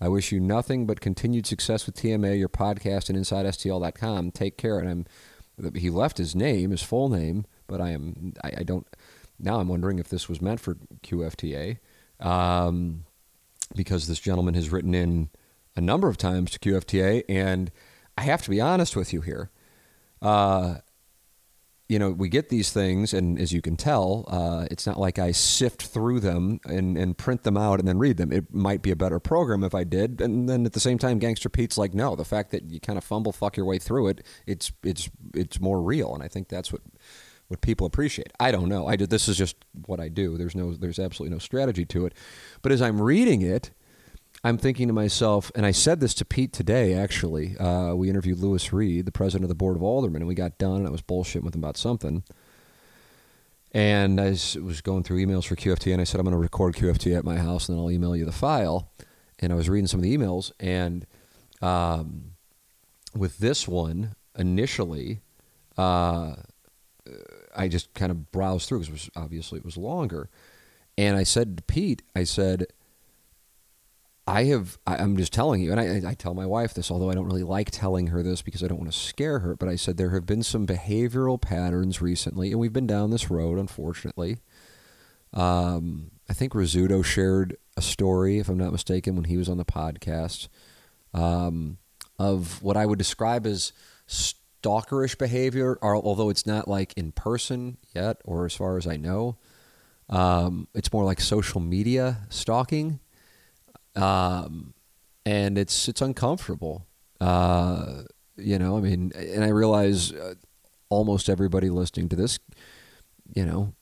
I 0.00 0.08
wish 0.08 0.32
you 0.32 0.40
nothing 0.40 0.86
but 0.86 1.00
continued 1.00 1.46
success 1.46 1.86
with 1.86 1.96
TMA, 1.96 2.38
your 2.38 2.48
podcast, 2.48 3.10
and 3.10 3.18
InsideSTL.com. 3.18 4.30
Take 4.32 4.56
care. 4.56 4.78
And 4.78 4.88
I'm. 4.88 5.06
He 5.74 5.90
left 5.90 6.16
his 6.16 6.34
name, 6.34 6.70
his 6.70 6.82
full 6.82 7.10
name, 7.10 7.44
but 7.66 7.82
I 7.82 7.90
am. 7.90 8.32
I, 8.42 8.52
I 8.58 8.62
don't. 8.62 8.86
Now 9.38 9.60
I'm 9.60 9.68
wondering 9.68 9.98
if 9.98 10.08
this 10.08 10.28
was 10.28 10.40
meant 10.40 10.60
for 10.60 10.76
QFTA, 11.02 11.78
um, 12.18 13.04
because 13.74 14.06
this 14.06 14.20
gentleman 14.20 14.54
has 14.54 14.70
written 14.70 14.94
in 14.94 15.28
a 15.76 15.80
number 15.80 16.08
of 16.08 16.16
times 16.16 16.50
to 16.52 16.58
QFTA, 16.58 17.24
and 17.28 17.70
I 18.16 18.22
have 18.22 18.42
to 18.42 18.50
be 18.50 18.60
honest 18.60 18.96
with 18.96 19.12
you 19.12 19.20
here. 19.20 19.50
Uh, 20.22 20.76
you 21.90 21.98
know, 21.98 22.12
we 22.12 22.28
get 22.28 22.50
these 22.50 22.70
things, 22.70 23.12
and 23.12 23.36
as 23.36 23.50
you 23.50 23.60
can 23.60 23.76
tell, 23.76 24.24
uh, 24.28 24.64
it's 24.70 24.86
not 24.86 24.96
like 24.96 25.18
I 25.18 25.32
sift 25.32 25.86
through 25.86 26.20
them 26.20 26.60
and, 26.64 26.96
and 26.96 27.18
print 27.18 27.42
them 27.42 27.56
out 27.56 27.80
and 27.80 27.88
then 27.88 27.98
read 27.98 28.16
them. 28.16 28.30
It 28.30 28.54
might 28.54 28.80
be 28.80 28.92
a 28.92 28.96
better 28.96 29.18
program 29.18 29.64
if 29.64 29.74
I 29.74 29.82
did, 29.82 30.20
and 30.20 30.48
then 30.48 30.64
at 30.64 30.72
the 30.72 30.78
same 30.78 30.98
time, 30.98 31.18
Gangster 31.18 31.48
Pete's 31.48 31.76
like, 31.76 31.92
no, 31.92 32.14
the 32.14 32.24
fact 32.24 32.52
that 32.52 32.62
you 32.70 32.78
kind 32.78 32.96
of 32.96 33.02
fumble 33.02 33.32
fuck 33.32 33.56
your 33.56 33.66
way 33.66 33.80
through 33.80 34.06
it, 34.06 34.24
it's 34.46 34.70
it's 34.84 35.10
it's 35.34 35.60
more 35.60 35.82
real, 35.82 36.14
and 36.14 36.22
I 36.22 36.28
think 36.28 36.48
that's 36.48 36.70
what 36.70 36.82
what 37.48 37.60
people 37.60 37.88
appreciate. 37.88 38.32
I 38.38 38.52
don't 38.52 38.68
know. 38.68 38.86
I 38.86 38.94
did, 38.94 39.10
this 39.10 39.26
is 39.26 39.36
just 39.36 39.56
what 39.86 39.98
I 39.98 40.06
do. 40.06 40.38
There's 40.38 40.54
no 40.54 40.74
there's 40.74 41.00
absolutely 41.00 41.34
no 41.34 41.40
strategy 41.40 41.84
to 41.86 42.06
it, 42.06 42.14
but 42.62 42.70
as 42.70 42.80
I'm 42.80 43.02
reading 43.02 43.42
it, 43.42 43.72
I'm 44.42 44.56
thinking 44.56 44.88
to 44.88 44.94
myself, 44.94 45.52
and 45.54 45.66
I 45.66 45.70
said 45.70 46.00
this 46.00 46.14
to 46.14 46.24
Pete 46.24 46.52
today, 46.52 46.94
actually. 46.94 47.58
Uh, 47.58 47.94
we 47.94 48.08
interviewed 48.08 48.38
Lewis 48.38 48.72
Reed, 48.72 49.04
the 49.04 49.12
president 49.12 49.44
of 49.44 49.50
the 49.50 49.54
Board 49.54 49.76
of 49.76 49.82
Aldermen, 49.82 50.22
and 50.22 50.26
we 50.26 50.34
got 50.34 50.56
done, 50.56 50.76
and 50.76 50.86
I 50.86 50.90
was 50.90 51.02
bullshitting 51.02 51.42
with 51.42 51.54
him 51.54 51.60
about 51.60 51.76
something. 51.76 52.22
And 53.72 54.18
I 54.18 54.30
was 54.30 54.80
going 54.82 55.02
through 55.02 55.24
emails 55.24 55.46
for 55.46 55.56
QFT, 55.56 55.92
and 55.92 56.00
I 56.00 56.04
said, 56.04 56.20
I'm 56.20 56.24
going 56.24 56.32
to 56.32 56.38
record 56.38 56.74
QFT 56.74 57.16
at 57.16 57.24
my 57.24 57.36
house, 57.36 57.68
and 57.68 57.76
then 57.76 57.84
I'll 57.84 57.90
email 57.90 58.16
you 58.16 58.24
the 58.24 58.32
file. 58.32 58.90
And 59.40 59.52
I 59.52 59.56
was 59.56 59.68
reading 59.68 59.86
some 59.86 60.00
of 60.00 60.04
the 60.04 60.16
emails, 60.16 60.52
and 60.58 61.06
um, 61.60 62.32
with 63.14 63.38
this 63.38 63.68
one, 63.68 64.14
initially, 64.38 65.20
uh, 65.76 66.36
I 67.54 67.68
just 67.68 67.92
kind 67.92 68.10
of 68.10 68.32
browsed 68.32 68.68
through 68.68 68.80
because 68.80 69.10
obviously 69.14 69.58
it 69.58 69.64
was 69.66 69.76
longer. 69.76 70.30
And 70.96 71.16
I 71.16 71.24
said 71.24 71.58
to 71.58 71.62
Pete, 71.62 72.02
I 72.16 72.24
said, 72.24 72.66
I 74.30 74.44
have, 74.44 74.78
I, 74.86 75.02
am 75.02 75.16
just 75.16 75.32
telling 75.32 75.60
you, 75.60 75.72
and 75.72 75.80
I, 75.80 76.10
I 76.10 76.14
tell 76.14 76.34
my 76.34 76.46
wife 76.46 76.72
this, 76.72 76.88
although 76.88 77.10
I 77.10 77.14
don't 77.14 77.26
really 77.26 77.42
like 77.42 77.72
telling 77.72 78.06
her 78.08 78.22
this 78.22 78.42
because 78.42 78.62
I 78.62 78.68
don't 78.68 78.78
want 78.78 78.92
to 78.92 78.96
scare 78.96 79.40
her, 79.40 79.56
but 79.56 79.68
I 79.68 79.74
said 79.74 79.96
there 79.96 80.10
have 80.10 80.24
been 80.24 80.44
some 80.44 80.68
behavioral 80.68 81.40
patterns 81.40 82.00
recently, 82.00 82.52
and 82.52 82.60
we've 82.60 82.72
been 82.72 82.86
down 82.86 83.10
this 83.10 83.28
road, 83.28 83.58
unfortunately. 83.58 84.38
Um, 85.32 86.12
I 86.28 86.32
think 86.32 86.52
Rizzuto 86.52 87.04
shared 87.04 87.56
a 87.76 87.82
story, 87.82 88.38
if 88.38 88.48
I'm 88.48 88.56
not 88.56 88.70
mistaken, 88.70 89.16
when 89.16 89.24
he 89.24 89.36
was 89.36 89.48
on 89.48 89.56
the 89.56 89.64
podcast, 89.64 90.46
um, 91.12 91.78
of 92.16 92.62
what 92.62 92.76
I 92.76 92.86
would 92.86 92.98
describe 92.98 93.46
as 93.46 93.72
stalkerish 94.08 95.18
behavior, 95.18 95.76
although 95.82 96.30
it's 96.30 96.46
not 96.46 96.68
like 96.68 96.92
in 96.92 97.10
person 97.10 97.78
yet, 97.96 98.18
or 98.24 98.44
as 98.44 98.54
far 98.54 98.76
as 98.76 98.86
I 98.86 98.96
know. 98.96 99.38
Um, 100.08 100.68
it's 100.72 100.92
more 100.92 101.04
like 101.04 101.20
social 101.20 101.60
media 101.60 102.18
stalking 102.28 103.00
um, 104.00 104.74
and 105.26 105.58
it's 105.58 105.88
it's 105.88 106.00
uncomfortable. 106.00 106.86
Uh, 107.20 108.02
you 108.36 108.58
know, 108.58 108.76
I 108.76 108.80
mean, 108.80 109.12
and 109.14 109.44
I 109.44 109.48
realize 109.48 110.12
uh, 110.12 110.34
almost 110.88 111.28
everybody 111.28 111.68
listening 111.68 112.08
to 112.08 112.16
this, 112.16 112.38
you 113.34 113.44
know, 113.44 113.74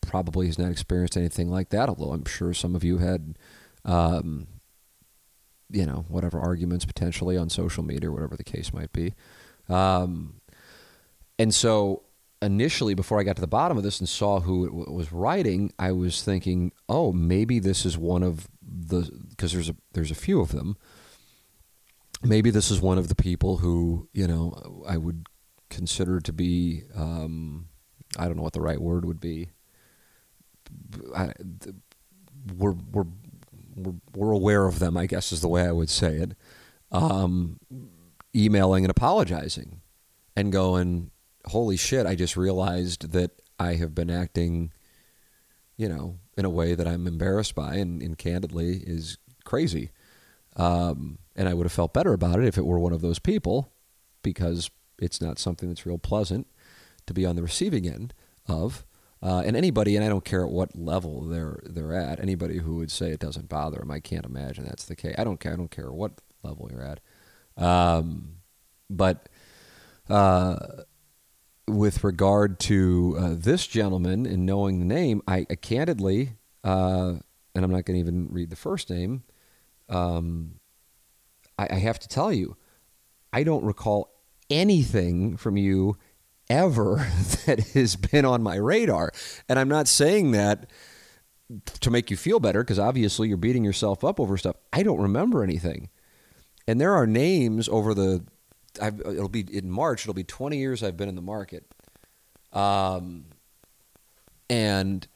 probably 0.00 0.46
has 0.46 0.58
not 0.58 0.70
experienced 0.70 1.16
anything 1.16 1.50
like 1.50 1.70
that. 1.70 1.88
Although 1.88 2.12
I'm 2.12 2.24
sure 2.24 2.52
some 2.52 2.74
of 2.74 2.84
you 2.84 2.98
had, 2.98 3.38
um, 3.84 4.46
you 5.70 5.86
know, 5.86 6.04
whatever 6.08 6.38
arguments 6.38 6.84
potentially 6.84 7.36
on 7.36 7.48
social 7.48 7.82
media 7.82 8.10
or 8.10 8.12
whatever 8.12 8.36
the 8.36 8.44
case 8.44 8.72
might 8.72 8.92
be. 8.92 9.14
Um, 9.68 10.40
and 11.38 11.54
so 11.54 12.02
initially, 12.42 12.94
before 12.94 13.20
I 13.20 13.22
got 13.22 13.36
to 13.36 13.40
the 13.40 13.46
bottom 13.46 13.76
of 13.76 13.82
this 13.82 14.00
and 14.00 14.08
saw 14.08 14.40
who 14.40 14.66
it 14.66 14.92
was 14.92 15.12
writing, 15.12 15.72
I 15.78 15.92
was 15.92 16.22
thinking, 16.22 16.72
oh, 16.88 17.12
maybe 17.12 17.58
this 17.58 17.84
is 17.84 17.96
one 17.96 18.22
of 18.22 18.48
the 18.62 19.10
because 19.40 19.52
there's 19.52 19.70
a 19.70 19.76
there's 19.94 20.10
a 20.10 20.14
few 20.14 20.42
of 20.42 20.52
them. 20.52 20.76
Maybe 22.22 22.50
this 22.50 22.70
is 22.70 22.78
one 22.78 22.98
of 22.98 23.08
the 23.08 23.14
people 23.14 23.56
who 23.56 24.06
you 24.12 24.26
know 24.26 24.84
I 24.86 24.98
would 24.98 25.26
consider 25.70 26.20
to 26.20 26.32
be 26.32 26.82
um, 26.94 27.68
I 28.18 28.26
don't 28.26 28.36
know 28.36 28.42
what 28.42 28.52
the 28.52 28.60
right 28.60 28.78
word 28.78 29.06
would 29.06 29.18
be. 29.18 29.48
I, 31.16 31.32
we're, 32.54 32.76
we're 32.92 33.06
we're 33.74 33.94
we're 34.14 34.32
aware 34.32 34.66
of 34.66 34.78
them, 34.78 34.98
I 34.98 35.06
guess 35.06 35.32
is 35.32 35.40
the 35.40 35.48
way 35.48 35.64
I 35.64 35.72
would 35.72 35.88
say 35.88 36.16
it. 36.16 36.32
Um, 36.92 37.58
emailing 38.36 38.84
and 38.84 38.90
apologizing, 38.90 39.80
and 40.36 40.52
going, 40.52 41.12
"Holy 41.46 41.78
shit! 41.78 42.04
I 42.04 42.14
just 42.14 42.36
realized 42.36 43.12
that 43.12 43.30
I 43.58 43.76
have 43.76 43.94
been 43.94 44.10
acting, 44.10 44.70
you 45.78 45.88
know, 45.88 46.18
in 46.36 46.44
a 46.44 46.50
way 46.50 46.74
that 46.74 46.86
I'm 46.86 47.06
embarrassed 47.06 47.54
by 47.54 47.76
and, 47.76 48.02
and 48.02 48.18
candidly 48.18 48.82
is 48.84 49.16
crazy. 49.50 49.90
Um, 50.54 51.18
and 51.34 51.48
I 51.48 51.54
would 51.54 51.64
have 51.64 51.72
felt 51.72 51.92
better 51.92 52.12
about 52.12 52.38
it 52.38 52.46
if 52.46 52.56
it 52.56 52.64
were 52.64 52.78
one 52.78 52.92
of 52.92 53.00
those 53.00 53.18
people 53.18 53.72
because 54.22 54.70
it's 55.00 55.20
not 55.20 55.40
something 55.40 55.68
that's 55.68 55.84
real 55.84 55.98
pleasant 55.98 56.46
to 57.06 57.12
be 57.12 57.26
on 57.26 57.34
the 57.34 57.42
receiving 57.42 57.88
end 57.88 58.14
of. 58.46 58.86
Uh, 59.20 59.42
and 59.44 59.56
anybody, 59.56 59.96
and 59.96 60.04
I 60.04 60.08
don't 60.08 60.24
care 60.24 60.44
at 60.44 60.52
what 60.52 60.76
level 60.76 61.22
they're 61.22 61.60
they're 61.64 61.94
at. 61.94 62.20
Anybody 62.20 62.58
who 62.58 62.76
would 62.76 62.92
say 62.92 63.10
it 63.10 63.20
doesn't 63.20 63.48
bother 63.48 63.78
them, 63.78 63.90
I 63.90 63.98
can't 64.00 64.24
imagine 64.24 64.64
that's 64.64 64.84
the 64.84 64.96
case. 64.96 65.16
I 65.18 65.24
don't 65.24 65.40
care. 65.40 65.52
I 65.52 65.56
don't 65.56 65.70
care 65.70 65.90
what 65.90 66.12
level 66.42 66.70
you're 66.70 66.84
at. 66.84 67.00
Um, 67.62 68.36
but 68.88 69.28
uh, 70.08 70.56
with 71.66 72.04
regard 72.04 72.60
to 72.60 73.16
uh, 73.18 73.34
this 73.36 73.66
gentleman 73.66 74.26
and 74.26 74.46
knowing 74.46 74.78
the 74.78 74.86
name, 74.86 75.22
I, 75.26 75.44
I 75.50 75.56
candidly, 75.56 76.36
uh, 76.64 77.14
and 77.54 77.64
I'm 77.64 77.70
not 77.70 77.84
going 77.84 77.96
to 77.96 78.00
even 78.00 78.28
read 78.30 78.48
the 78.48 78.56
first 78.56 78.88
name, 78.88 79.24
um, 79.90 80.54
I, 81.58 81.68
I 81.70 81.74
have 81.76 81.98
to 82.00 82.08
tell 82.08 82.32
you, 82.32 82.56
I 83.32 83.42
don't 83.42 83.64
recall 83.64 84.10
anything 84.48 85.36
from 85.36 85.56
you 85.56 85.96
ever 86.48 86.96
that 87.46 87.60
has 87.74 87.96
been 87.96 88.24
on 88.24 88.42
my 88.42 88.56
radar. 88.56 89.12
And 89.48 89.58
I'm 89.58 89.68
not 89.68 89.88
saying 89.88 90.32
that 90.32 90.70
to 91.80 91.90
make 91.90 92.10
you 92.10 92.16
feel 92.16 92.40
better, 92.40 92.62
because 92.62 92.78
obviously 92.78 93.28
you're 93.28 93.36
beating 93.36 93.64
yourself 93.64 94.04
up 94.04 94.20
over 94.20 94.36
stuff. 94.36 94.56
I 94.72 94.82
don't 94.82 95.00
remember 95.00 95.42
anything. 95.42 95.88
And 96.66 96.80
there 96.80 96.94
are 96.94 97.06
names 97.06 97.68
over 97.68 97.92
the 97.92 98.24
I've, 98.80 99.00
it'll 99.00 99.28
be 99.28 99.46
in 99.50 99.70
March. 99.70 100.02
It'll 100.02 100.14
be 100.14 100.24
20 100.24 100.56
years 100.56 100.82
I've 100.82 100.96
been 100.96 101.08
in 101.08 101.16
the 101.16 101.22
market, 101.22 101.64
um, 102.52 103.24
and 104.48 105.06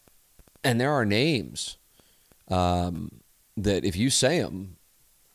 and 0.62 0.80
there 0.80 0.90
are 0.90 1.04
names 1.04 1.76
um, 2.48 3.20
that 3.56 3.84
if 3.84 3.96
you 3.96 4.10
say 4.10 4.40
them, 4.40 4.76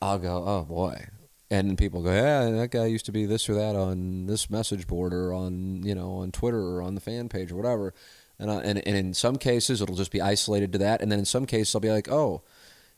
I'll 0.01 0.19
go, 0.19 0.43
oh 0.45 0.63
boy, 0.63 1.07
and 1.49 1.77
people 1.77 2.01
go, 2.03 2.13
yeah, 2.13 2.49
that 2.51 2.71
guy 2.71 2.85
used 2.85 3.05
to 3.05 3.11
be 3.11 3.25
this 3.25 3.49
or 3.49 3.55
that 3.55 3.75
on 3.75 4.27
this 4.27 4.49
message 4.49 4.87
board 4.87 5.13
or 5.13 5.33
on 5.33 5.83
you 5.83 5.95
know 5.95 6.13
on 6.15 6.31
Twitter 6.31 6.61
or 6.61 6.81
on 6.81 6.95
the 6.95 7.01
fan 7.01 7.29
page 7.29 7.51
or 7.51 7.55
whatever, 7.55 7.93
and 8.37 8.49
uh, 8.49 8.59
and 8.59 8.85
and 8.87 8.95
in 8.95 9.13
some 9.13 9.37
cases 9.37 9.81
it'll 9.81 9.95
just 9.95 10.11
be 10.11 10.21
isolated 10.21 10.71
to 10.73 10.79
that, 10.79 11.01
and 11.01 11.11
then 11.11 11.19
in 11.19 11.25
some 11.25 11.45
cases 11.45 11.73
I'll 11.73 11.81
be 11.81 11.91
like, 11.91 12.09
oh 12.09 12.43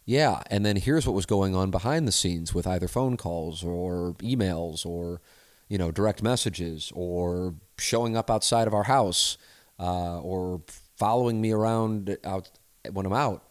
yeah, 0.06 0.42
and 0.48 0.66
then 0.66 0.76
here's 0.78 1.06
what 1.06 1.16
was 1.16 1.26
going 1.26 1.56
on 1.56 1.72
behind 1.72 2.08
the 2.08 2.12
scenes 2.12 2.54
with 2.54 2.68
either 2.68 2.88
phone 2.88 3.18
calls 3.18 3.64
or 3.64 4.16
emails 4.20 4.86
or 4.86 5.22
you 5.70 5.78
know 5.78 5.92
direct 5.92 6.22
messages 6.22 6.92
or 6.96 7.56
showing 7.78 8.18
up 8.18 8.30
outside 8.30 8.68
of 8.68 8.74
our 8.74 8.84
house 8.84 9.38
uh, 9.80 10.20
or 10.20 10.62
following 10.98 11.42
me 11.42 11.52
around 11.52 12.18
out 12.24 12.50
when 12.92 13.06
I'm 13.06 13.14
out. 13.14 13.44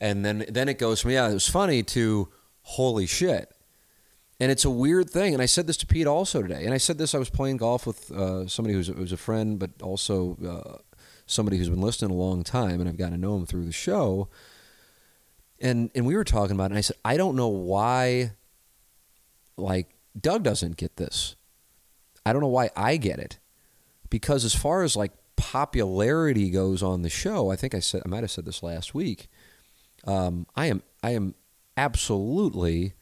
And 0.00 0.24
then 0.24 0.44
then 0.48 0.68
it 0.68 0.78
goes 0.78 1.00
from 1.00 1.10
yeah, 1.10 1.28
it 1.28 1.34
was 1.34 1.48
funny 1.48 1.82
to 1.84 2.28
holy 2.62 3.06
shit. 3.06 3.52
And 4.40 4.52
it's 4.52 4.64
a 4.64 4.70
weird 4.70 5.10
thing. 5.10 5.34
And 5.34 5.42
I 5.42 5.46
said 5.46 5.66
this 5.66 5.76
to 5.78 5.86
Pete 5.86 6.06
also 6.06 6.42
today. 6.42 6.64
And 6.64 6.72
I 6.72 6.78
said 6.78 6.96
this 6.96 7.14
I 7.14 7.18
was 7.18 7.30
playing 7.30 7.56
golf 7.56 7.86
with 7.86 8.12
uh, 8.12 8.46
somebody 8.46 8.74
who's, 8.74 8.86
who's 8.86 9.12
a 9.12 9.16
friend, 9.16 9.58
but 9.58 9.70
also 9.82 10.36
uh, 10.46 10.78
somebody 11.26 11.58
who's 11.58 11.68
been 11.68 11.80
listening 11.80 12.12
a 12.12 12.14
long 12.14 12.44
time, 12.44 12.80
and 12.80 12.88
I've 12.88 12.96
gotten 12.96 13.14
to 13.14 13.20
know 13.20 13.34
him 13.36 13.46
through 13.46 13.64
the 13.64 13.72
show 13.72 14.28
and 15.60 15.90
and 15.94 16.06
we 16.06 16.16
were 16.16 16.24
talking 16.24 16.54
about 16.54 16.66
it 16.66 16.72
and 16.72 16.78
I 16.78 16.82
said 16.82 16.96
I 17.04 17.16
don't 17.16 17.36
know 17.36 17.48
why 17.48 18.32
like 19.56 19.88
Doug 20.18 20.42
doesn't 20.42 20.76
get 20.76 20.96
this. 20.96 21.36
I 22.24 22.32
don't 22.32 22.42
know 22.42 22.48
why 22.48 22.70
I 22.76 22.96
get 22.96 23.18
it. 23.18 23.38
Because 24.10 24.44
as 24.44 24.54
far 24.54 24.82
as 24.82 24.96
like 24.96 25.12
popularity 25.36 26.50
goes 26.50 26.82
on 26.82 27.02
the 27.02 27.10
show, 27.10 27.50
I 27.50 27.56
think 27.56 27.74
I 27.74 27.80
said 27.80 28.02
I 28.04 28.08
might 28.08 28.22
have 28.22 28.30
said 28.30 28.44
this 28.44 28.62
last 28.62 28.94
week. 28.94 29.28
Um, 30.08 30.46
I 30.56 30.66
am 30.66 30.82
I 31.02 31.10
am 31.10 31.34
absolutely 31.76 32.94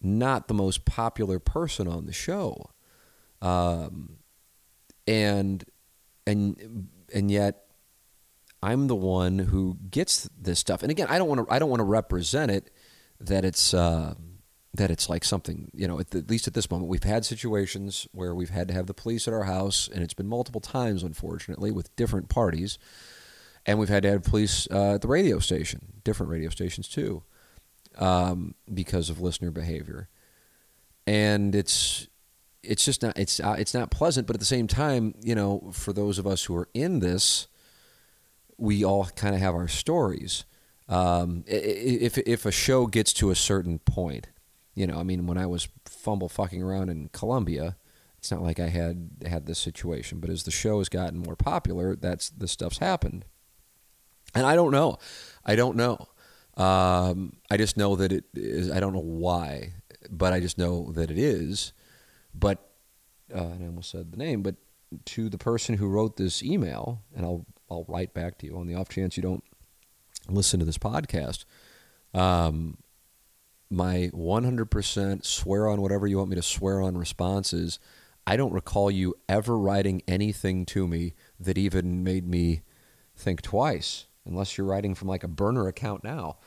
not 0.00 0.48
the 0.48 0.54
most 0.54 0.86
popular 0.86 1.38
person 1.38 1.86
on 1.86 2.06
the 2.06 2.12
show, 2.12 2.70
um, 3.42 4.16
and 5.06 5.62
and 6.26 6.88
and 7.14 7.30
yet 7.30 7.66
I'm 8.62 8.86
the 8.86 8.96
one 8.96 9.38
who 9.38 9.76
gets 9.90 10.28
this 10.40 10.58
stuff. 10.58 10.82
And 10.82 10.90
again, 10.90 11.08
I 11.10 11.18
don't 11.18 11.28
want 11.28 11.46
to 11.46 11.54
I 11.54 11.58
don't 11.58 11.68
want 11.68 11.80
to 11.80 11.84
represent 11.84 12.50
it 12.50 12.70
that 13.20 13.44
it's. 13.44 13.74
Uh, 13.74 14.14
that 14.74 14.90
it's 14.90 15.08
like 15.08 15.24
something, 15.24 15.70
you 15.74 15.88
know, 15.88 15.98
at, 15.98 16.10
the, 16.10 16.18
at, 16.18 16.30
least 16.30 16.46
at 16.46 16.52
this 16.52 16.70
moment, 16.70 16.90
we've 16.90 17.02
had 17.02 17.24
situations 17.24 18.06
where 18.12 18.34
we've 18.34 18.50
had 18.50 18.68
to 18.68 18.74
have 18.74 18.86
the 18.86 18.94
police 18.94 19.26
at 19.26 19.32
our 19.32 19.44
house, 19.44 19.88
and 19.92 20.04
it's 20.04 20.14
been 20.14 20.28
multiple 20.28 20.60
times, 20.60 21.02
unfortunately, 21.02 21.72
with 21.72 21.94
different 21.96 22.28
parties. 22.28 22.78
And 23.66 23.78
we've 23.78 23.88
had 23.88 24.02
to 24.04 24.10
have 24.10 24.22
police 24.24 24.66
uh, 24.70 24.94
at 24.94 25.02
the 25.02 25.08
radio 25.08 25.38
station, 25.38 26.00
different 26.04 26.30
radio 26.30 26.48
stations 26.48 26.88
too, 26.88 27.22
um, 27.98 28.54
because 28.72 29.10
of 29.10 29.20
listener 29.20 29.50
behavior. 29.50 30.08
And 31.06 31.54
it's 31.54 32.08
it's 32.62 32.84
just 32.84 33.02
not 33.02 33.18
it's 33.18 33.40
uh, 33.40 33.56
it's 33.58 33.74
not 33.74 33.90
pleasant, 33.90 34.26
but 34.26 34.36
at 34.36 34.40
the 34.40 34.46
same 34.46 34.66
time, 34.66 35.14
you 35.22 35.34
know, 35.34 35.70
for 35.72 35.92
those 35.92 36.18
of 36.18 36.26
us 36.26 36.44
who 36.44 36.56
are 36.56 36.68
in 36.74 37.00
this, 37.00 37.46
we 38.56 38.84
all 38.84 39.06
kind 39.06 39.34
of 39.34 39.40
have 39.40 39.54
our 39.54 39.68
stories. 39.68 40.44
Um, 40.88 41.44
if 41.46 42.18
if 42.18 42.46
a 42.46 42.52
show 42.52 42.86
gets 42.86 43.12
to 43.14 43.30
a 43.30 43.34
certain 43.34 43.78
point, 43.78 44.28
you 44.74 44.86
know, 44.86 44.98
I 44.98 45.02
mean, 45.02 45.26
when 45.26 45.38
I 45.38 45.46
was 45.46 45.68
fumble 45.84 46.28
fucking 46.28 46.62
around 46.62 46.88
in 46.88 47.10
Columbia, 47.12 47.76
it's 48.18 48.30
not 48.30 48.42
like 48.42 48.58
I 48.58 48.68
had 48.68 49.10
had 49.26 49.46
this 49.46 49.58
situation. 49.58 50.20
But 50.20 50.30
as 50.30 50.44
the 50.44 50.50
show 50.50 50.78
has 50.78 50.88
gotten 50.88 51.18
more 51.18 51.36
popular, 51.36 51.94
that's 51.94 52.30
the 52.30 52.48
stuff's 52.48 52.78
happened. 52.78 53.24
And 54.34 54.46
I 54.46 54.54
don't 54.54 54.72
know. 54.72 54.98
I 55.44 55.56
don't 55.56 55.76
know. 55.76 56.06
Um, 56.56 57.34
I 57.50 57.56
just 57.56 57.76
know 57.76 57.96
that 57.96 58.12
it 58.12 58.24
is. 58.34 58.70
I 58.70 58.80
don't 58.80 58.92
know 58.92 59.00
why, 59.00 59.74
but 60.10 60.32
I 60.32 60.40
just 60.40 60.58
know 60.58 60.92
that 60.92 61.10
it 61.10 61.18
is. 61.18 61.72
But 62.34 62.70
uh, 63.34 63.38
I 63.38 63.64
almost 63.64 63.90
said 63.90 64.12
the 64.12 64.16
name, 64.16 64.42
but 64.42 64.56
to 65.06 65.28
the 65.28 65.38
person 65.38 65.76
who 65.76 65.88
wrote 65.88 66.16
this 66.16 66.42
email, 66.42 67.02
and 67.14 67.24
I'll 67.24 67.46
I'll 67.70 67.84
write 67.88 68.14
back 68.14 68.38
to 68.38 68.46
you 68.46 68.56
on 68.56 68.66
the 68.66 68.74
off 68.74 68.88
chance 68.88 69.16
you 69.16 69.22
don't 69.22 69.44
listen 70.28 70.58
to 70.60 70.66
this 70.66 70.78
podcast. 70.78 71.44
Um, 72.14 72.78
my 73.70 74.10
100% 74.14 75.24
swear 75.24 75.68
on 75.68 75.82
whatever 75.82 76.06
you 76.06 76.18
want 76.18 76.30
me 76.30 76.36
to 76.36 76.42
swear 76.42 76.80
on 76.80 76.96
responses, 76.96 77.78
I 78.26 78.36
don't 78.36 78.52
recall 78.52 78.90
you 78.90 79.14
ever 79.28 79.58
writing 79.58 80.02
anything 80.08 80.64
to 80.66 80.88
me 80.88 81.14
that 81.38 81.58
even 81.58 82.02
made 82.02 82.26
me 82.26 82.62
think 83.14 83.42
twice, 83.42 84.06
unless 84.28 84.56
you're 84.56 84.66
writing 84.66 84.94
from 84.94 85.08
like 85.08 85.24
a 85.24 85.28
burner 85.28 85.66
account 85.66 86.04
now. 86.04 86.38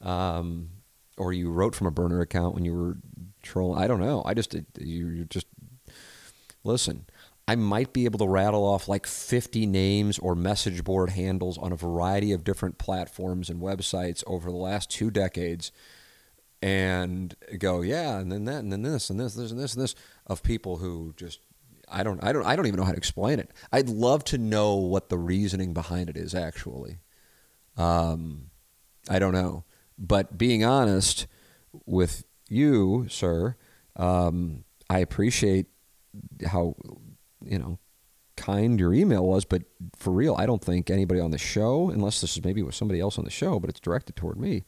Um, 0.00 0.70
or 1.16 1.32
you 1.32 1.50
wrote 1.50 1.74
from 1.74 1.86
a 1.86 1.90
burner 1.90 2.20
account 2.20 2.54
when 2.54 2.64
you 2.64 2.74
were 2.74 2.96
trolling. 3.42 3.82
I 3.82 3.86
don't 3.86 4.00
know. 4.00 4.22
I 4.24 4.34
just, 4.34 4.54
you, 4.54 5.08
you 5.08 5.24
just, 5.24 5.46
listen. 6.64 7.06
I 7.46 7.56
might 7.56 7.92
be 7.92 8.04
able 8.04 8.18
to 8.20 8.28
rattle 8.28 8.64
off 8.64 8.88
like 8.88 9.06
50 9.06 9.66
names 9.66 10.18
or 10.18 10.34
message 10.34 10.84
board 10.84 11.10
handles 11.10 11.58
on 11.58 11.72
a 11.72 11.76
variety 11.76 12.32
of 12.32 12.44
different 12.44 12.78
platforms 12.78 13.50
and 13.50 13.60
websites 13.60 14.22
over 14.26 14.50
the 14.50 14.56
last 14.56 14.90
two 14.90 15.10
decades 15.10 15.72
and 16.62 17.34
go, 17.58 17.80
yeah, 17.80 18.18
and 18.18 18.30
then 18.30 18.44
that, 18.44 18.60
and 18.60 18.72
then 18.72 18.82
this, 18.82 19.10
and 19.10 19.18
this, 19.18 19.34
this, 19.34 19.50
and 19.50 19.60
this, 19.60 19.74
and 19.74 19.82
this 19.82 19.94
of 20.26 20.42
people 20.42 20.76
who 20.76 21.12
just 21.16 21.40
I 21.90 22.02
don't, 22.02 22.22
I 22.22 22.32
don't, 22.32 22.46
I 22.46 22.54
don't 22.54 22.66
even 22.66 22.78
know 22.78 22.86
how 22.86 22.92
to 22.92 22.96
explain 22.96 23.40
it. 23.40 23.50
I'd 23.72 23.88
love 23.88 24.24
to 24.24 24.38
know 24.38 24.76
what 24.76 25.08
the 25.08 25.18
reasoning 25.18 25.74
behind 25.74 26.08
it 26.08 26.16
is. 26.16 26.34
Actually, 26.34 26.98
um, 27.80 28.50
I 29.08 29.18
don't 29.18 29.32
know. 29.32 29.64
But 29.98 30.38
being 30.38 30.64
honest 30.64 31.26
with 31.86 32.24
you, 32.48 33.06
sir, 33.08 33.56
um, 33.96 34.64
I 34.88 34.98
appreciate 34.98 35.66
how 36.46 36.74
you 37.44 37.58
know 37.58 37.78
kind 38.36 38.80
your 38.80 38.94
email 38.94 39.24
was, 39.24 39.44
but 39.44 39.62
for 39.96 40.12
real, 40.12 40.34
I 40.38 40.46
don't 40.46 40.64
think 40.64 40.90
anybody 40.90 41.20
on 41.20 41.30
the 41.30 41.38
show, 41.38 41.90
unless 41.90 42.20
this 42.20 42.36
is 42.36 42.44
maybe 42.44 42.62
with 42.62 42.74
somebody 42.74 43.00
else 43.00 43.18
on 43.18 43.24
the 43.24 43.30
show, 43.30 43.60
but 43.60 43.68
it's 43.70 43.80
directed 43.80 44.16
toward 44.16 44.38
me 44.38 44.64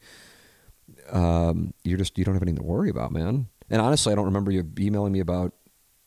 um, 1.11 1.73
you're 1.83 1.97
just 1.97 2.17
you 2.17 2.25
don't 2.25 2.33
have 2.33 2.43
anything 2.43 2.57
to 2.57 2.63
worry 2.63 2.89
about, 2.89 3.11
man. 3.11 3.47
And 3.69 3.81
honestly, 3.81 4.11
I 4.11 4.15
don't 4.15 4.25
remember 4.25 4.51
you 4.51 4.69
emailing 4.79 5.13
me 5.13 5.19
about 5.19 5.53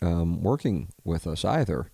um, 0.02 0.42
working 0.42 0.88
with 1.04 1.26
us 1.26 1.44
either. 1.44 1.90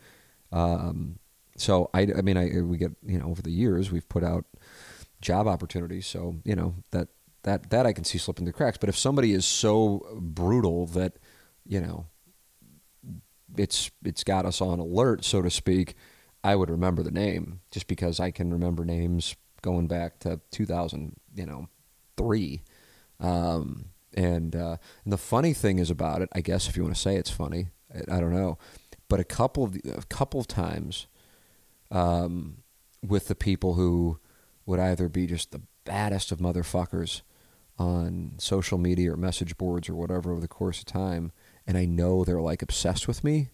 Um, 0.51 1.19
so 1.57 1.91
I, 1.95 2.03
I 2.17 2.23
mean, 2.23 2.37
I 2.37 2.61
we 2.63 2.77
get 2.77 2.93
you 3.05 3.19
know 3.19 3.27
over 3.27 3.43
the 3.43 3.51
years 3.51 3.91
we've 3.91 4.09
put 4.09 4.25
out 4.25 4.45
job 5.23 5.47
opportunities. 5.47 6.07
So 6.07 6.37
you 6.45 6.55
know 6.55 6.75
that 6.91 7.09
that 7.45 7.71
that 7.71 7.87
I 7.87 7.95
can 7.95 8.05
see 8.05 8.19
slipping 8.19 8.45
through 8.45 8.53
cracks. 8.53 8.77
But 8.77 8.91
if 8.91 8.99
somebody 8.99 9.33
is 9.33 9.47
so 9.47 10.07
brutal 10.21 10.87
that 10.89 11.15
you 11.67 11.81
know 11.81 12.07
it's 13.57 13.91
it's 14.05 14.25
got 14.25 14.45
us 14.45 14.61
on 14.61 14.79
alert, 14.79 15.25
so 15.25 15.41
to 15.41 15.51
speak, 15.51 15.95
I 16.45 16.57
would 16.57 16.69
remember 16.69 17.03
the 17.03 17.11
name 17.11 17.61
just 17.71 17.87
because 17.87 18.21
I 18.21 18.31
can 18.31 18.53
remember 18.53 18.85
names 18.85 19.37
going 19.63 19.87
back 19.87 20.19
to 20.21 20.41
2000, 20.51 21.15
you 21.35 21.47
know, 21.47 21.69
three. 22.17 22.63
Um, 23.21 23.87
and, 24.15 24.55
uh, 24.55 24.77
and 25.05 25.13
the 25.13 25.19
funny 25.19 25.55
thing 25.55 25.79
is 25.79 25.91
about 25.91 26.21
it, 26.21 26.29
I 26.33 26.41
guess 26.41 26.69
if 26.69 26.77
you 26.77 26.83
want 26.83 26.95
to 26.95 27.01
say 27.01 27.17
it's 27.17 27.31
funny, 27.31 27.69
I, 27.95 28.17
I 28.17 28.21
don't 28.21 28.35
know, 28.35 28.59
but 29.09 29.21
a 29.21 29.25
couple 29.25 29.65
of 29.65 29.77
a 29.85 30.03
couple 30.09 30.41
of 30.41 30.49
times 30.49 31.07
um, 31.91 32.59
with 33.07 33.29
the 33.29 33.35
people 33.35 33.75
who 33.75 34.19
would 34.67 34.81
either 34.81 35.09
be 35.09 35.27
just 35.27 35.51
the 35.51 35.63
baddest 35.85 36.33
of 36.33 36.39
motherfuckers 36.39 37.23
on 37.79 38.35
social 38.39 38.79
media 38.79 39.13
or 39.13 39.17
message 39.17 39.57
boards 39.57 39.89
or 39.89 39.95
whatever 39.95 40.31
over 40.31 40.41
the 40.41 40.49
course 40.49 40.81
of 40.81 40.85
time, 40.85 41.33
and 41.67 41.77
I 41.77 41.85
know 41.85 42.25
they're 42.25 42.41
like 42.41 42.63
obsessed 42.63 43.09
with 43.09 43.25
me, 43.25 43.51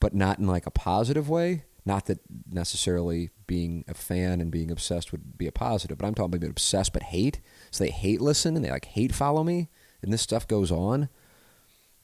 but 0.00 0.14
not 0.14 0.38
in 0.38 0.46
like 0.46 0.66
a 0.66 0.70
positive 0.70 1.28
way. 1.28 1.64
Not 1.84 2.06
that 2.06 2.18
necessarily 2.50 3.30
being 3.46 3.84
a 3.88 3.94
fan 3.94 4.42
and 4.42 4.50
being 4.50 4.70
obsessed 4.70 5.10
would 5.10 5.38
be 5.38 5.46
a 5.46 5.52
positive, 5.52 5.96
but 5.96 6.06
I'm 6.06 6.14
talking 6.14 6.36
about 6.36 6.50
obsessed 6.50 6.92
but 6.92 7.04
hate. 7.04 7.40
So 7.70 7.82
they 7.82 7.90
hate 7.90 8.20
listen 8.20 8.56
and 8.56 8.64
they 8.64 8.70
like 8.70 8.84
hate 8.84 9.14
follow 9.14 9.42
me, 9.42 9.70
and 10.02 10.12
this 10.12 10.22
stuff 10.22 10.46
goes 10.46 10.70
on. 10.70 11.08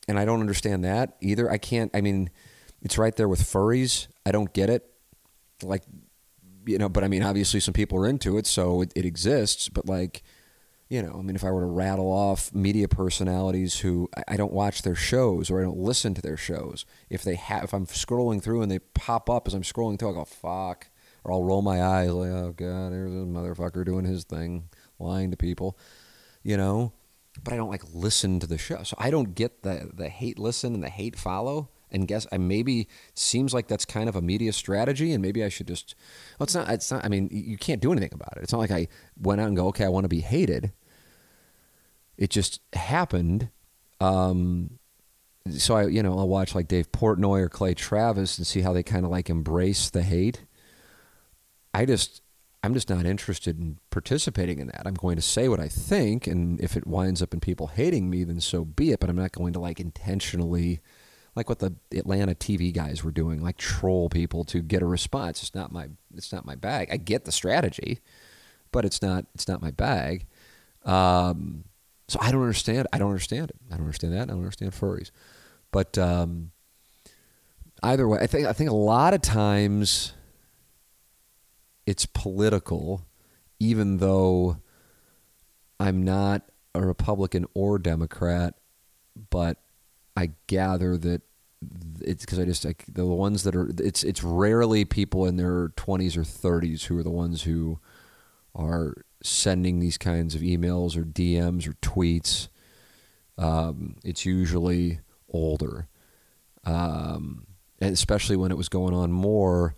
And 0.08 0.18
I 0.18 0.24
don't 0.24 0.40
understand 0.40 0.84
that 0.84 1.16
either. 1.20 1.50
I 1.50 1.58
can't. 1.58 1.90
I 1.94 2.00
mean, 2.00 2.30
it's 2.82 2.98
right 2.98 3.14
there 3.14 3.28
with 3.28 3.42
furries. 3.42 4.06
I 4.24 4.32
don't 4.32 4.52
get 4.52 4.70
it. 4.70 4.90
Like, 5.62 5.82
you 6.66 6.78
know, 6.78 6.88
but 6.88 7.04
I 7.04 7.08
mean, 7.08 7.22
obviously 7.22 7.60
some 7.60 7.74
people 7.74 7.98
are 7.98 8.06
into 8.06 8.38
it, 8.38 8.46
so 8.46 8.82
it, 8.82 8.92
it 8.94 9.04
exists. 9.04 9.68
But 9.68 9.86
like, 9.86 10.22
you 10.88 11.02
know, 11.02 11.16
I 11.18 11.22
mean, 11.22 11.36
if 11.36 11.44
I 11.44 11.50
were 11.50 11.60
to 11.60 11.66
rattle 11.66 12.10
off 12.10 12.52
media 12.54 12.88
personalities 12.88 13.80
who 13.80 14.08
I, 14.16 14.24
I 14.28 14.36
don't 14.36 14.52
watch 14.52 14.82
their 14.82 14.94
shows 14.94 15.50
or 15.50 15.60
I 15.60 15.64
don't 15.64 15.78
listen 15.78 16.14
to 16.14 16.22
their 16.22 16.36
shows, 16.36 16.84
if 17.10 17.22
they 17.22 17.34
have, 17.34 17.64
if 17.64 17.72
I'm 17.72 17.86
scrolling 17.86 18.42
through 18.42 18.62
and 18.62 18.70
they 18.70 18.78
pop 18.78 19.30
up 19.30 19.46
as 19.46 19.54
I'm 19.54 19.62
scrolling 19.62 19.98
through, 19.98 20.10
I 20.10 20.14
go 20.14 20.24
fuck, 20.24 20.88
or 21.24 21.32
I'll 21.32 21.42
roll 21.42 21.62
my 21.62 21.82
eyes 21.82 22.12
like, 22.12 22.30
oh 22.30 22.54
god, 22.56 22.92
there's 22.92 23.12
a 23.12 23.26
motherfucker 23.26 23.84
doing 23.84 24.04
his 24.04 24.24
thing 24.24 24.68
lying 24.98 25.30
to 25.30 25.36
people, 25.36 25.78
you 26.42 26.56
know. 26.56 26.92
But 27.42 27.52
I 27.52 27.56
don't 27.56 27.70
like 27.70 27.82
listen 27.92 28.38
to 28.40 28.46
the 28.46 28.58
show, 28.58 28.84
so 28.84 28.96
I 28.98 29.10
don't 29.10 29.34
get 29.34 29.62
the 29.62 29.90
the 29.92 30.08
hate 30.08 30.38
listen 30.38 30.72
and 30.72 30.84
the 30.84 30.88
hate 30.88 31.16
follow. 31.18 31.68
And 31.94 32.08
guess 32.08 32.26
I 32.32 32.38
maybe 32.38 32.88
seems 33.14 33.54
like 33.54 33.68
that's 33.68 33.84
kind 33.84 34.08
of 34.08 34.16
a 34.16 34.22
media 34.22 34.52
strategy, 34.52 35.12
and 35.12 35.22
maybe 35.22 35.44
I 35.44 35.48
should 35.48 35.68
just. 35.68 35.94
Well, 36.38 36.44
it's 36.44 36.54
not. 36.54 36.68
It's 36.68 36.90
not. 36.90 37.04
I 37.04 37.08
mean, 37.08 37.28
you 37.30 37.56
can't 37.56 37.80
do 37.80 37.92
anything 37.92 38.12
about 38.12 38.36
it. 38.36 38.42
It's 38.42 38.52
not 38.52 38.58
like 38.58 38.70
I 38.70 38.88
went 39.18 39.40
out 39.40 39.48
and 39.48 39.56
go, 39.56 39.68
okay, 39.68 39.84
I 39.84 39.88
want 39.88 40.04
to 40.04 40.08
be 40.08 40.20
hated. 40.20 40.72
It 42.18 42.30
just 42.30 42.60
happened. 42.74 43.50
Um, 44.00 44.78
so 45.50 45.76
I, 45.76 45.86
you 45.86 46.02
know, 46.02 46.18
I'll 46.18 46.28
watch 46.28 46.54
like 46.54 46.68
Dave 46.68 46.90
Portnoy 46.92 47.40
or 47.40 47.48
Clay 47.48 47.74
Travis 47.74 48.38
and 48.38 48.46
see 48.46 48.62
how 48.62 48.72
they 48.72 48.82
kind 48.82 49.04
of 49.04 49.10
like 49.10 49.30
embrace 49.30 49.90
the 49.90 50.02
hate. 50.02 50.44
I 51.72 51.84
just 51.84 52.22
I'm 52.64 52.72
just 52.72 52.88
not 52.88 53.04
interested 53.04 53.58
in 53.58 53.78
participating 53.90 54.58
in 54.58 54.68
that. 54.68 54.86
I'm 54.86 54.94
going 54.94 55.16
to 55.16 55.22
say 55.22 55.48
what 55.48 55.60
I 55.60 55.68
think, 55.68 56.26
and 56.26 56.58
if 56.62 56.78
it 56.78 56.86
winds 56.86 57.20
up 57.20 57.34
in 57.34 57.40
people 57.40 57.66
hating 57.66 58.08
me, 58.08 58.24
then 58.24 58.40
so 58.40 58.64
be 58.64 58.90
it. 58.90 59.00
But 59.00 59.10
I'm 59.10 59.16
not 59.16 59.32
going 59.32 59.52
to 59.52 59.60
like 59.60 59.80
intentionally, 59.80 60.80
like 61.36 61.48
what 61.48 61.58
the 61.58 61.74
Atlanta 61.92 62.34
TV 62.34 62.72
guys 62.72 63.02
were 63.02 63.10
doing, 63.10 63.42
like 63.42 63.56
troll 63.56 64.08
people 64.08 64.44
to 64.44 64.60
get 64.60 64.82
a 64.82 64.86
response. 64.86 65.42
It's 65.42 65.54
not 65.54 65.72
my 65.72 65.88
it's 66.14 66.32
not 66.32 66.46
my 66.46 66.54
bag. 66.54 66.88
I 66.92 66.96
get 66.96 67.24
the 67.24 67.32
strategy, 67.32 68.00
but 68.72 68.84
it's 68.84 69.02
not 69.02 69.26
it's 69.34 69.48
not 69.48 69.62
my 69.62 69.70
bag. 69.70 70.26
Um, 70.84 71.64
so 72.08 72.18
I 72.20 72.30
don't 72.30 72.42
understand. 72.42 72.86
I 72.92 72.98
don't 72.98 73.08
understand 73.08 73.50
it. 73.50 73.56
I 73.70 73.76
don't 73.76 73.86
understand 73.86 74.12
that. 74.14 74.22
I 74.22 74.26
don't 74.26 74.38
understand 74.38 74.72
furries. 74.72 75.10
But 75.72 75.98
um, 75.98 76.52
either 77.82 78.06
way, 78.06 78.18
I 78.20 78.26
think 78.26 78.46
I 78.46 78.52
think 78.52 78.70
a 78.70 78.74
lot 78.74 79.14
of 79.14 79.22
times 79.22 80.12
it's 81.86 82.06
political, 82.06 83.06
even 83.58 83.98
though 83.98 84.58
I'm 85.80 86.04
not 86.04 86.42
a 86.74 86.80
Republican 86.80 87.46
or 87.54 87.78
Democrat, 87.78 88.54
but 89.30 89.58
I 90.16 90.32
gather 90.46 90.96
that 90.96 91.22
it's 92.00 92.24
because 92.24 92.38
I 92.38 92.44
just 92.44 92.64
like 92.64 92.84
the 92.88 93.06
ones 93.06 93.42
that 93.44 93.56
are 93.56 93.70
it's 93.78 94.04
it's 94.04 94.22
rarely 94.22 94.84
people 94.84 95.26
in 95.26 95.36
their 95.36 95.68
20s 95.70 96.16
or 96.16 96.22
30s 96.22 96.84
who 96.84 96.98
are 96.98 97.02
the 97.02 97.10
ones 97.10 97.42
who 97.42 97.78
are 98.54 98.94
sending 99.22 99.80
these 99.80 99.98
kinds 99.98 100.34
of 100.34 100.42
emails 100.42 100.96
or 100.96 101.02
DMs 101.02 101.66
or 101.66 101.72
tweets. 101.74 102.48
Um, 103.36 103.96
it's 104.04 104.24
usually 104.24 105.00
older, 105.28 105.88
um, 106.64 107.46
and 107.80 107.92
especially 107.92 108.36
when 108.36 108.52
it 108.52 108.56
was 108.56 108.68
going 108.68 108.94
on 108.94 109.10
more. 109.10 109.74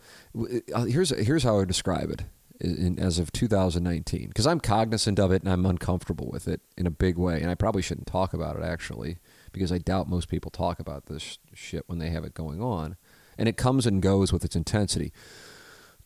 Uh, 0.74 0.84
here's 0.84 1.10
here's 1.10 1.44
how 1.44 1.60
I 1.60 1.64
describe 1.64 2.10
it 2.10 2.24
in, 2.60 2.98
as 2.98 3.18
of 3.18 3.32
2019 3.32 4.28
because 4.28 4.46
I'm 4.46 4.60
cognizant 4.60 5.18
of 5.18 5.32
it 5.32 5.42
and 5.42 5.50
I'm 5.50 5.64
uncomfortable 5.64 6.28
with 6.30 6.48
it 6.48 6.60
in 6.76 6.86
a 6.86 6.90
big 6.90 7.16
way, 7.16 7.40
and 7.40 7.50
I 7.50 7.54
probably 7.54 7.82
shouldn't 7.82 8.06
talk 8.06 8.34
about 8.34 8.56
it 8.56 8.62
actually 8.62 9.18
because 9.56 9.72
I 9.72 9.78
doubt 9.78 10.06
most 10.06 10.28
people 10.28 10.50
talk 10.50 10.80
about 10.80 11.06
this 11.06 11.38
shit 11.54 11.84
when 11.86 11.98
they 11.98 12.10
have 12.10 12.24
it 12.24 12.34
going 12.34 12.60
on, 12.60 12.96
and 13.38 13.48
it 13.48 13.56
comes 13.56 13.86
and 13.86 14.02
goes 14.02 14.30
with 14.30 14.44
its 14.44 14.54
intensity. 14.54 15.14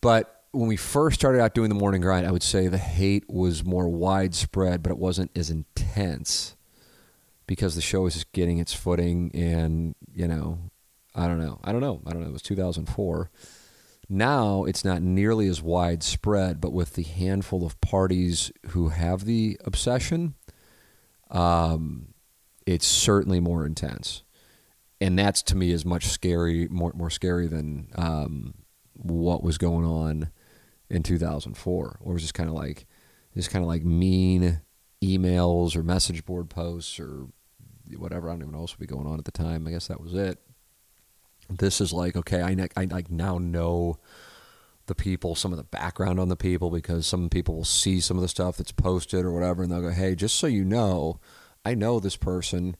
But 0.00 0.44
when 0.52 0.68
we 0.68 0.76
first 0.76 1.18
started 1.18 1.40
out 1.40 1.52
doing 1.52 1.68
the 1.68 1.74
morning 1.74 2.00
grind, 2.00 2.28
I 2.28 2.30
would 2.30 2.44
say 2.44 2.68
the 2.68 2.78
hate 2.78 3.28
was 3.28 3.64
more 3.64 3.88
widespread, 3.88 4.84
but 4.84 4.92
it 4.92 4.98
wasn't 4.98 5.36
as 5.36 5.50
intense 5.50 6.54
because 7.48 7.74
the 7.74 7.80
show 7.80 8.02
was 8.02 8.14
just 8.14 8.30
getting 8.30 8.58
its 8.58 8.72
footing 8.72 9.32
and, 9.34 9.96
you 10.14 10.28
know, 10.28 10.70
I 11.12 11.26
don't 11.26 11.40
know. 11.40 11.58
I 11.64 11.72
don't 11.72 11.80
know. 11.80 12.02
I 12.06 12.12
don't 12.12 12.22
know. 12.22 12.28
It 12.28 12.32
was 12.32 12.42
2004. 12.42 13.32
Now 14.08 14.62
it's 14.62 14.84
not 14.84 15.02
nearly 15.02 15.48
as 15.48 15.60
widespread, 15.60 16.60
but 16.60 16.72
with 16.72 16.94
the 16.94 17.02
handful 17.02 17.66
of 17.66 17.80
parties 17.80 18.52
who 18.68 18.90
have 18.90 19.24
the 19.24 19.58
obsession, 19.64 20.34
um, 21.32 22.14
it's 22.70 22.86
certainly 22.86 23.40
more 23.40 23.66
intense. 23.66 24.22
And 25.00 25.18
that's 25.18 25.42
to 25.44 25.56
me 25.56 25.72
is 25.72 25.84
much 25.84 26.06
scary, 26.06 26.68
more 26.68 26.92
more 26.94 27.10
scary 27.10 27.48
than 27.48 27.88
um, 27.96 28.54
what 28.92 29.42
was 29.42 29.58
going 29.58 29.84
on 29.84 30.30
in 30.88 31.02
2004, 31.02 31.98
or 32.00 32.12
was 32.12 32.22
just 32.22 32.34
kind 32.34 32.48
of 32.48 32.54
like 32.54 32.86
just 33.36 33.50
kind 33.50 33.64
of 33.64 33.68
like 33.68 33.84
mean 33.84 34.60
emails 35.02 35.74
or 35.74 35.82
message 35.82 36.24
board 36.24 36.48
posts 36.48 37.00
or 37.00 37.26
whatever. 37.96 38.28
I 38.28 38.32
don't 38.32 38.42
even 38.42 38.52
know 38.52 38.58
what 38.58 38.62
else 38.64 38.78
would 38.78 38.86
be 38.86 38.94
going 38.94 39.06
on 39.06 39.18
at 39.18 39.24
the 39.24 39.32
time. 39.32 39.66
I 39.66 39.70
guess 39.70 39.88
that 39.88 40.00
was 40.00 40.14
it. 40.14 40.38
This 41.48 41.80
is 41.80 41.92
like 41.92 42.14
okay, 42.14 42.42
I 42.42 42.68
I 42.76 42.84
like 42.84 43.10
now 43.10 43.38
know 43.38 43.98
the 44.86 44.94
people, 44.94 45.34
some 45.34 45.52
of 45.52 45.58
the 45.58 45.64
background 45.64 46.20
on 46.20 46.28
the 46.28 46.36
people 46.36 46.70
because 46.70 47.06
some 47.06 47.30
people 47.30 47.56
will 47.56 47.64
see 47.64 48.00
some 48.00 48.16
of 48.16 48.22
the 48.22 48.28
stuff 48.28 48.58
that's 48.58 48.72
posted 48.72 49.24
or 49.24 49.32
whatever, 49.32 49.62
and 49.62 49.72
they'll 49.72 49.80
go, 49.80 49.90
"Hey, 49.90 50.14
just 50.14 50.36
so 50.36 50.46
you 50.46 50.64
know, 50.64 51.18
I 51.64 51.74
know 51.74 52.00
this 52.00 52.16
person." 52.16 52.76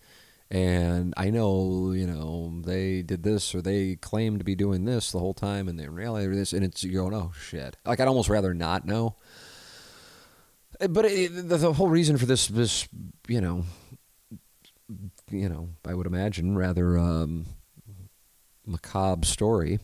and 0.50 1.14
I 1.16 1.30
know, 1.30 1.92
you 1.92 2.06
know, 2.06 2.60
they 2.64 3.02
did 3.02 3.22
this 3.22 3.54
or 3.54 3.62
they 3.62 3.94
claim 3.96 4.38
to 4.38 4.44
be 4.44 4.56
doing 4.56 4.84
this 4.84 5.12
the 5.12 5.20
whole 5.20 5.34
time, 5.34 5.68
and 5.68 5.78
they 5.78 5.88
really 5.88 6.26
this, 6.26 6.52
and 6.52 6.64
it's 6.64 6.82
you're 6.82 7.08
going, 7.08 7.14
oh 7.14 7.32
shit. 7.38 7.76
Like 7.86 8.00
I'd 8.00 8.08
almost 8.08 8.28
rather 8.28 8.52
not 8.52 8.84
know. 8.84 9.14
But 10.80 11.04
it, 11.04 11.48
the, 11.48 11.56
the, 11.56 11.72
whole 11.74 11.88
reason 11.88 12.16
for 12.16 12.26
this, 12.26 12.46
this, 12.48 12.88
you 13.28 13.40
know, 13.40 13.64
you 15.30 15.48
know, 15.48 15.68
I 15.86 15.94
would 15.94 16.06
imagine 16.06 16.56
rather 16.56 16.98
um, 16.98 17.46
macabre 18.66 19.26
story 19.26 19.78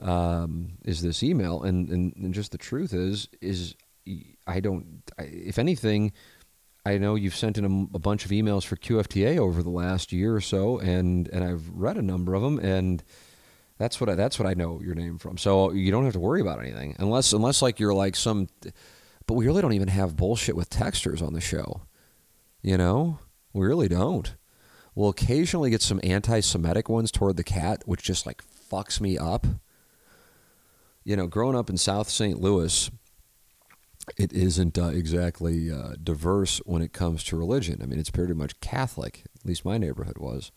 um, 0.00 0.72
is 0.84 1.00
this 1.00 1.22
email, 1.22 1.62
and, 1.62 1.88
and 1.88 2.14
and 2.16 2.34
just 2.34 2.52
the 2.52 2.58
truth 2.58 2.92
is, 2.92 3.28
is 3.40 3.74
I 4.46 4.60
don't. 4.60 5.02
I, 5.18 5.22
if 5.22 5.58
anything 5.58 6.12
I 6.84 6.98
know 6.98 7.14
you've 7.14 7.36
sent 7.36 7.58
in 7.58 7.64
a, 7.64 7.96
a, 7.96 8.00
bunch 8.00 8.24
of 8.24 8.32
emails 8.32 8.64
for 8.64 8.76
QFTA 8.76 9.38
over 9.38 9.62
the 9.62 9.70
last 9.70 10.12
year 10.12 10.34
or 10.34 10.40
so, 10.40 10.78
and 10.78 11.28
and 11.28 11.44
I've 11.44 11.68
read 11.68 11.96
a 11.96 12.02
number 12.02 12.34
of 12.34 12.42
them, 12.42 12.58
and 12.58 13.02
that's 13.78 14.00
what 14.00 14.10
I, 14.10 14.14
that's 14.14 14.38
what 14.38 14.48
I 14.48 14.54
know 14.54 14.80
your 14.80 14.94
name 14.94 15.18
from. 15.18 15.38
So 15.38 15.70
uh, 15.70 15.72
you 15.72 15.92
don't 15.92 16.04
have 16.04 16.14
to 16.14 16.20
worry 16.20 16.40
about 16.40 16.58
anything 16.58 16.96
unless 16.98 17.32
unless 17.32 17.62
like 17.62 17.78
you're 17.78 17.94
like 17.94 18.16
some, 18.16 18.48
but 19.26 19.34
we 19.34 19.46
really 19.46 19.62
don't 19.62 19.74
even 19.74 19.88
have 19.88 20.16
bullshit 20.16 20.56
with 20.56 20.70
texters 20.70 21.24
on 21.24 21.34
the 21.34 21.40
show. 21.40 21.82
You 22.62 22.76
know, 22.76 23.18
we 23.52 23.66
really 23.66 23.88
don't. 23.88 24.34
We'll 24.94 25.08
occasionally 25.08 25.70
get 25.70 25.82
some 25.82 26.00
anti-Semitic 26.02 26.88
ones 26.88 27.10
toward 27.10 27.36
the 27.36 27.44
cat, 27.44 27.82
which 27.86 28.02
just 28.02 28.26
like 28.26 28.42
fucks 28.70 29.00
me 29.00 29.16
up. 29.16 29.46
You 31.04 31.16
know, 31.16 31.26
growing 31.26 31.56
up 31.56 31.70
in 31.70 31.76
South 31.76 32.08
St. 32.08 32.40
Louis 32.40 32.90
it 34.16 34.32
isn't 34.32 34.78
uh, 34.78 34.86
exactly 34.86 35.70
uh, 35.70 35.94
diverse 36.02 36.58
when 36.64 36.82
it 36.82 36.92
comes 36.92 37.22
to 37.24 37.36
religion. 37.36 37.80
I 37.82 37.86
mean, 37.86 37.98
it's 37.98 38.10
pretty 38.10 38.34
much 38.34 38.60
Catholic. 38.60 39.24
At 39.38 39.46
least 39.46 39.64
my 39.64 39.78
neighborhood 39.78 40.18
was, 40.18 40.50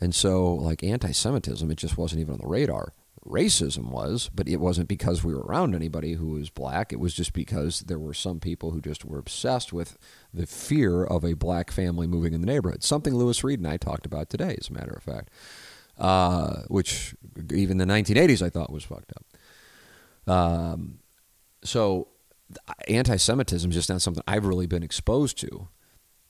and 0.00 0.14
so 0.14 0.52
like 0.52 0.82
anti-Semitism, 0.82 1.70
it 1.70 1.78
just 1.78 1.96
wasn't 1.96 2.20
even 2.20 2.34
on 2.34 2.40
the 2.40 2.46
radar. 2.46 2.92
Racism 3.24 3.90
was, 3.90 4.28
but 4.34 4.48
it 4.48 4.56
wasn't 4.56 4.88
because 4.88 5.22
we 5.22 5.32
were 5.32 5.42
around 5.42 5.76
anybody 5.76 6.14
who 6.14 6.30
was 6.30 6.50
black. 6.50 6.92
It 6.92 6.98
was 6.98 7.14
just 7.14 7.32
because 7.32 7.80
there 7.80 8.00
were 8.00 8.14
some 8.14 8.40
people 8.40 8.72
who 8.72 8.80
just 8.80 9.04
were 9.04 9.18
obsessed 9.18 9.72
with 9.72 9.96
the 10.34 10.44
fear 10.44 11.04
of 11.04 11.24
a 11.24 11.34
black 11.34 11.70
family 11.70 12.08
moving 12.08 12.34
in 12.34 12.40
the 12.40 12.48
neighborhood. 12.48 12.82
Something 12.82 13.14
Lewis 13.14 13.44
Reed 13.44 13.60
and 13.60 13.68
I 13.68 13.76
talked 13.76 14.06
about 14.06 14.28
today, 14.28 14.56
as 14.58 14.70
a 14.70 14.72
matter 14.72 14.90
of 14.92 15.04
fact, 15.04 15.30
uh, 15.98 16.62
which 16.66 17.14
even 17.52 17.78
the 17.78 17.84
1980s 17.84 18.44
I 18.44 18.50
thought 18.50 18.72
was 18.72 18.82
fucked 18.82 19.12
up. 19.16 20.34
Um, 20.34 20.98
so 21.62 22.08
anti-Semitism 22.88 23.70
is 23.70 23.76
just 23.76 23.88
not 23.88 24.02
something 24.02 24.22
I've 24.26 24.46
really 24.46 24.66
been 24.66 24.82
exposed 24.82 25.38
to. 25.38 25.68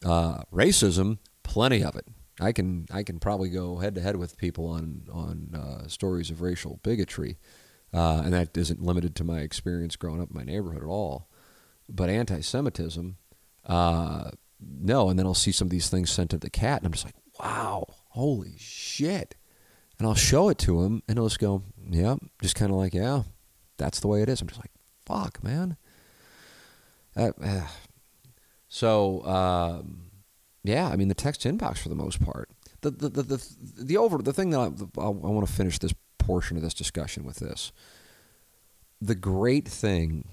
Uh, 0.04 0.42
racism, 0.52 1.18
plenty 1.42 1.82
of 1.82 1.96
it. 1.96 2.06
I 2.40 2.52
can 2.52 2.86
I 2.90 3.02
can 3.02 3.20
probably 3.20 3.50
go 3.50 3.78
head 3.78 3.94
to 3.94 4.00
head 4.00 4.16
with 4.16 4.36
people 4.36 4.66
on 4.66 5.02
on 5.12 5.54
uh, 5.54 5.88
stories 5.88 6.30
of 6.30 6.40
racial 6.40 6.80
bigotry, 6.82 7.38
uh, 7.92 8.22
and 8.24 8.32
that 8.32 8.56
isn't 8.56 8.82
limited 8.82 9.14
to 9.16 9.24
my 9.24 9.40
experience 9.40 9.96
growing 9.96 10.20
up 10.20 10.30
in 10.30 10.36
my 10.36 10.44
neighborhood 10.44 10.82
at 10.82 10.88
all. 10.88 11.28
But 11.88 12.10
anti-Semitism, 12.10 13.16
uh, 13.66 14.30
no. 14.60 15.08
And 15.08 15.18
then 15.18 15.26
I'll 15.26 15.34
see 15.34 15.52
some 15.52 15.66
of 15.66 15.70
these 15.70 15.90
things 15.90 16.10
sent 16.10 16.30
to 16.30 16.38
the 16.38 16.50
cat, 16.50 16.78
and 16.78 16.86
I'm 16.86 16.92
just 16.92 17.04
like, 17.04 17.16
wow, 17.38 17.86
holy 18.08 18.54
shit. 18.56 19.34
And 19.98 20.08
I'll 20.08 20.14
show 20.14 20.48
it 20.48 20.58
to 20.58 20.82
him, 20.82 21.02
and 21.06 21.18
he'll 21.18 21.28
just 21.28 21.38
go, 21.38 21.62
yeah, 21.88 22.16
just 22.40 22.56
kind 22.56 22.72
of 22.72 22.78
like, 22.78 22.94
yeah, 22.94 23.22
that's 23.76 24.00
the 24.00 24.08
way 24.08 24.22
it 24.22 24.28
is. 24.28 24.40
I'm 24.40 24.48
just 24.48 24.60
like, 24.60 24.72
fuck, 25.06 25.44
man. 25.44 25.76
Uh, 27.16 27.32
so 28.68 29.24
um, 29.24 30.10
yeah, 30.64 30.88
I 30.88 30.96
mean 30.96 31.08
the 31.08 31.14
text 31.14 31.42
inbox 31.42 31.78
for 31.78 31.88
the 31.88 31.94
most 31.94 32.24
part. 32.24 32.48
The 32.80 32.90
the 32.90 33.08
the 33.08 33.22
the, 33.22 33.48
the 33.78 33.96
over 33.96 34.18
the 34.18 34.32
thing 34.32 34.50
that 34.50 34.58
I, 34.58 35.00
I, 35.00 35.06
I 35.06 35.08
want 35.08 35.46
to 35.46 35.52
finish 35.52 35.78
this 35.78 35.94
portion 36.18 36.56
of 36.56 36.62
this 36.62 36.74
discussion 36.74 37.24
with 37.24 37.36
this. 37.36 37.72
The 39.00 39.14
great 39.16 39.66
thing, 39.66 40.28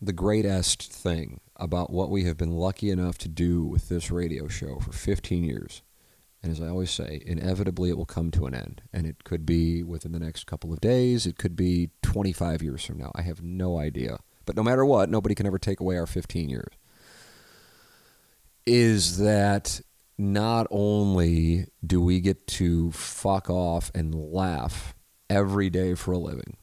the 0.00 0.12
greatest 0.12 0.92
thing 0.92 1.40
about 1.56 1.90
what 1.90 2.10
we 2.10 2.24
have 2.24 2.36
been 2.36 2.52
lucky 2.52 2.90
enough 2.90 3.18
to 3.18 3.28
do 3.28 3.64
with 3.64 3.88
this 3.88 4.10
radio 4.10 4.48
show 4.48 4.78
for 4.78 4.92
15 4.92 5.44
years. 5.44 5.82
And 6.42 6.52
as 6.52 6.60
I 6.60 6.68
always 6.68 6.90
say, 6.90 7.22
inevitably 7.24 7.90
it 7.90 7.96
will 7.96 8.04
come 8.04 8.30
to 8.32 8.46
an 8.46 8.54
end. 8.54 8.82
And 8.92 9.06
it 9.06 9.24
could 9.24 9.46
be 9.46 9.82
within 9.82 10.12
the 10.12 10.18
next 10.18 10.46
couple 10.46 10.72
of 10.72 10.80
days, 10.80 11.26
it 11.26 11.38
could 11.38 11.56
be 11.56 11.90
25 12.02 12.62
years 12.62 12.84
from 12.84 12.98
now. 12.98 13.10
I 13.14 13.22
have 13.22 13.42
no 13.42 13.78
idea 13.78 14.18
but 14.44 14.56
no 14.56 14.62
matter 14.62 14.84
what, 14.84 15.08
nobody 15.08 15.34
can 15.34 15.46
ever 15.46 15.58
take 15.58 15.80
away 15.80 15.96
our 15.96 16.06
15 16.06 16.48
years, 16.48 16.72
is 18.66 19.18
that 19.18 19.80
not 20.16 20.66
only 20.70 21.66
do 21.84 22.00
we 22.00 22.20
get 22.20 22.46
to 22.46 22.90
fuck 22.92 23.50
off 23.50 23.90
and 23.94 24.14
laugh 24.14 24.94
every 25.28 25.70
day 25.70 25.94
for 25.94 26.12
a 26.12 26.18
living, 26.18 26.56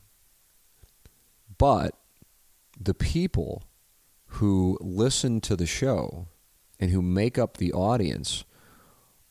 but 1.58 1.96
the 2.80 2.94
people 2.94 3.64
who 4.26 4.78
listen 4.82 5.42
to 5.42 5.56
the 5.56 5.66
show 5.66 6.28
and 6.80 6.90
who 6.92 7.02
make 7.02 7.38
up 7.38 7.58
the 7.58 7.74
audience 7.74 8.44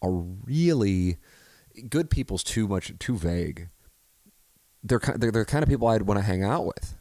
are 0.02 0.12
really 0.12 1.16
good 1.88 2.10
people's 2.10 2.44
too 2.44 2.68
much 2.68 2.92
too 2.98 3.16
vague. 3.16 3.68
They're 4.82 4.98
they're, 4.98 5.30
they're 5.30 5.44
the 5.44 5.44
kind 5.44 5.62
of 5.62 5.68
people 5.68 5.88
I'd 5.88 6.02
want 6.02 6.18
to 6.18 6.24
hang 6.24 6.44
out 6.44 6.66
with. 6.66 6.96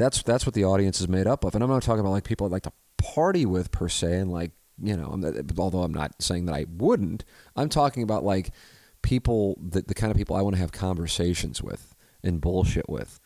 That's 0.00 0.22
that's 0.22 0.46
what 0.46 0.54
the 0.54 0.64
audience 0.64 1.00
is 1.00 1.08
made 1.08 1.26
up 1.26 1.44
of. 1.44 1.54
And 1.54 1.62
I'm 1.62 1.70
not 1.70 1.82
talking 1.82 2.00
about 2.00 2.12
like 2.12 2.24
people 2.24 2.46
I'd 2.46 2.52
like 2.52 2.62
to 2.64 2.72
party 2.96 3.46
with 3.46 3.70
per 3.70 3.88
se, 3.88 4.16
and 4.16 4.30
like 4.30 4.52
you 4.82 4.96
know, 4.96 5.10
although 5.58 5.82
I'm 5.82 5.94
not 5.94 6.22
saying 6.22 6.46
that 6.46 6.54
I 6.54 6.66
wouldn't, 6.74 7.24
I'm 7.54 7.68
talking 7.68 8.02
about 8.02 8.24
like 8.24 8.50
people 9.02 9.58
that 9.60 9.88
the 9.88 9.94
kind 9.94 10.10
of 10.10 10.16
people 10.16 10.36
I 10.36 10.42
want 10.42 10.56
to 10.56 10.60
have 10.60 10.72
conversations 10.72 11.62
with 11.62 11.94
and 12.22 12.40
bullshit 12.40 12.88
with. 12.88 13.20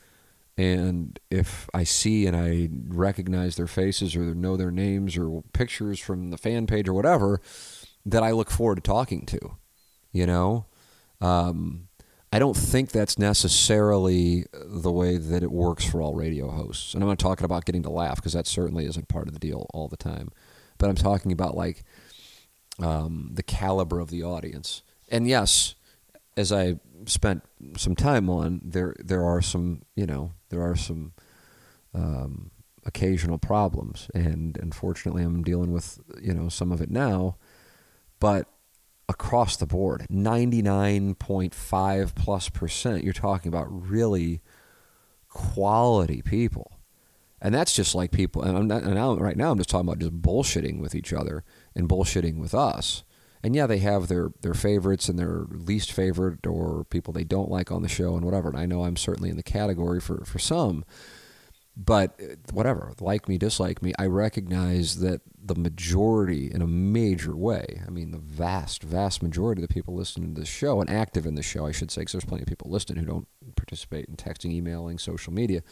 And 0.56 1.18
if 1.30 1.68
I 1.74 1.82
see 1.82 2.26
and 2.26 2.36
I 2.36 2.68
recognize 2.88 3.56
their 3.56 3.66
faces 3.66 4.14
or 4.14 4.34
know 4.34 4.56
their 4.56 4.70
names 4.70 5.16
or 5.16 5.42
pictures 5.52 5.98
from 5.98 6.30
the 6.30 6.38
fan 6.38 6.66
page 6.66 6.88
or 6.88 6.94
whatever, 6.94 7.40
that 8.06 8.22
I 8.22 8.30
look 8.30 8.50
forward 8.50 8.76
to 8.76 8.80
talking 8.80 9.26
to, 9.26 9.56
you 10.12 10.26
know, 10.26 10.66
um, 11.20 11.88
I 12.34 12.40
don't 12.40 12.56
think 12.56 12.90
that's 12.90 13.16
necessarily 13.16 14.44
the 14.52 14.90
way 14.90 15.18
that 15.18 15.44
it 15.44 15.52
works 15.52 15.84
for 15.84 16.02
all 16.02 16.14
radio 16.14 16.50
hosts. 16.50 16.92
And 16.92 17.00
I'm 17.00 17.08
not 17.08 17.20
talking 17.20 17.44
about 17.44 17.64
getting 17.64 17.84
to 17.84 17.90
laugh 17.90 18.16
because 18.16 18.32
that 18.32 18.48
certainly 18.48 18.86
isn't 18.86 19.06
part 19.06 19.28
of 19.28 19.34
the 19.34 19.38
deal 19.38 19.68
all 19.72 19.86
the 19.86 19.96
time. 19.96 20.32
But 20.76 20.90
I'm 20.90 20.96
talking 20.96 21.30
about 21.30 21.56
like 21.56 21.84
um, 22.82 23.30
the 23.32 23.44
caliber 23.44 24.00
of 24.00 24.10
the 24.10 24.24
audience. 24.24 24.82
And 25.08 25.28
yes, 25.28 25.76
as 26.36 26.50
I 26.50 26.80
spent 27.06 27.44
some 27.76 27.94
time 27.94 28.28
on, 28.28 28.62
there 28.64 28.96
there 28.98 29.22
are 29.22 29.40
some 29.40 29.82
you 29.94 30.04
know 30.04 30.32
there 30.48 30.62
are 30.62 30.74
some 30.74 31.12
um, 31.94 32.50
occasional 32.84 33.38
problems, 33.38 34.10
and 34.12 34.58
unfortunately, 34.60 35.22
I'm 35.22 35.44
dealing 35.44 35.72
with 35.72 36.00
you 36.20 36.34
know 36.34 36.48
some 36.48 36.72
of 36.72 36.80
it 36.80 36.90
now. 36.90 37.36
But 38.18 38.48
across 39.08 39.56
the 39.56 39.66
board, 39.66 40.06
99.5 40.10 42.14
plus 42.14 42.48
percent, 42.48 43.02
you're 43.04 43.12
talking 43.12 43.48
about 43.48 43.66
really 43.68 44.40
quality 45.28 46.22
people. 46.22 46.78
And 47.40 47.52
that's 47.54 47.74
just 47.74 47.94
like 47.94 48.10
people, 48.10 48.42
and, 48.42 48.56
I'm 48.56 48.66
not, 48.66 48.82
and 48.84 49.20
right 49.20 49.36
now 49.36 49.50
I'm 49.50 49.58
just 49.58 49.68
talking 49.68 49.86
about 49.86 49.98
just 49.98 50.22
bullshitting 50.22 50.80
with 50.80 50.94
each 50.94 51.12
other 51.12 51.44
and 51.74 51.86
bullshitting 51.88 52.38
with 52.38 52.54
us. 52.54 53.04
And 53.42 53.54
yeah, 53.54 53.66
they 53.66 53.76
have 53.78 54.08
their, 54.08 54.30
their 54.40 54.54
favorites 54.54 55.10
and 55.10 55.18
their 55.18 55.44
least 55.50 55.92
favorite 55.92 56.46
or 56.46 56.84
people 56.84 57.12
they 57.12 57.24
don't 57.24 57.50
like 57.50 57.70
on 57.70 57.82
the 57.82 57.88
show 57.88 58.16
and 58.16 58.24
whatever. 58.24 58.48
And 58.48 58.58
I 58.58 58.64
know 58.64 58.84
I'm 58.84 58.96
certainly 58.96 59.28
in 59.28 59.36
the 59.36 59.42
category 59.42 60.00
for, 60.00 60.24
for 60.24 60.38
some. 60.38 60.86
But 61.76 62.20
uh, 62.20 62.36
whatever, 62.52 62.92
like 63.00 63.28
me, 63.28 63.36
dislike 63.36 63.82
me, 63.82 63.92
I 63.98 64.06
recognize 64.06 65.00
that 65.00 65.22
the 65.42 65.56
majority, 65.56 66.50
in 66.50 66.62
a 66.62 66.66
major 66.66 67.34
way, 67.34 67.82
I 67.86 67.90
mean, 67.90 68.12
the 68.12 68.18
vast, 68.18 68.82
vast 68.82 69.22
majority 69.22 69.62
of 69.62 69.68
the 69.68 69.74
people 69.74 69.94
listening 69.94 70.34
to 70.34 70.40
this 70.40 70.48
show 70.48 70.80
and 70.80 70.88
active 70.88 71.26
in 71.26 71.34
the 71.34 71.42
show, 71.42 71.66
I 71.66 71.72
should 71.72 71.90
say, 71.90 72.02
because 72.02 72.12
there's 72.12 72.24
plenty 72.24 72.42
of 72.42 72.48
people 72.48 72.70
listening 72.70 73.00
who 73.00 73.06
don't 73.06 73.28
participate 73.56 74.06
in 74.06 74.16
texting, 74.16 74.52
emailing, 74.52 74.98
social 74.98 75.32
media, 75.32 75.62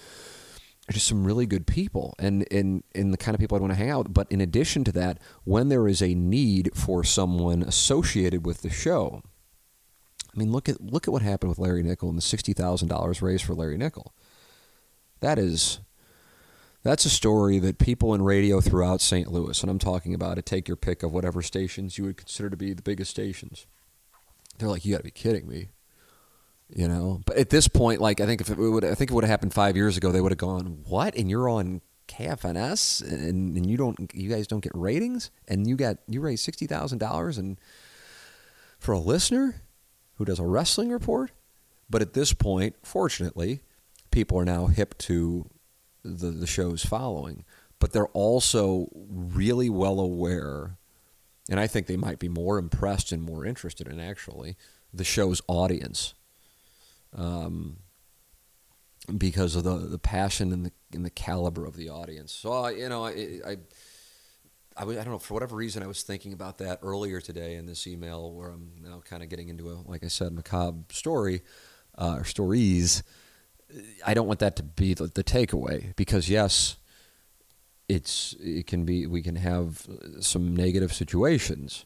are 0.88 0.92
just 0.92 1.07
some 1.07 1.24
really 1.24 1.46
good 1.46 1.68
people 1.68 2.14
and, 2.18 2.46
and, 2.50 2.82
and 2.96 3.12
the 3.12 3.18
kind 3.18 3.36
of 3.36 3.40
people 3.40 3.55
I'd 3.55 3.61
want 3.61 3.72
to 3.72 3.78
hang 3.78 3.90
out 3.90 4.09
with. 4.09 4.14
But 4.14 4.26
in 4.30 4.40
addition 4.40 4.82
to 4.84 4.92
that, 4.92 5.18
when 5.44 5.68
there 5.68 5.86
is 5.86 6.03
a 6.03 6.14
need 6.14 6.72
for 6.74 7.05
someone 7.05 7.62
associated 7.62 8.44
with 8.44 8.62
the 8.62 8.70
show, 8.70 9.22
I 10.34 10.38
mean, 10.38 10.50
look 10.50 10.68
at 10.68 10.80
look 10.80 11.07
at 11.07 11.12
what 11.12 11.22
happened 11.22 11.50
with 11.50 11.59
Larry 11.59 11.82
Nickel 11.82 12.09
and 12.09 12.16
the 12.16 12.22
sixty 12.22 12.55
thousand 12.55 12.88
dollars 12.88 13.20
raised 13.20 13.44
for 13.44 13.55
Larry 13.55 13.76
Nickel. 13.76 14.14
That 15.20 15.38
is 15.38 15.80
that's 16.83 17.05
a 17.05 17.11
story 17.11 17.59
that 17.61 17.78
people 17.78 18.14
in 18.14 18.22
radio 18.22 18.61
throughout 18.61 19.01
St. 19.01 19.30
Louis, 19.30 19.61
and 19.62 19.70
I'm 19.70 19.78
talking 19.78 20.14
about 20.14 20.39
it, 20.39 20.47
take 20.47 20.66
your 20.66 20.76
pick 20.76 21.03
of 21.03 21.12
whatever 21.12 21.43
stations 21.43 21.97
you 21.97 22.05
would 22.05 22.16
consider 22.16 22.51
to 22.51 22.57
be 22.57 22.72
the 22.72 22.83
biggest 22.83 23.11
stations. 23.11 23.66
They're 24.59 24.68
like, 24.68 24.85
you 24.85 24.93
got 24.93 24.99
to 24.99 25.05
be 25.05 25.11
kidding 25.11 25.49
me, 25.49 25.68
you 26.68 26.89
know. 26.89 27.20
But 27.24 27.37
at 27.37 27.51
this 27.51 27.68
point, 27.68 28.01
like 28.01 28.20
I 28.20 28.26
think 28.26 28.41
if 28.41 28.51
it 28.51 28.59
would, 28.59 28.85
I 28.85 28.95
think 28.95 29.11
it 29.11 29.14
would 29.14 29.24
have 29.24 29.30
happened 29.30 29.55
five 29.55 29.76
years 29.76 29.97
ago, 29.97 30.11
they 30.11 30.20
would 30.20 30.33
have 30.33 30.39
gone, 30.39 30.80
what? 30.87 31.14
And 31.16 31.30
you're 31.30 31.49
on 31.49 31.80
KFNS, 32.09 33.03
and, 33.11 33.57
and 33.57 33.64
you 33.64 33.76
don't, 33.76 34.11
you 34.12 34.28
guys 34.28 34.47
don't 34.47 34.62
get 34.62 34.72
ratings, 34.74 35.30
and 35.49 35.66
you 35.66 35.76
got 35.76 35.99
you 36.09 36.20
raised 36.20 36.45
sixty 36.45 36.66
thousand 36.66 36.99
dollars, 36.99 37.39
and 37.39 37.59
for 38.78 38.93
a 38.93 38.99
listener 38.99 39.62
who 40.16 40.24
does 40.24 40.39
a 40.39 40.47
wrestling 40.47 40.91
report. 40.91 41.30
But 41.89 42.03
at 42.03 42.12
this 42.14 42.33
point, 42.33 42.74
fortunately, 42.83 43.61
people 44.11 44.39
are 44.39 44.45
now 44.45 44.66
hip 44.66 44.97
to 44.99 45.49
the, 46.05 46.30
the 46.30 46.46
show's 46.46 46.84
following, 46.84 47.44
but 47.78 47.92
they're 47.92 48.07
also 48.09 48.88
really 48.94 49.70
well 49.70 50.00
aware, 50.00 50.76
and 51.48 51.59
I 51.59 51.66
think 51.66 51.86
they 51.86 51.96
might 51.96 52.18
be 52.18 52.28
more 52.28 52.59
impressed 52.59 53.12
and 53.12 53.22
more 53.22 53.44
interested 53.44 53.88
in 53.88 54.00
actually 54.00 54.57
the 54.92 55.05
show's 55.05 55.40
audience. 55.48 56.14
Um, 57.14 57.78
because 59.18 59.57
of 59.57 59.64
the, 59.64 59.76
the 59.76 59.98
passion 59.98 60.53
and 60.53 60.66
the 60.66 60.72
and 60.92 61.05
the 61.05 61.11
caliber 61.11 61.66
of 61.66 61.76
the 61.76 61.88
audience. 61.88 62.32
So 62.32 62.53
uh, 62.53 62.68
you 62.68 62.88
know, 62.88 63.05
I, 63.05 63.40
I 63.44 63.57
I, 64.76 64.84
I 64.84 64.94
don't 64.94 65.11
know 65.11 65.18
for 65.18 65.34
whatever 65.34 65.57
reason 65.57 65.82
I 65.82 65.86
was 65.86 66.03
thinking 66.03 66.32
about 66.32 66.59
that 66.59 66.78
earlier 66.82 67.20
today 67.20 67.57
in 67.57 67.66
this 67.66 67.86
email 67.86 68.32
where 68.32 68.50
I'm 68.50 68.72
now 68.82 69.03
kind 69.05 69.22
of 69.22 69.28
getting 69.28 69.48
into 69.48 69.70
a 69.70 69.76
like 69.84 70.05
I 70.05 70.09
said 70.09 70.32
macabre 70.32 70.84
story 70.92 71.42
uh, 71.98 72.16
or 72.18 72.24
stories 72.24 73.03
I 74.04 74.14
don't 74.14 74.26
want 74.26 74.40
that 74.40 74.56
to 74.56 74.62
be 74.62 74.94
the, 74.94 75.06
the 75.06 75.24
takeaway 75.24 75.94
because 75.96 76.28
yes, 76.28 76.76
it's 77.88 78.34
it 78.40 78.66
can 78.66 78.84
be 78.84 79.06
we 79.06 79.22
can 79.22 79.36
have 79.36 79.86
some 80.20 80.54
negative 80.54 80.92
situations, 80.92 81.84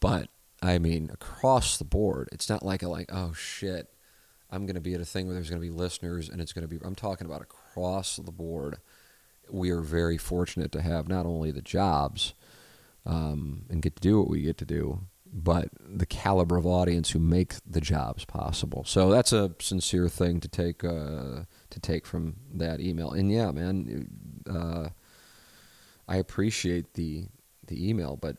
but 0.00 0.28
I 0.62 0.78
mean 0.78 1.10
across 1.12 1.76
the 1.76 1.84
board, 1.84 2.28
it's 2.32 2.48
not 2.48 2.64
like 2.64 2.82
a 2.82 2.88
like 2.88 3.10
oh 3.12 3.32
shit, 3.32 3.88
I'm 4.50 4.66
going 4.66 4.74
to 4.74 4.80
be 4.80 4.94
at 4.94 5.00
a 5.00 5.04
thing 5.04 5.26
where 5.26 5.34
there's 5.34 5.50
going 5.50 5.62
to 5.62 5.66
be 5.66 5.74
listeners 5.74 6.28
and 6.28 6.40
it's 6.40 6.52
going 6.52 6.66
to 6.66 6.68
be 6.68 6.78
I'm 6.84 6.94
talking 6.94 7.26
about 7.26 7.42
across 7.42 8.16
the 8.16 8.32
board. 8.32 8.78
We 9.50 9.70
are 9.70 9.80
very 9.80 10.18
fortunate 10.18 10.72
to 10.72 10.82
have 10.82 11.08
not 11.08 11.24
only 11.24 11.50
the 11.50 11.62
jobs 11.62 12.34
um, 13.06 13.64
and 13.70 13.80
get 13.80 13.96
to 13.96 14.02
do 14.02 14.20
what 14.20 14.28
we 14.28 14.42
get 14.42 14.58
to 14.58 14.66
do, 14.66 15.00
but 15.32 15.68
the 15.80 16.06
caliber 16.06 16.56
of 16.56 16.66
audience 16.66 17.10
who 17.10 17.18
make 17.18 17.54
the 17.66 17.80
jobs 17.80 18.24
possible. 18.24 18.84
So 18.84 19.10
that's 19.10 19.32
a 19.32 19.52
sincere 19.60 20.08
thing 20.08 20.40
to 20.40 20.48
take 20.48 20.84
uh, 20.84 21.44
to 21.70 21.80
take 21.80 22.06
from 22.06 22.36
that 22.54 22.80
email. 22.80 23.10
And 23.10 23.30
yeah, 23.30 23.50
man, 23.50 24.08
uh, 24.50 24.88
I 26.06 26.16
appreciate 26.16 26.94
the 26.94 27.26
the 27.66 27.88
email, 27.88 28.16
but 28.16 28.36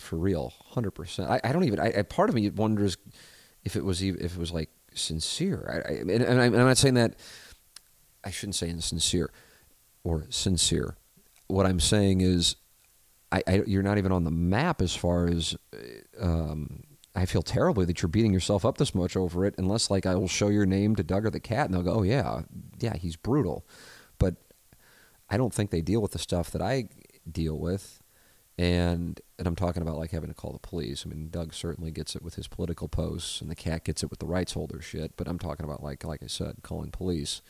for 0.00 0.16
real, 0.16 0.52
hundred 0.70 0.92
percent. 0.92 1.30
I, 1.30 1.40
I 1.44 1.52
don't 1.52 1.64
even. 1.64 1.80
I, 1.80 1.92
I, 1.98 2.02
part 2.02 2.28
of 2.28 2.34
me 2.34 2.48
wonders 2.50 2.96
if 3.64 3.76
it 3.76 3.84
was 3.84 4.02
even, 4.02 4.24
if 4.24 4.36
it 4.36 4.38
was 4.38 4.52
like 4.52 4.70
sincere. 4.94 5.84
I, 5.86 5.92
and, 5.92 6.10
and 6.10 6.40
I'm 6.40 6.52
not 6.52 6.78
saying 6.78 6.94
that. 6.94 7.14
I 8.24 8.30
shouldn't 8.30 8.56
say 8.56 8.68
insincere 8.68 9.30
or 10.02 10.26
sincere. 10.28 10.96
What 11.46 11.66
I'm 11.66 11.80
saying 11.80 12.20
is 12.20 12.56
I, 13.30 13.42
I, 13.46 13.62
you're 13.66 13.82
not 13.82 13.98
even 13.98 14.12
on 14.12 14.24
the 14.24 14.30
map 14.30 14.80
as 14.80 14.94
far 14.94 15.28
as 15.28 15.56
um, 16.20 16.84
I 17.14 17.26
feel 17.26 17.42
terribly 17.42 17.84
that 17.84 18.00
you're 18.00 18.08
beating 18.08 18.32
yourself 18.32 18.64
up 18.64 18.78
this 18.78 18.94
much 18.94 19.16
over 19.16 19.44
it, 19.44 19.54
unless 19.58 19.90
like 19.90 20.06
I 20.06 20.14
will 20.14 20.28
show 20.28 20.48
your 20.48 20.66
name 20.66 20.96
to 20.96 21.02
Doug 21.02 21.26
or 21.26 21.30
the 21.30 21.40
cat, 21.40 21.66
and 21.66 21.74
they'll 21.74 21.82
go, 21.82 22.00
"Oh 22.00 22.02
yeah, 22.02 22.42
yeah, 22.78 22.96
he's 22.96 23.16
brutal," 23.16 23.66
but 24.18 24.36
I 25.28 25.36
don't 25.36 25.52
think 25.52 25.70
they 25.70 25.80
deal 25.80 26.00
with 26.00 26.12
the 26.12 26.18
stuff 26.18 26.50
that 26.52 26.62
I 26.62 26.88
deal 27.30 27.58
with, 27.58 28.02
and 28.56 29.20
and 29.38 29.46
I'm 29.48 29.56
talking 29.56 29.82
about 29.82 29.96
like 29.96 30.12
having 30.12 30.28
to 30.28 30.34
call 30.34 30.52
the 30.52 30.58
police. 30.58 31.04
I 31.04 31.08
mean, 31.10 31.28
Doug 31.28 31.54
certainly 31.54 31.90
gets 31.90 32.14
it 32.14 32.22
with 32.22 32.36
his 32.36 32.48
political 32.48 32.88
posts, 32.88 33.40
and 33.40 33.50
the 33.50 33.56
cat 33.56 33.84
gets 33.84 34.02
it 34.02 34.10
with 34.10 34.20
the 34.20 34.26
rights 34.26 34.52
holder 34.52 34.80
shit. 34.80 35.16
But 35.16 35.28
I'm 35.28 35.38
talking 35.38 35.64
about 35.64 35.82
like 35.82 36.04
like 36.04 36.22
I 36.22 36.28
said, 36.28 36.56
calling 36.62 36.90
police, 36.90 37.42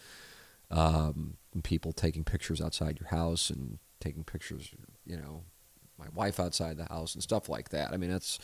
um, 0.71 1.37
people 1.63 1.93
taking 1.93 2.25
pictures 2.25 2.61
outside 2.61 2.99
your 2.99 3.11
house 3.11 3.51
and 3.51 3.79
taking 4.01 4.25
pictures, 4.25 4.71
you 5.05 5.17
know, 5.17 5.43
my 5.99 6.07
wife 6.15 6.39
outside 6.39 6.77
the 6.77 6.85
house 6.85 7.15
and 7.15 7.23
stuff 7.23 7.49
like 7.49 7.71
that. 7.71 7.93
I 7.93 7.97
mean, 7.97 8.11
that's 8.11 8.39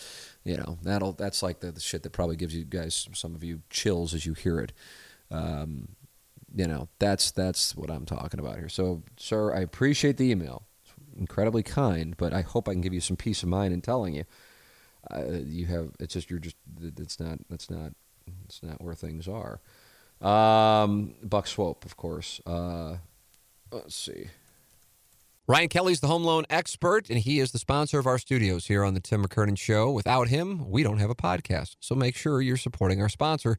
you 0.45 0.57
know 0.57 0.79
that'll 0.83 1.13
that's 1.13 1.43
like 1.43 1.61
the, 1.61 1.73
the 1.73 1.81
shit 1.81 2.03
that 2.03 2.11
probably 2.11 2.37
gives 2.37 2.55
you 2.55 2.65
guys 2.65 3.09
some 3.13 3.35
of 3.35 3.45
you 3.45 3.63
chills 3.71 4.15
as 4.15 4.27
you 4.27 4.35
hear 4.35 4.61
it. 4.61 4.73
Um, 5.31 5.89
you 6.55 6.67
know, 6.67 6.89
that's 6.99 7.31
that's 7.31 7.77
what 7.77 7.91
I'm 7.91 8.07
talking 8.07 8.41
about 8.41 8.57
here. 8.57 8.69
So, 8.69 9.03
sir, 9.17 9.55
I 9.55 9.61
appreciate 9.61 10.17
the 10.17 10.31
email. 10.31 10.65
It's 10.85 10.95
incredibly 11.19 11.63
kind, 11.63 12.17
but 12.17 12.33
I 12.33 12.43
hope 12.43 12.69
I 12.69 12.73
can 12.73 12.81
give 12.81 12.95
you 12.95 13.01
some 13.01 13.17
peace 13.17 13.43
of 13.43 13.49
mind 13.49 13.75
in 13.75 13.81
telling 13.81 14.15
you. 14.15 14.25
Uh, 15.11 15.41
you 15.45 15.67
have 15.67 15.91
it's 16.01 16.15
just 16.15 16.31
you're 16.31 16.39
just 16.39 16.57
it's 16.81 17.21
not 17.21 17.39
that's 17.51 17.71
not 17.71 17.93
it's 18.47 18.63
not 18.63 18.81
where 18.83 18.95
things 18.95 19.29
are. 19.29 19.61
Um, 20.21 21.15
Buck 21.23 21.47
Swope, 21.47 21.85
of 21.85 21.97
course. 21.97 22.41
Uh, 22.47 22.97
let's 23.71 23.95
see. 23.95 24.29
Ryan 25.47 25.69
Kelly's 25.69 26.01
the 26.01 26.07
home 26.07 26.25
loan 26.25 26.47
expert, 26.49 27.11
and 27.11 27.19
he 27.19 27.39
is 27.39 27.53
the 27.53 27.59
sponsor 27.59 27.99
of 27.99 28.07
our 28.07 28.17
studios 28.17 28.65
here 28.65 28.83
on 28.83 28.95
the 28.95 29.01
Tim 29.01 29.23
McKernan 29.23 29.59
Show. 29.59 29.91
Without 29.91 30.29
him, 30.29 30.71
we 30.71 30.83
don't 30.83 30.97
have 30.97 31.11
a 31.11 31.15
podcast. 31.15 31.77
So 31.81 31.95
make 31.95 32.17
sure 32.17 32.41
you're 32.41 32.57
supporting 32.57 33.03
our 33.03 33.11
sponsor, 33.11 33.59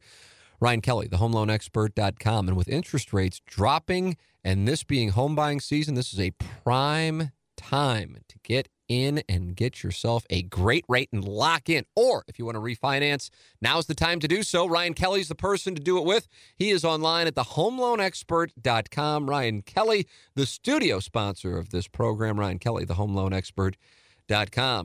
Ryan 0.58 0.80
Kelly, 0.80 1.06
the 1.06 1.18
homeloanexpert.com. 1.18 2.48
And 2.48 2.56
with 2.56 2.68
interest 2.68 3.12
rates 3.12 3.40
dropping 3.46 4.16
and 4.42 4.66
this 4.66 4.82
being 4.82 5.10
home 5.10 5.36
buying 5.36 5.60
season, 5.60 5.94
this 5.94 6.12
is 6.12 6.18
a 6.18 6.32
prime 6.64 7.30
time 7.56 8.18
to 8.28 8.38
get 8.42 8.68
in 8.88 9.22
and 9.28 9.56
get 9.56 9.82
yourself 9.82 10.24
a 10.30 10.42
great 10.42 10.84
rate 10.88 11.08
and 11.12 11.26
lock 11.26 11.68
in. 11.68 11.84
Or 11.94 12.24
if 12.28 12.38
you 12.38 12.44
want 12.44 12.56
to 12.56 12.60
refinance, 12.60 13.30
now's 13.60 13.86
the 13.86 13.94
time 13.94 14.20
to 14.20 14.28
do 14.28 14.42
so. 14.42 14.66
Ryan 14.66 14.94
Kelly's 14.94 15.28
the 15.28 15.34
person 15.34 15.74
to 15.74 15.82
do 15.82 15.98
it 15.98 16.04
with. 16.04 16.28
He 16.54 16.70
is 16.70 16.84
online 16.84 17.26
at 17.26 17.34
thehomeloanexpert.com. 17.34 19.28
Ryan 19.28 19.62
Kelly, 19.62 20.06
the 20.34 20.46
studio 20.46 21.00
sponsor 21.00 21.58
of 21.58 21.70
this 21.70 21.88
program. 21.88 22.38
Ryan 22.38 22.58
Kelly, 22.58 22.86
thehomeloanexpert.com. 22.86 24.84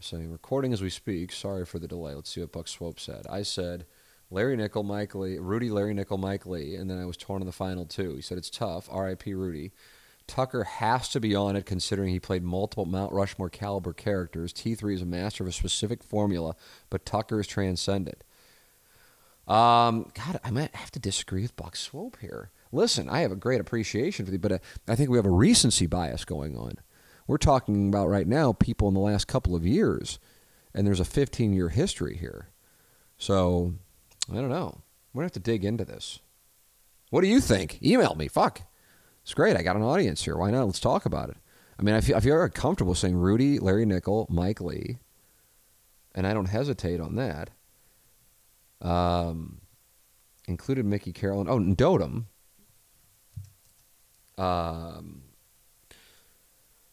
Saying 0.00 0.32
recording 0.32 0.72
as 0.72 0.82
we 0.82 0.90
speak. 0.90 1.30
Sorry 1.32 1.64
for 1.64 1.78
the 1.78 1.86
delay. 1.86 2.14
Let's 2.14 2.30
see 2.30 2.40
what 2.40 2.50
Buck 2.52 2.66
Swope 2.66 2.98
said. 2.98 3.24
I 3.30 3.42
said 3.42 3.86
Larry 4.32 4.56
Nickel, 4.56 4.82
Mike 4.82 5.14
Lee, 5.14 5.38
Rudy, 5.38 5.70
Larry 5.70 5.94
Nickel, 5.94 6.18
Mike 6.18 6.44
Lee, 6.44 6.74
and 6.74 6.90
then 6.90 6.98
I 6.98 7.04
was 7.04 7.16
torn 7.16 7.40
in 7.40 7.46
the 7.46 7.52
final 7.52 7.84
two. 7.84 8.16
He 8.16 8.22
said 8.22 8.36
it's 8.38 8.50
tough. 8.50 8.88
R.I.P. 8.90 9.32
Rudy. 9.34 9.70
Tucker 10.32 10.64
has 10.64 11.10
to 11.10 11.20
be 11.20 11.34
on 11.34 11.56
it 11.56 11.66
considering 11.66 12.08
he 12.08 12.18
played 12.18 12.42
multiple 12.42 12.86
Mount 12.86 13.12
Rushmore 13.12 13.50
caliber 13.50 13.92
characters. 13.92 14.50
T3 14.54 14.94
is 14.94 15.02
a 15.02 15.06
master 15.06 15.44
of 15.44 15.48
a 15.48 15.52
specific 15.52 16.02
formula, 16.02 16.56
but 16.88 17.04
Tucker 17.04 17.38
is 17.38 17.46
transcendent. 17.46 18.24
Um, 19.46 20.10
God, 20.14 20.40
I 20.42 20.50
might 20.50 20.74
have 20.74 20.90
to 20.92 20.98
disagree 20.98 21.42
with 21.42 21.54
Buck 21.54 21.76
Swope 21.76 22.16
here. 22.22 22.50
Listen, 22.72 23.10
I 23.10 23.20
have 23.20 23.30
a 23.30 23.36
great 23.36 23.60
appreciation 23.60 24.24
for 24.24 24.32
you, 24.32 24.38
but 24.38 24.52
uh, 24.52 24.58
I 24.88 24.94
think 24.94 25.10
we 25.10 25.18
have 25.18 25.26
a 25.26 25.30
recency 25.30 25.86
bias 25.86 26.24
going 26.24 26.56
on. 26.56 26.76
We're 27.26 27.36
talking 27.36 27.90
about 27.90 28.08
right 28.08 28.26
now 28.26 28.54
people 28.54 28.88
in 28.88 28.94
the 28.94 29.00
last 29.00 29.28
couple 29.28 29.54
of 29.54 29.66
years, 29.66 30.18
and 30.72 30.86
there's 30.86 30.98
a 30.98 31.04
15 31.04 31.52
year 31.52 31.68
history 31.68 32.16
here. 32.16 32.48
So 33.18 33.74
I 34.30 34.36
don't 34.36 34.48
know. 34.48 34.80
We're 35.12 35.20
gonna 35.20 35.26
have 35.26 35.32
to 35.32 35.40
dig 35.40 35.62
into 35.62 35.84
this. 35.84 36.20
What 37.10 37.20
do 37.20 37.26
you 37.26 37.42
think? 37.42 37.82
Email 37.82 38.14
me. 38.14 38.28
Fuck. 38.28 38.62
It's 39.22 39.34
great. 39.34 39.56
I 39.56 39.62
got 39.62 39.76
an 39.76 39.82
audience 39.82 40.24
here. 40.24 40.36
Why 40.36 40.50
not? 40.50 40.64
Let's 40.66 40.80
talk 40.80 41.06
about 41.06 41.30
it. 41.30 41.36
I 41.78 41.82
mean, 41.82 41.94
I 41.94 42.00
feel, 42.00 42.16
I 42.16 42.20
feel 42.20 42.48
comfortable 42.48 42.94
saying 42.94 43.16
Rudy, 43.16 43.58
Larry 43.58 43.86
Nickel, 43.86 44.26
Mike 44.28 44.60
Lee, 44.60 44.98
and 46.14 46.26
I 46.26 46.34
don't 46.34 46.46
hesitate 46.46 47.00
on 47.00 47.16
that. 47.16 47.50
Um, 48.80 49.60
included 50.46 50.84
Mickey 50.84 51.12
Carroll. 51.12 51.40
and 51.40 51.48
Oh, 51.48 51.56
and 51.56 51.76
Dotem. 51.76 52.24
Um, 54.38 55.22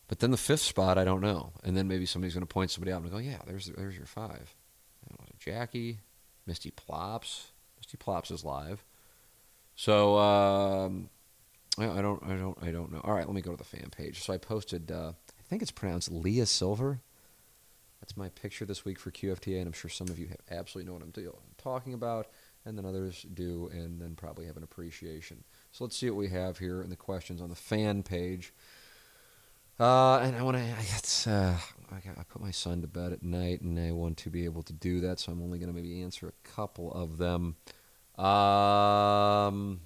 but 0.08 0.20
then 0.20 0.32
the 0.32 0.38
fifth 0.38 0.62
spot, 0.62 0.98
I 0.98 1.04
don't 1.04 1.22
know. 1.22 1.54
And 1.64 1.76
then 1.76 1.88
maybe 1.88 2.06
somebody's 2.06 2.34
going 2.34 2.46
to 2.46 2.54
point 2.54 2.72
somebody 2.72 2.92
out 2.92 3.02
and 3.02 3.12
go, 3.12 3.18
yeah, 3.18 3.40
there's 3.46 3.68
there's 3.68 3.96
your 3.96 4.06
five. 4.06 4.56
Jackie, 5.40 6.00
Misty 6.46 6.72
Plops. 6.72 7.52
Misty 7.78 7.98
Plops 7.98 8.30
is 8.30 8.44
live. 8.44 8.84
So 9.76 10.18
um, 10.18 11.10
I 11.88 12.02
don't, 12.02 12.22
I 12.24 12.36
don't, 12.36 12.58
I 12.62 12.72
don't 12.72 12.92
know. 12.92 13.02
All 13.04 13.14
right, 13.14 13.26
let 13.26 13.36
me 13.36 13.42
go 13.42 13.52
to 13.52 13.58
the 13.58 13.64
fan 13.64 13.90
page. 13.96 14.24
So 14.24 14.34
I 14.34 14.38
posted. 14.38 14.92
Uh, 14.92 15.14
I 15.14 15.44
think 15.50 15.62
it's 15.62 15.72
pronounced 15.72 16.12
Leah 16.12 16.46
Silver. 16.46 17.02
That's 18.02 18.16
my 18.16 18.30
picture 18.30 18.66
this 18.66 18.86
week 18.86 19.00
for 19.00 19.12
QFTA, 19.12 19.58
and 19.58 19.68
I'm 19.68 19.74
sure 19.74 19.90
some 19.90 20.08
of 20.08 20.18
you 20.18 20.28
have 20.28 20.40
absolutely 20.50 20.90
know 20.90 20.98
what 20.98 21.04
I'm 21.04 21.34
talking 21.58 21.94
about, 21.94 22.28
and 22.66 22.78
then 22.78 22.86
others 22.86 23.26
do, 23.34 23.70
and 23.74 24.00
then 24.02 24.16
probably 24.16 24.46
have 24.46 24.58
an 24.58 24.64
appreciation. 24.64 25.44
So 25.72 25.84
let's 25.84 25.98
see 25.98 26.10
what 26.10 26.18
we 26.18 26.30
have 26.30 26.58
here 26.58 26.82
in 26.82 26.90
the 26.90 26.96
questions 26.96 27.42
on 27.42 27.50
the 27.50 27.56
fan 27.56 28.04
page. 28.04 28.54
Uh, 29.80 30.18
and 30.18 30.36
I 30.36 30.42
want 30.42 30.58
to. 30.58 30.64
It's 30.98 31.28
uh, 31.28 31.58
I, 31.92 31.96
I 31.96 32.24
put 32.28 32.42
my 32.42 32.52
son 32.52 32.82
to 32.82 32.88
bed 32.88 33.14
at 33.14 33.24
night, 33.24 33.62
and 33.62 33.80
I 33.80 33.92
want 33.92 34.18
to 34.18 34.30
be 34.30 34.46
able 34.46 34.64
to 34.64 34.74
do 34.74 35.00
that. 35.02 35.20
So 35.20 35.32
I'm 35.32 35.42
only 35.42 35.58
going 35.58 35.70
to 35.70 35.76
maybe 35.76 36.02
answer 36.02 36.28
a 36.28 36.50
couple 36.50 36.92
of 36.92 37.18
them. 37.18 37.56
Um, 38.18 39.82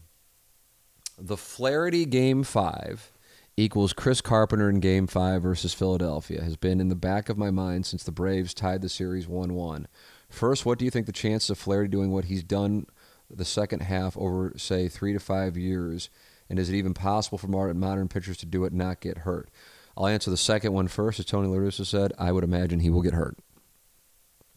the 1.18 1.38
Flaherty 1.38 2.06
Game 2.06 2.44
Five 2.44 3.12
equals 3.56 3.94
Chris 3.94 4.22
Carpenter 4.22 4.70
in 4.70 4.80
Game 4.80 5.08
Five 5.08 5.44
versus 5.44 5.74
Philadelphia 5.74 6.42
has 6.42 6.58
been 6.58 6.80
in 6.80 6.90
the 6.90 6.96
back 6.96 7.30
of 7.30 7.38
my 7.38 7.52
mind 7.52 7.86
since 7.86 8.04
the 8.04 8.12
Braves 8.12 8.54
tied 8.54 8.82
the 8.82 8.90
series 8.90 9.28
one-one. 9.28 9.88
First, 10.30 10.66
what 10.66 10.80
do 10.80 10.86
you 10.86 10.92
think 10.92 11.06
the 11.06 11.12
chances 11.12 11.52
of 11.52 11.60
Flaherty 11.60 11.90
doing 11.90 12.12
what 12.12 12.26
he's 12.26 12.44
done 12.44 12.88
the 13.30 13.46
second 13.46 13.82
half 13.82 14.18
over, 14.18 14.54
say, 14.58 14.88
three 14.88 15.14
to 15.14 15.20
five 15.20 15.56
years? 15.58 16.10
And 16.50 16.60
is 16.60 16.70
it 16.70 16.76
even 16.76 16.94
possible 16.94 17.38
for 17.38 17.48
modern 17.48 18.08
pitchers 18.08 18.38
to 18.38 18.46
do 18.46 18.64
it 18.66 18.72
and 18.74 18.80
not 18.80 19.00
get 19.00 19.20
hurt? 19.20 19.50
I'll 19.96 20.08
answer 20.08 20.32
the 20.32 20.38
second 20.38 20.74
one 20.74 20.88
first. 20.88 21.20
As 21.20 21.26
Tony 21.26 21.48
La 21.48 21.58
Russa 21.58 21.86
said, 21.86 22.14
I 22.18 22.32
would 22.32 22.44
imagine 22.44 22.80
he 22.80 22.90
will 22.90 23.02
get 23.02 23.14
hurt. 23.14 23.38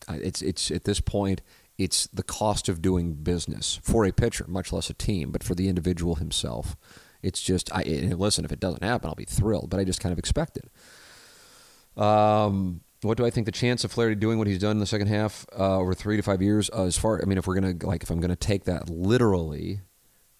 It's 0.09 0.40
it's 0.40 0.70
at 0.70 0.84
this 0.84 1.00
point, 1.00 1.42
it's 1.79 2.07
the 2.09 2.22
cost 2.22 2.68
of 2.68 2.81
doing 2.81 3.14
business 3.14 3.79
for 3.83 4.05
a 4.05 4.12
pitcher, 4.12 4.47
much 4.49 4.72
less 4.72 4.89
a 4.91 4.95
team, 4.95 5.31
but 5.31 5.45
for 5.45 5.55
the 5.55 5.68
individual 5.68 6.16
himself. 6.16 6.77
It's 7.22 7.43
just, 7.43 7.70
I 7.72 7.83
listen. 7.83 8.45
If 8.45 8.53
it 8.53 8.61
doesn't 8.61 8.83
happen, 8.83 9.09
I'll 9.09 9.14
be 9.14 9.24
thrilled, 9.24 9.70
but 9.70 9.81
I 9.81 9.85
just 9.85 10.01
kind 10.01 10.12
of 10.12 10.18
expect 10.18 10.59
it. 10.59 12.01
Um, 12.01 12.83
what 13.03 13.16
do 13.16 13.27
I 13.27 13.31
think 13.31 13.47
the 13.47 13.53
chance 13.53 13.85
of 13.85 13.93
Flaherty 13.93 14.14
doing 14.14 14.39
what 14.39 14.47
he's 14.47 14.59
done 14.59 14.72
in 14.72 14.79
the 14.79 14.87
second 14.87 15.09
half 15.09 15.47
uh, 15.59 15.79
over 15.79 15.95
three 15.95 16.16
to 16.16 16.22
five 16.22 16.43
years? 16.43 16.70
Uh, 16.72 16.85
as 16.85 16.97
far, 16.97 17.20
I 17.20 17.24
mean, 17.24 17.39
if 17.39 17.47
we're 17.47 17.55
gonna 17.55 17.74
like, 17.83 18.03
if 18.03 18.11
I'm 18.11 18.20
gonna 18.20 18.37
take 18.37 18.64
that 18.64 18.89
literally, 18.89 19.81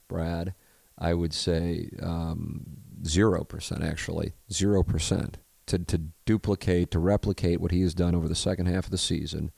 Brad, 0.09 0.55
I 0.99 1.15
would 1.15 1.33
say 1.35 1.91
um, 2.03 2.67
zero 3.05 3.45
percent 3.45 3.83
actually, 3.83 4.33
zero 4.53 4.83
percent 4.83 5.39
to 5.67 5.79
to 5.79 5.99
duplicate 6.25 6.91
to 6.93 6.99
replicate 6.99 7.61
what 7.61 7.73
he 7.73 7.83
has 7.83 7.95
done 7.95 8.15
over 8.15 8.29
the 8.29 8.35
second 8.35 8.67
half 8.67 8.85
of 8.85 8.91
the 8.91 8.99
season 8.99 9.51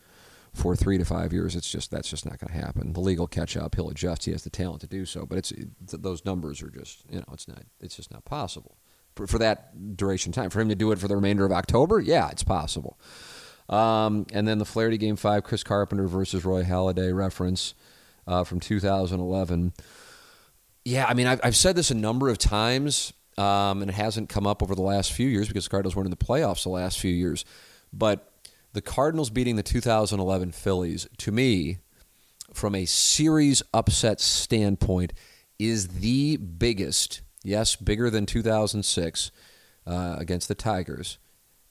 for 0.59 0.75
three 0.75 0.99
to 0.99 1.05
five 1.05 1.33
years. 1.33 1.55
It's 1.55 1.71
just 1.71 1.91
that's 1.91 2.11
just 2.11 2.27
not 2.27 2.39
going 2.39 2.53
to 2.53 2.65
happen. 2.65 2.93
The 2.93 3.01
league 3.01 3.21
will 3.21 3.29
catch 3.29 3.57
up. 3.57 3.77
He'll 3.77 3.89
adjust. 3.89 4.25
He 4.25 4.33
has 4.33 4.43
the 4.43 4.51
talent 4.51 4.81
to 4.81 4.87
do 4.87 5.07
so. 5.07 5.25
But 5.25 5.39
it's 5.39 5.53
it, 5.53 5.69
those 5.81 6.25
numbers 6.25 6.63
are 6.63 6.71
just 6.71 7.05
you 7.09 7.19
know 7.19 7.27
it's 7.33 7.47
not 7.47 7.63
it's 7.81 7.97
just 7.97 8.11
not 8.11 8.25
possible 8.25 8.77
for, 9.15 9.27
for 9.27 9.39
that 9.39 9.97
duration 9.97 10.33
time. 10.33 10.51
For 10.51 10.61
him 10.61 10.69
to 10.69 10.75
do 10.75 10.91
it 10.91 10.99
for 10.99 11.09
the 11.09 11.17
remainder 11.17 11.45
of 11.45 11.53
October, 11.53 12.01
yeah, 12.01 12.29
it's 12.31 12.43
possible. 12.43 12.99
Um, 13.69 14.27
and 14.33 14.49
then 14.49 14.59
the 14.59 14.65
Flaherty 14.65 14.99
Game 14.99 15.17
Five, 15.17 15.45
Chris 15.45 15.63
Carpenter 15.63 16.09
versus 16.09 16.45
Roy 16.45 16.65
Halladay 16.65 17.15
reference 17.15 17.75
uh, 18.27 18.45
from 18.45 18.61
2011. 18.61 19.73
Yeah, 20.85 21.07
I 21.07 21.15
mean, 21.15 21.27
I've, 21.27 21.41
I've 21.45 21.57
said 21.57 21.77
this 21.77 21.91
a 21.91 21.95
number 21.95 22.31
of 22.31 22.39
times, 22.39 23.13
um, 23.37 23.83
and 23.83 23.91
it 23.91 23.95
hasn't 23.95 24.31
come 24.31 24.47
up 24.47 24.63
over 24.63 24.75
the 24.75 24.83
last 24.83 25.13
few 25.13 25.29
years 25.29 25.49
because 25.49 25.65
the 25.65 25.71
Cardinals 25.71 25.95
weren't 25.95 26.07
in 26.07 26.11
the 26.11 26.17
playoffs 26.17 26.63
the 26.63 26.71
last 26.71 26.99
few 26.99 27.13
years. 27.13 27.45
But 27.93 28.33
the 28.73 28.83
Cardinals 28.83 29.31
beating 29.31 29.57
the 29.57 29.63
2011 29.63 30.53
Phillies, 30.53 31.09
to 31.19 31.33
me, 31.33 31.79
from 32.53 32.75
a 32.75 32.85
series 32.85 33.63
upset 33.73 34.21
standpoint, 34.21 35.13
is 35.59 35.89
the 35.89 36.37
biggest, 36.37 37.23
yes, 37.43 37.77
bigger 37.77 38.11
than 38.11 38.27
2006 38.27 39.31
uh, 39.87 40.17
against 40.19 40.49
the 40.49 40.55
Tigers, 40.55 41.19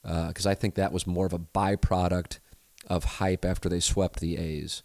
because 0.02 0.46
uh, 0.46 0.50
I 0.50 0.54
think 0.54 0.74
that 0.74 0.92
was 0.92 1.06
more 1.06 1.26
of 1.26 1.32
a 1.32 1.38
byproduct 1.38 2.38
of 2.88 3.04
hype 3.04 3.44
after 3.44 3.68
they 3.68 3.80
swept 3.80 4.20
the 4.20 4.36
A's. 4.36 4.82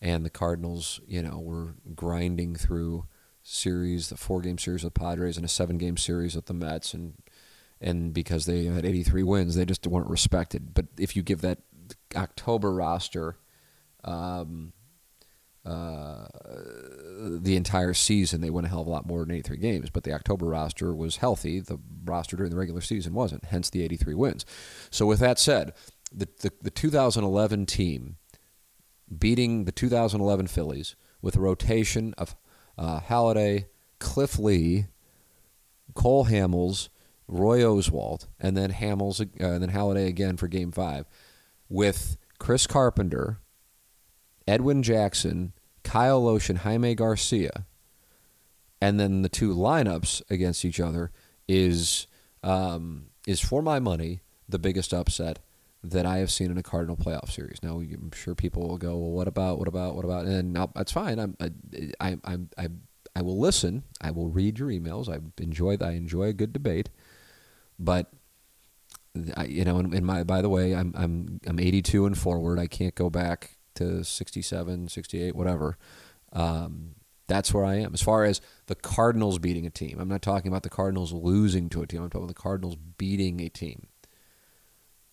And 0.00 0.24
the 0.24 0.30
Cardinals, 0.30 1.00
you 1.06 1.22
know, 1.22 1.38
were 1.38 1.74
grinding 1.94 2.54
through 2.54 3.06
series, 3.42 4.08
the 4.08 4.16
four 4.16 4.40
game 4.40 4.58
series 4.58 4.84
with 4.84 4.94
Padres, 4.94 5.36
and 5.36 5.44
a 5.44 5.48
seven 5.48 5.78
game 5.78 5.96
series 5.96 6.36
with 6.36 6.46
the 6.46 6.54
Mets, 6.54 6.92
and 6.92 7.14
and 7.80 8.12
because 8.12 8.46
they 8.46 8.64
had 8.64 8.84
83 8.84 9.22
wins, 9.22 9.54
they 9.54 9.64
just 9.64 9.86
weren't 9.86 10.08
respected. 10.08 10.74
But 10.74 10.86
if 10.98 11.16
you 11.16 11.22
give 11.22 11.42
that 11.42 11.58
October 12.14 12.72
roster 12.72 13.36
um, 14.04 14.72
uh, 15.64 16.26
the 17.40 17.56
entire 17.56 17.92
season, 17.92 18.40
they 18.40 18.50
win 18.50 18.64
a 18.64 18.68
hell 18.68 18.80
of 18.80 18.86
a 18.86 18.90
lot 18.90 19.06
more 19.06 19.20
than 19.20 19.32
83 19.32 19.56
games. 19.58 19.90
But 19.90 20.04
the 20.04 20.12
October 20.12 20.46
roster 20.46 20.94
was 20.94 21.16
healthy. 21.16 21.60
The 21.60 21.78
roster 22.04 22.36
during 22.36 22.50
the 22.50 22.58
regular 22.58 22.80
season 22.80 23.14
wasn't, 23.14 23.44
hence 23.46 23.68
the 23.68 23.82
83 23.82 24.14
wins. 24.14 24.46
So, 24.90 25.06
with 25.06 25.18
that 25.20 25.38
said, 25.38 25.72
the, 26.12 26.28
the, 26.40 26.52
the 26.62 26.70
2011 26.70 27.66
team 27.66 28.16
beating 29.18 29.64
the 29.64 29.72
2011 29.72 30.46
Phillies 30.46 30.96
with 31.20 31.36
a 31.36 31.40
rotation 31.40 32.14
of 32.16 32.36
uh, 32.78 33.00
Halladay, 33.00 33.66
Cliff 33.98 34.38
Lee, 34.38 34.86
Cole 35.94 36.26
Hamels, 36.26 36.88
Roy 37.28 37.60
Oswalt, 37.60 38.26
and 38.38 38.56
then 38.56 38.72
Hamels, 38.72 39.20
uh, 39.20 39.46
and 39.46 39.62
then 39.62 39.70
Halladay 39.70 40.06
again 40.06 40.36
for 40.36 40.48
Game 40.48 40.72
Five, 40.72 41.06
with 41.68 42.16
Chris 42.38 42.66
Carpenter, 42.66 43.40
Edwin 44.46 44.82
Jackson, 44.82 45.52
Kyle 45.82 46.22
Lohse, 46.22 46.56
Jaime 46.58 46.94
Garcia, 46.94 47.66
and 48.80 49.00
then 49.00 49.22
the 49.22 49.28
two 49.28 49.54
lineups 49.54 50.22
against 50.30 50.64
each 50.64 50.80
other 50.80 51.10
is 51.48 52.06
um, 52.42 53.06
is 53.26 53.40
for 53.40 53.62
my 53.62 53.78
money 53.78 54.20
the 54.48 54.58
biggest 54.58 54.94
upset 54.94 55.40
that 55.82 56.06
I 56.06 56.18
have 56.18 56.30
seen 56.30 56.50
in 56.50 56.58
a 56.58 56.62
Cardinal 56.62 56.96
playoff 56.96 57.30
series. 57.30 57.62
Now, 57.62 57.78
I'm 57.78 58.10
sure 58.12 58.34
people 58.34 58.68
will 58.68 58.78
go, 58.78 58.96
"Well, 58.96 59.10
what 59.10 59.28
about? 59.28 59.58
What 59.58 59.68
about? 59.68 59.94
What 59.94 60.04
about?" 60.04 60.26
And 60.26 60.56
that's 60.74 60.92
fine. 60.92 61.18
I'm, 61.18 61.36
I, 61.40 61.50
I, 62.24 62.38
I, 62.56 62.68
I 63.14 63.22
will 63.22 63.38
listen. 63.38 63.84
I 64.00 64.10
will 64.10 64.28
read 64.28 64.58
your 64.58 64.68
emails. 64.68 65.08
I 65.08 65.20
enjoy. 65.42 65.76
I 65.80 65.92
enjoy 65.92 66.24
a 66.24 66.32
good 66.32 66.52
debate, 66.52 66.90
but 67.78 68.10
I, 69.36 69.44
you 69.44 69.64
know, 69.64 69.78
in, 69.78 70.04
my 70.04 70.24
by 70.24 70.42
the 70.42 70.48
way, 70.48 70.74
I'm 70.74 70.94
I'm 70.96 71.40
I'm 71.46 71.58
82 71.58 72.06
and 72.06 72.18
forward. 72.18 72.58
I 72.58 72.66
can't 72.66 72.94
go 72.94 73.10
back 73.10 73.56
to 73.74 74.04
67, 74.04 74.88
68, 74.88 75.34
whatever. 75.34 75.78
Um, 76.32 76.96
that's 77.28 77.52
where 77.52 77.64
I 77.64 77.76
am. 77.76 77.92
As 77.92 78.02
far 78.02 78.24
as 78.24 78.40
the 78.66 78.74
Cardinals 78.74 79.38
beating 79.38 79.66
a 79.66 79.70
team, 79.70 79.98
I'm 80.00 80.08
not 80.08 80.22
talking 80.22 80.48
about 80.48 80.62
the 80.62 80.70
Cardinals 80.70 81.12
losing 81.12 81.68
to 81.70 81.82
a 81.82 81.86
team. 81.86 82.02
I'm 82.02 82.10
talking 82.10 82.24
about 82.24 82.34
the 82.36 82.42
Cardinals 82.42 82.76
beating 82.76 83.40
a 83.40 83.48
team. 83.48 83.88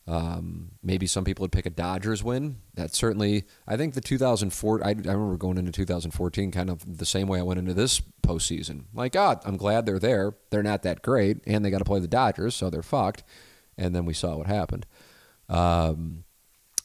Um, 0.06 0.72
maybe 0.84 1.08
some 1.08 1.24
people 1.24 1.44
would 1.44 1.52
pick 1.52 1.66
a 1.66 1.70
Dodgers 1.70 2.24
win. 2.24 2.58
That 2.74 2.94
certainly, 2.94 3.46
I 3.68 3.78
think 3.78 3.94
the 3.94 4.02
2004. 4.02 4.84
I, 4.84 4.90
I 4.90 4.92
remember 4.92 5.38
going 5.38 5.58
into 5.58 5.72
2014 5.72 6.52
kind 6.52 6.70
of 6.70 6.98
the 6.98 7.06
same 7.06 7.28
way 7.28 7.40
I 7.40 7.44
went 7.44 7.60
into 7.60 7.74
this 7.74 8.02
postseason. 8.22 8.84
Like, 8.94 9.14
God, 9.14 9.40
I'm 9.46 9.58
glad 9.58 9.86
they're 9.86 10.00
there. 10.00 10.36
They're 10.50 10.64
not 10.64 10.84
that 10.84 11.02
great, 11.02 11.38
and 11.48 11.64
they 11.64 11.70
got 11.72 11.80
to 11.80 11.86
play 11.86 12.00
the 12.00 12.08
Dodgers, 12.08 12.56
so 12.56 12.70
they're 12.70 12.84
fucked. 12.84 13.24
And 13.78 13.96
then 13.96 14.06
we 14.06 14.14
saw 14.14 14.36
what 14.36 14.48
happened. 14.48 14.86
Um, 15.48 16.26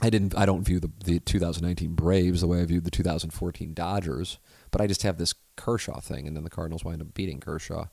I 0.01 0.11
didn't. 0.11 0.37
I 0.37 0.47
don't 0.47 0.63
view 0.63 0.79
the, 0.79 0.91
the 1.05 1.19
2019 1.19 1.95
Braves 1.95 2.41
the 2.41 2.47
way 2.47 2.61
I 2.61 2.65
viewed 2.65 2.85
the 2.85 2.91
2014 2.91 3.75
Dodgers, 3.75 4.39
but 4.71 4.81
I 4.81 4.87
just 4.87 5.03
have 5.03 5.19
this 5.19 5.35
Kershaw 5.57 5.99
thing, 5.99 6.29
and 6.29 6.37
then 6.37 6.45
the 6.45 6.51
Cardinals 6.51 6.85
wind 6.85 7.03
up 7.03 7.15
beating 7.15 7.41
Kershaw. 7.41 7.87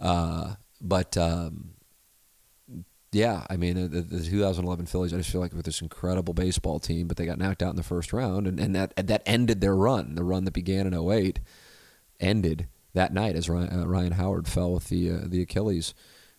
Uh, 0.00 0.54
but 0.80 1.16
um, 1.16 1.74
yeah, 3.12 3.44
I 3.50 3.56
mean, 3.56 3.90
the, 3.90 4.02
the, 4.02 4.22
2011 4.24 4.86
Phillies, 4.86 5.12
I 5.12 5.16
just 5.16 5.30
feel 5.30 5.40
like 5.40 5.52
with 5.52 5.64
this 5.64 5.82
incredible 5.82 6.32
baseball 6.32 6.78
team, 6.78 7.08
but 7.08 7.16
they 7.16 7.26
got 7.26 7.38
knocked 7.38 7.62
out 7.62 7.70
in 7.70 7.76
the 7.76 7.82
first 7.82 8.12
round, 8.12 8.46
and, 8.46 8.60
and 8.60 8.74
that 8.76 8.94
that 8.96 9.22
ended 9.26 9.60
their 9.60 9.74
run. 9.74 10.14
The 10.14 10.22
run 10.22 10.44
that 10.44 10.52
began 10.52 10.86
in 10.86 10.94
08 10.94 11.40
ended 12.20 12.68
that 12.94 13.12
night 13.12 13.34
as 13.34 13.48
Ryan, 13.48 13.80
uh, 13.80 13.86
Ryan 13.86 14.12
Howard 14.12 14.46
fell 14.46 14.72
with 14.72 14.88
the 14.88 15.10
uh, 15.10 15.18
the 15.26 15.42
Achilles 15.42 15.92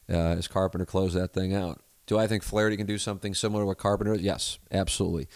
uh, 0.10 0.14
as 0.14 0.48
Carpenter 0.48 0.86
closed 0.86 1.16
that 1.16 1.34
thing 1.34 1.54
out. 1.54 1.82
Do 2.06 2.18
I 2.18 2.28
think 2.28 2.44
Flaherty 2.44 2.78
can 2.78 2.88
do 2.88 2.98
something 2.98 3.34
similar 3.34 3.64
to 3.64 3.68
what 3.68 3.78
Carpenter? 3.78 4.16
Yes, 4.16 4.58
absolutely. 4.72 5.28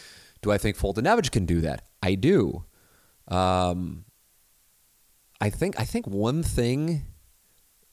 Do 0.41 0.51
I 0.51 0.57
think 0.57 0.77
Fulton 0.77 1.03
Foltynewicz 1.03 1.31
can 1.31 1.45
do 1.45 1.61
that? 1.61 1.85
I 2.01 2.15
do. 2.15 2.63
Um, 3.27 4.05
I 5.41 5.49
think 5.49 5.79
I 5.79 5.83
think 5.83 6.07
one 6.07 6.43
thing 6.43 7.05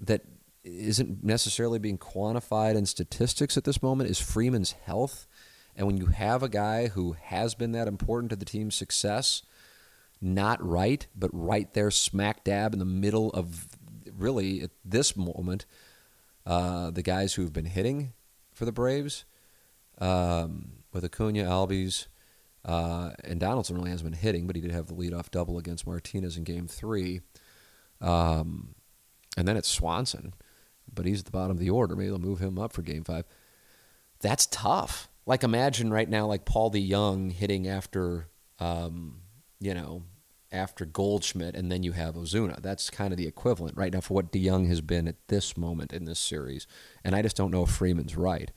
that 0.01 0.23
isn't 0.65 1.25
necessarily 1.25 1.79
being 1.79 1.99
quantified 1.99 2.77
in 2.77 2.87
statistics 2.87 3.57
at 3.57 3.65
this 3.65 3.83
moment 3.83 4.11
is 4.11 4.21
Freeman's 4.21 4.73
health. 4.73 5.27
And 5.75 5.87
when 5.87 5.97
you 5.97 6.07
have 6.07 6.43
a 6.43 6.49
guy 6.49 6.89
who 6.89 7.13
has 7.13 7.55
been 7.55 7.73
that 7.73 7.89
important 7.89 8.31
to 8.31 8.37
the 8.37 8.45
team's 8.45 8.75
success, 8.75 9.43
not 10.21 10.65
right, 10.65 11.07
but 11.17 11.31
right 11.33 11.73
there, 11.75 11.91
smack 11.91 12.45
dab 12.45 12.73
in 12.73 12.79
the 12.79 12.85
middle 12.85 13.31
of 13.31 13.67
really 14.17 14.61
at 14.63 14.71
this 14.85 15.17
moment, 15.17 15.67
uh, 16.47 16.91
the 16.91 17.03
guys 17.03 17.35
who've 17.35 17.53
been 17.53 17.65
hitting 17.65 18.13
for 18.53 18.65
the 18.65 18.73
Braves, 18.73 19.25
um, 19.99 20.73
with 20.93 21.05
Acuna, 21.05 21.45
Albies, 21.45 22.07
uh, 22.65 23.11
and 23.25 23.41
Donaldson 23.41 23.77
really 23.77 23.91
hasn't 23.91 24.11
been 24.11 24.21
hitting, 24.21 24.47
but 24.47 24.55
he 24.55 24.63
did 24.63 24.71
have 24.71 24.87
the 24.87 24.95
leadoff 24.95 25.31
double 25.31 25.59
against 25.59 25.87
Martinez 25.87 26.37
in 26.37 26.45
Game 26.45 26.69
Three. 26.69 27.21
Um, 28.01 28.75
and 29.37 29.49
then 29.49 29.57
it's 29.57 29.69
Swanson, 29.69 30.35
but 30.95 31.07
he's 31.07 31.21
at 31.21 31.25
the 31.27 31.31
bottom 31.31 31.53
of 31.53 31.59
the 31.59 31.71
order. 31.71 31.97
Maybe 31.97 32.09
they'll 32.09 32.19
move 32.19 32.41
him 32.41 32.59
up 32.59 32.73
for 32.73 32.83
Game 32.83 33.05
Five. 33.05 33.25
That's 34.21 34.47
tough. 34.47 35.09
Like 35.27 35.43
imagine 35.43 35.93
right 35.93 36.09
now, 36.09 36.27
like 36.27 36.45
Paul 36.45 36.71
DeJong 36.71 37.33
hitting 37.33 37.69
after, 37.69 38.29
um, 38.59 39.23
you 39.61 39.75
know, 39.75 40.03
after 40.51 40.85
Goldschmidt, 40.85 41.55
and 41.55 41.73
then 41.73 41.83
you 41.83 41.93
have 41.93 42.15
Ozuna. 42.15 42.61
That's 42.61 42.91
kind 42.91 43.13
of 43.13 43.17
the 43.17 43.27
equivalent 43.27 43.77
right 43.77 43.93
now 43.93 44.01
for 44.01 44.15
what 44.15 44.33
DeJong 44.33 44.69
has 44.69 44.81
been 44.81 45.09
at 45.09 45.17
this 45.29 45.57
moment 45.57 45.93
in 45.93 46.05
this 46.05 46.19
series. 46.19 46.67
And 47.03 47.15
I 47.15 47.23
just 47.23 47.37
don't 47.37 47.51
know 47.51 47.63
if 47.63 47.71
Freeman's 47.71 48.17
right. 48.17 48.51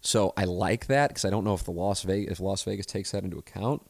So 0.00 0.32
I 0.36 0.44
like 0.44 0.86
that 0.86 1.08
because 1.08 1.24
I 1.24 1.30
don't 1.30 1.44
know 1.44 1.54
if 1.54 1.64
the 1.64 1.72
Las 1.72 2.02
Vegas 2.02 2.32
if 2.32 2.40
Las 2.40 2.62
Vegas 2.62 2.86
takes 2.86 3.12
that 3.12 3.24
into 3.24 3.38
account. 3.38 3.82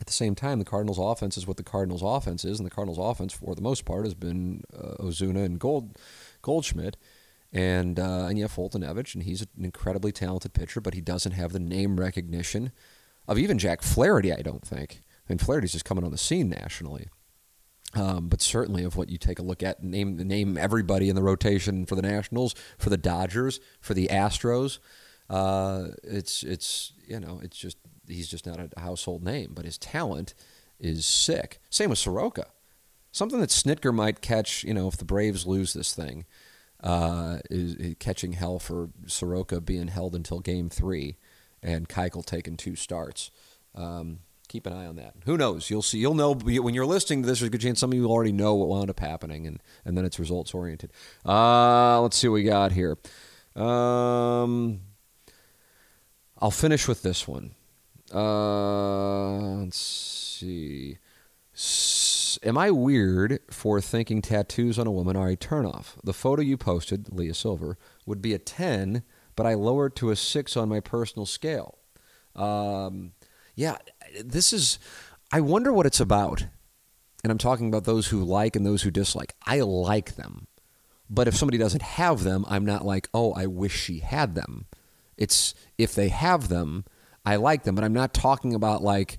At 0.00 0.06
the 0.08 0.12
same 0.12 0.34
time, 0.34 0.58
the 0.58 0.64
Cardinals' 0.64 0.98
offense 0.98 1.36
is 1.36 1.46
what 1.46 1.56
the 1.56 1.62
Cardinals' 1.62 2.02
offense 2.02 2.44
is, 2.44 2.58
and 2.58 2.66
the 2.66 2.74
Cardinals' 2.74 2.98
offense, 2.98 3.32
for 3.32 3.54
the 3.54 3.62
most 3.62 3.84
part, 3.84 4.04
has 4.04 4.14
been 4.14 4.64
uh, 4.76 4.96
Ozuna 4.98 5.44
and 5.44 5.60
Gold 5.60 5.96
Goldschmidt, 6.44 6.96
and 7.52 7.98
uh, 7.98 8.26
and 8.28 8.38
you 8.38 8.44
have 8.44 8.54
Foltynewicz, 8.54 9.14
and 9.14 9.24
he's 9.24 9.42
an 9.42 9.48
incredibly 9.58 10.12
talented 10.12 10.54
pitcher, 10.54 10.80
but 10.80 10.94
he 10.94 11.00
doesn't 11.00 11.32
have 11.32 11.52
the 11.52 11.60
name 11.60 11.98
recognition 11.98 12.70
of 13.26 13.38
even 13.38 13.58
Jack 13.58 13.82
Flaherty. 13.82 14.32
I 14.32 14.42
don't 14.42 14.66
think. 14.66 15.00
I 15.28 15.32
mean, 15.32 15.38
Flaherty's 15.38 15.72
just 15.72 15.84
coming 15.84 16.04
on 16.04 16.10
the 16.10 16.18
scene 16.18 16.48
nationally. 16.48 17.08
Um, 17.94 18.28
but 18.28 18.42
certainly, 18.42 18.82
of 18.82 18.96
what 18.96 19.08
you 19.08 19.18
take 19.18 19.38
a 19.38 19.42
look 19.42 19.62
at, 19.62 19.82
name 19.82 20.16
name 20.16 20.58
everybody 20.58 21.08
in 21.08 21.16
the 21.16 21.22
rotation 21.22 21.86
for 21.86 21.94
the 21.94 22.02
Nationals, 22.02 22.54
for 22.76 22.90
the 22.90 22.96
Dodgers, 22.96 23.60
for 23.80 23.94
the 23.94 24.08
Astros. 24.08 24.78
Uh, 25.30 25.88
it's 26.02 26.42
it's 26.42 26.92
you 27.06 27.20
know 27.20 27.40
it's 27.42 27.56
just 27.56 27.78
he's 28.08 28.28
just 28.28 28.46
not 28.46 28.58
a 28.58 28.80
household 28.80 29.22
name, 29.22 29.52
but 29.54 29.64
his 29.64 29.78
talent 29.78 30.34
is 30.80 31.06
sick. 31.06 31.60
Same 31.70 31.90
with 31.90 31.98
Soroka. 31.98 32.46
Something 33.12 33.38
that 33.40 33.50
Snitker 33.50 33.94
might 33.94 34.20
catch, 34.20 34.64
you 34.64 34.74
know, 34.74 34.88
if 34.88 34.96
the 34.96 35.04
Braves 35.04 35.46
lose 35.46 35.72
this 35.72 35.94
thing, 35.94 36.24
uh, 36.84 37.38
is, 37.50 37.74
is, 37.76 37.96
catching 37.98 38.34
hell 38.34 38.58
for 38.58 38.90
Soroka 39.06 39.60
being 39.60 39.88
held 39.88 40.14
until 40.14 40.38
Game 40.38 40.68
Three, 40.68 41.16
and 41.62 41.88
Keuchel 41.88 42.24
taking 42.24 42.56
two 42.56 42.76
starts. 42.76 43.30
Um, 43.74 44.20
keep 44.48 44.66
an 44.66 44.74
eye 44.74 44.86
on 44.86 44.96
that. 44.96 45.14
Who 45.24 45.38
knows? 45.38 45.70
You'll 45.70 45.82
see. 45.82 45.98
You'll 45.98 46.14
know 46.14 46.34
when 46.34 46.74
you're 46.74 46.84
listening 46.84 47.22
to 47.22 47.26
this. 47.26 47.40
There's 47.40 47.48
a 47.48 47.50
good 47.50 47.62
chance 47.62 47.80
some 47.80 47.90
of 47.90 47.96
you 47.96 48.06
already 48.06 48.32
know 48.32 48.54
what 48.54 48.68
wound 48.68 48.90
up 48.90 49.00
happening, 49.00 49.46
and 49.46 49.60
and 49.86 49.96
then 49.96 50.04
it's 50.04 50.18
results 50.18 50.52
oriented. 50.52 50.92
Uh, 51.24 52.02
let's 52.02 52.18
see 52.18 52.28
what 52.28 52.34
we 52.34 52.44
got 52.44 52.72
here. 52.72 52.98
Um, 53.56 54.80
I'll 56.38 56.50
finish 56.50 56.86
with 56.86 57.02
this 57.02 57.26
one. 57.26 57.54
Uh, 58.12 59.54
let's 59.62 59.78
see. 59.78 60.98
Am 61.56 62.58
I 62.58 62.70
weird 62.70 63.38
for 63.50 63.80
thinking 63.80 64.20
tattoos 64.20 64.78
on 64.78 64.86
a 64.86 64.92
woman 64.92 65.16
are 65.16 65.28
a 65.28 65.36
turnoff? 65.36 65.94
The 66.02 66.12
photo 66.12 66.42
you 66.42 66.56
posted, 66.56 67.12
Leah 67.12 67.34
Silver, 67.34 67.78
would 68.06 68.20
be 68.20 68.34
a 68.34 68.38
10, 68.38 69.02
but 69.36 69.46
I 69.46 69.54
lowered 69.54 69.94
to 69.96 70.10
a 70.10 70.16
6 70.16 70.56
on 70.56 70.68
my 70.68 70.80
personal 70.80 71.26
scale. 71.26 71.78
Um, 72.34 73.12
yeah, 73.54 73.76
this 74.22 74.52
is. 74.52 74.78
I 75.32 75.40
wonder 75.40 75.72
what 75.72 75.86
it's 75.86 76.00
about. 76.00 76.46
And 77.22 77.30
I'm 77.30 77.38
talking 77.38 77.68
about 77.68 77.84
those 77.84 78.08
who 78.08 78.22
like 78.22 78.54
and 78.56 78.66
those 78.66 78.82
who 78.82 78.90
dislike. 78.90 79.34
I 79.46 79.60
like 79.60 80.16
them. 80.16 80.46
But 81.08 81.28
if 81.28 81.36
somebody 81.36 81.58
doesn't 81.58 81.82
have 81.82 82.24
them, 82.24 82.44
I'm 82.48 82.66
not 82.66 82.84
like, 82.84 83.08
oh, 83.14 83.32
I 83.32 83.46
wish 83.46 83.74
she 83.74 84.00
had 84.00 84.34
them. 84.34 84.66
It's 85.16 85.54
if 85.78 85.94
they 85.94 86.08
have 86.08 86.48
them, 86.48 86.84
I 87.24 87.36
like 87.36 87.62
them, 87.62 87.74
but 87.74 87.84
I'm 87.84 87.92
not 87.92 88.12
talking 88.12 88.54
about 88.54 88.82
like 88.82 89.18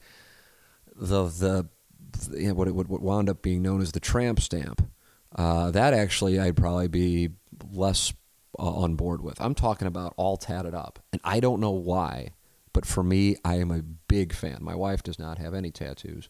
the 0.96 1.24
the 1.26 1.70
you 2.34 2.50
know, 2.50 2.54
what 2.54 2.72
what 2.74 3.02
wound 3.02 3.30
up 3.30 3.42
being 3.42 3.62
known 3.62 3.82
as 3.82 3.92
the 3.92 4.00
tramp 4.00 4.40
stamp. 4.40 4.88
Uh, 5.36 5.72
that 5.72 5.94
actually 5.94 6.40
I'd 6.40 6.56
probably 6.56 6.88
be 6.88 7.30
less 7.72 8.14
uh, 8.58 8.64
on 8.64 8.96
board 8.96 9.22
with. 9.22 9.40
I'm 9.42 9.56
talking 9.56 9.88
about 9.88 10.14
all 10.18 10.38
tatted 10.38 10.74
up, 10.74 11.00
and 11.12 11.22
I 11.24 11.40
don't 11.40 11.60
know 11.60 11.72
why, 11.72 12.30
but 12.74 12.86
for 12.86 13.04
me, 13.04 13.36
I 13.44 13.56
am 13.56 13.72
a 13.72 13.82
big 13.82 14.34
fan. 14.34 14.60
My 14.62 14.76
wife 14.76 15.04
does 15.04 15.20
not 15.20 15.38
have 15.38 15.54
any 15.54 15.72
tattoos, 15.72 16.30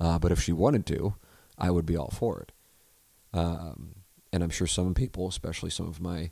uh, 0.00 0.18
but 0.18 0.32
if 0.32 0.40
she 0.42 0.52
wanted 0.52 0.86
to, 0.86 1.14
I 1.58 1.70
would 1.70 1.86
be 1.86 1.96
all 1.96 2.10
for 2.10 2.40
it. 2.40 2.52
Um, 3.34 3.96
and 4.32 4.42
I'm 4.42 4.50
sure 4.50 4.66
some 4.66 4.94
people, 4.94 5.28
especially 5.28 5.70
some 5.70 5.88
of 5.88 6.00
my 6.00 6.30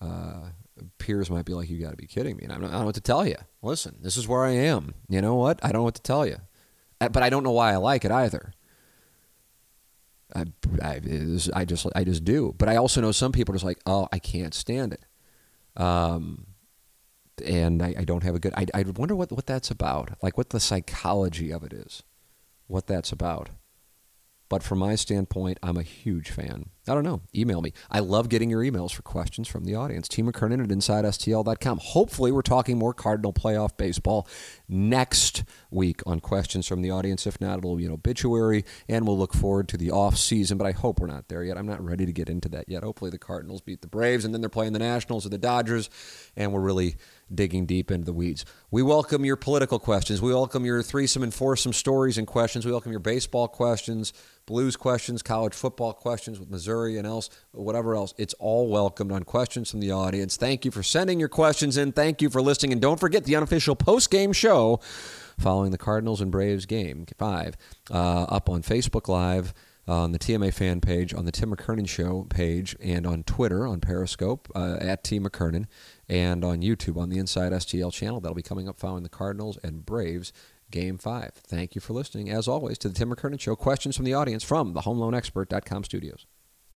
uh, 0.00 0.50
peers 0.98 1.30
might 1.30 1.44
be 1.44 1.54
like, 1.54 1.70
"You 1.70 1.80
got 1.80 1.90
to 1.90 1.96
be 1.96 2.06
kidding 2.06 2.36
me!" 2.36 2.44
And 2.44 2.52
I 2.52 2.58
don't 2.58 2.70
know 2.70 2.84
what 2.84 2.94
to 2.96 3.00
tell 3.00 3.26
you. 3.26 3.36
Listen, 3.62 3.96
this 4.02 4.16
is 4.16 4.28
where 4.28 4.44
I 4.44 4.52
am. 4.52 4.94
You 5.08 5.22
know 5.22 5.34
what? 5.36 5.58
I 5.62 5.68
don't 5.68 5.80
know 5.80 5.84
what 5.84 5.94
to 5.96 6.02
tell 6.02 6.26
you, 6.26 6.38
but 6.98 7.22
I 7.22 7.30
don't 7.30 7.42
know 7.42 7.52
why 7.52 7.72
I 7.72 7.76
like 7.76 8.04
it 8.04 8.10
either. 8.10 8.52
I, 10.34 10.44
I, 10.82 11.00
I 11.54 11.64
just 11.64 11.86
I 11.94 12.04
just 12.04 12.24
do. 12.24 12.54
But 12.58 12.68
I 12.68 12.76
also 12.76 13.00
know 13.00 13.12
some 13.12 13.32
people 13.32 13.54
are 13.54 13.56
just 13.56 13.64
like, 13.64 13.80
"Oh, 13.86 14.08
I 14.12 14.18
can't 14.18 14.54
stand 14.54 14.92
it," 14.92 15.04
um, 15.80 16.46
and 17.44 17.82
I, 17.82 17.94
I 17.98 18.04
don't 18.04 18.24
have 18.24 18.34
a 18.34 18.38
good. 18.38 18.52
I, 18.56 18.66
I 18.74 18.82
wonder 18.82 19.14
what 19.14 19.30
what 19.32 19.46
that's 19.46 19.70
about. 19.70 20.18
Like 20.22 20.36
what 20.36 20.50
the 20.50 20.60
psychology 20.60 21.52
of 21.52 21.62
it 21.62 21.72
is, 21.72 22.02
what 22.66 22.86
that's 22.86 23.12
about. 23.12 23.50
But 24.48 24.62
from 24.62 24.78
my 24.78 24.94
standpoint, 24.94 25.58
I'm 25.62 25.76
a 25.76 25.82
huge 25.82 26.30
fan. 26.30 26.70
I 26.88 26.94
don't 26.94 27.02
know. 27.02 27.22
Email 27.34 27.60
me. 27.62 27.72
I 27.90 27.98
love 27.98 28.28
getting 28.28 28.48
your 28.48 28.62
emails 28.62 28.92
for 28.92 29.02
questions 29.02 29.48
from 29.48 29.64
the 29.64 29.74
audience. 29.74 30.06
T. 30.06 30.22
McKernan 30.22 30.62
at 30.62 30.68
InsideSTL.com. 30.68 31.80
Hopefully, 31.82 32.30
we're 32.30 32.42
talking 32.42 32.78
more 32.78 32.94
Cardinal 32.94 33.32
playoff 33.32 33.76
baseball 33.76 34.28
next 34.68 35.42
week 35.70 36.00
on 36.06 36.20
questions 36.20 36.66
from 36.68 36.82
the 36.82 36.92
audience. 36.92 37.26
If 37.26 37.40
not, 37.40 37.58
it'll 37.58 37.74
be 37.74 37.86
an 37.86 37.92
obituary, 37.92 38.64
and 38.88 39.04
we'll 39.04 39.18
look 39.18 39.34
forward 39.34 39.68
to 39.70 39.76
the 39.76 39.90
off 39.90 40.16
season. 40.16 40.58
But 40.58 40.68
I 40.68 40.72
hope 40.72 41.00
we're 41.00 41.08
not 41.08 41.26
there 41.28 41.42
yet. 41.42 41.58
I'm 41.58 41.66
not 41.66 41.84
ready 41.84 42.06
to 42.06 42.12
get 42.12 42.28
into 42.28 42.48
that 42.50 42.68
yet. 42.68 42.84
Hopefully, 42.84 43.10
the 43.10 43.18
Cardinals 43.18 43.62
beat 43.62 43.80
the 43.80 43.88
Braves, 43.88 44.24
and 44.24 44.32
then 44.32 44.40
they're 44.40 44.48
playing 44.48 44.72
the 44.72 44.78
Nationals 44.78 45.26
or 45.26 45.30
the 45.30 45.38
Dodgers, 45.38 45.90
and 46.36 46.52
we're 46.52 46.60
really 46.60 46.94
digging 47.34 47.66
deep 47.66 47.90
into 47.90 48.04
the 48.04 48.12
weeds. 48.12 48.44
We 48.70 48.82
welcome 48.82 49.24
your 49.24 49.36
political 49.36 49.78
questions. 49.78 50.22
We 50.22 50.32
welcome 50.32 50.64
your 50.64 50.82
threesome 50.82 51.22
and 51.22 51.34
foursome 51.34 51.72
stories 51.72 52.18
and 52.18 52.26
questions. 52.26 52.64
We 52.64 52.72
welcome 52.72 52.92
your 52.92 53.00
baseball 53.00 53.48
questions, 53.48 54.12
blues 54.46 54.76
questions, 54.76 55.22
college 55.22 55.54
football 55.54 55.92
questions 55.92 56.38
with 56.38 56.50
Missouri 56.50 56.98
and 56.98 57.06
else, 57.06 57.28
whatever 57.52 57.94
else. 57.94 58.14
It's 58.16 58.34
all 58.34 58.68
welcomed 58.68 59.12
on 59.12 59.24
questions 59.24 59.70
from 59.70 59.80
the 59.80 59.90
audience. 59.90 60.36
Thank 60.36 60.64
you 60.64 60.70
for 60.70 60.82
sending 60.82 61.18
your 61.18 61.28
questions 61.28 61.76
in. 61.76 61.92
Thank 61.92 62.22
you 62.22 62.30
for 62.30 62.40
listening. 62.40 62.72
And 62.72 62.80
don't 62.80 63.00
forget 63.00 63.24
the 63.24 63.36
unofficial 63.36 63.74
post 63.74 64.10
game 64.10 64.32
show 64.32 64.80
following 65.38 65.70
the 65.70 65.78
Cardinals 65.78 66.20
and 66.20 66.30
Braves 66.30 66.66
game 66.66 67.06
five 67.18 67.56
uh, 67.90 68.22
up 68.24 68.48
on 68.48 68.62
Facebook 68.62 69.08
Live 69.08 69.52
on 69.88 70.12
the 70.12 70.18
TMA 70.18 70.52
fan 70.52 70.80
page, 70.80 71.14
on 71.14 71.24
the 71.24 71.32
Tim 71.32 71.54
McKernan 71.54 71.88
Show 71.88 72.26
page, 72.28 72.76
and 72.82 73.06
on 73.06 73.22
Twitter, 73.22 73.66
on 73.66 73.80
Periscope, 73.80 74.50
uh, 74.54 74.78
at 74.80 75.04
T 75.04 75.20
McKernan, 75.20 75.66
and 76.08 76.44
on 76.44 76.62
YouTube 76.62 76.96
on 76.96 77.08
the 77.08 77.18
Inside 77.18 77.52
STL 77.52 77.92
channel. 77.92 78.20
That'll 78.20 78.34
be 78.34 78.42
coming 78.42 78.68
up 78.68 78.78
following 78.78 79.02
the 79.02 79.08
Cardinals 79.08 79.58
and 79.62 79.84
Braves 79.84 80.32
Game 80.70 80.98
5. 80.98 81.32
Thank 81.34 81.74
you 81.74 81.80
for 81.80 81.92
listening, 81.92 82.30
as 82.30 82.48
always, 82.48 82.78
to 82.78 82.88
the 82.88 82.94
Tim 82.94 83.10
McKernan 83.10 83.40
Show. 83.40 83.56
Questions 83.56 83.96
from 83.96 84.04
the 84.04 84.14
audience 84.14 84.42
from 84.42 84.72
the 84.72 84.82
HomeLoanExpert.com 84.82 85.84
studios. 85.84 86.26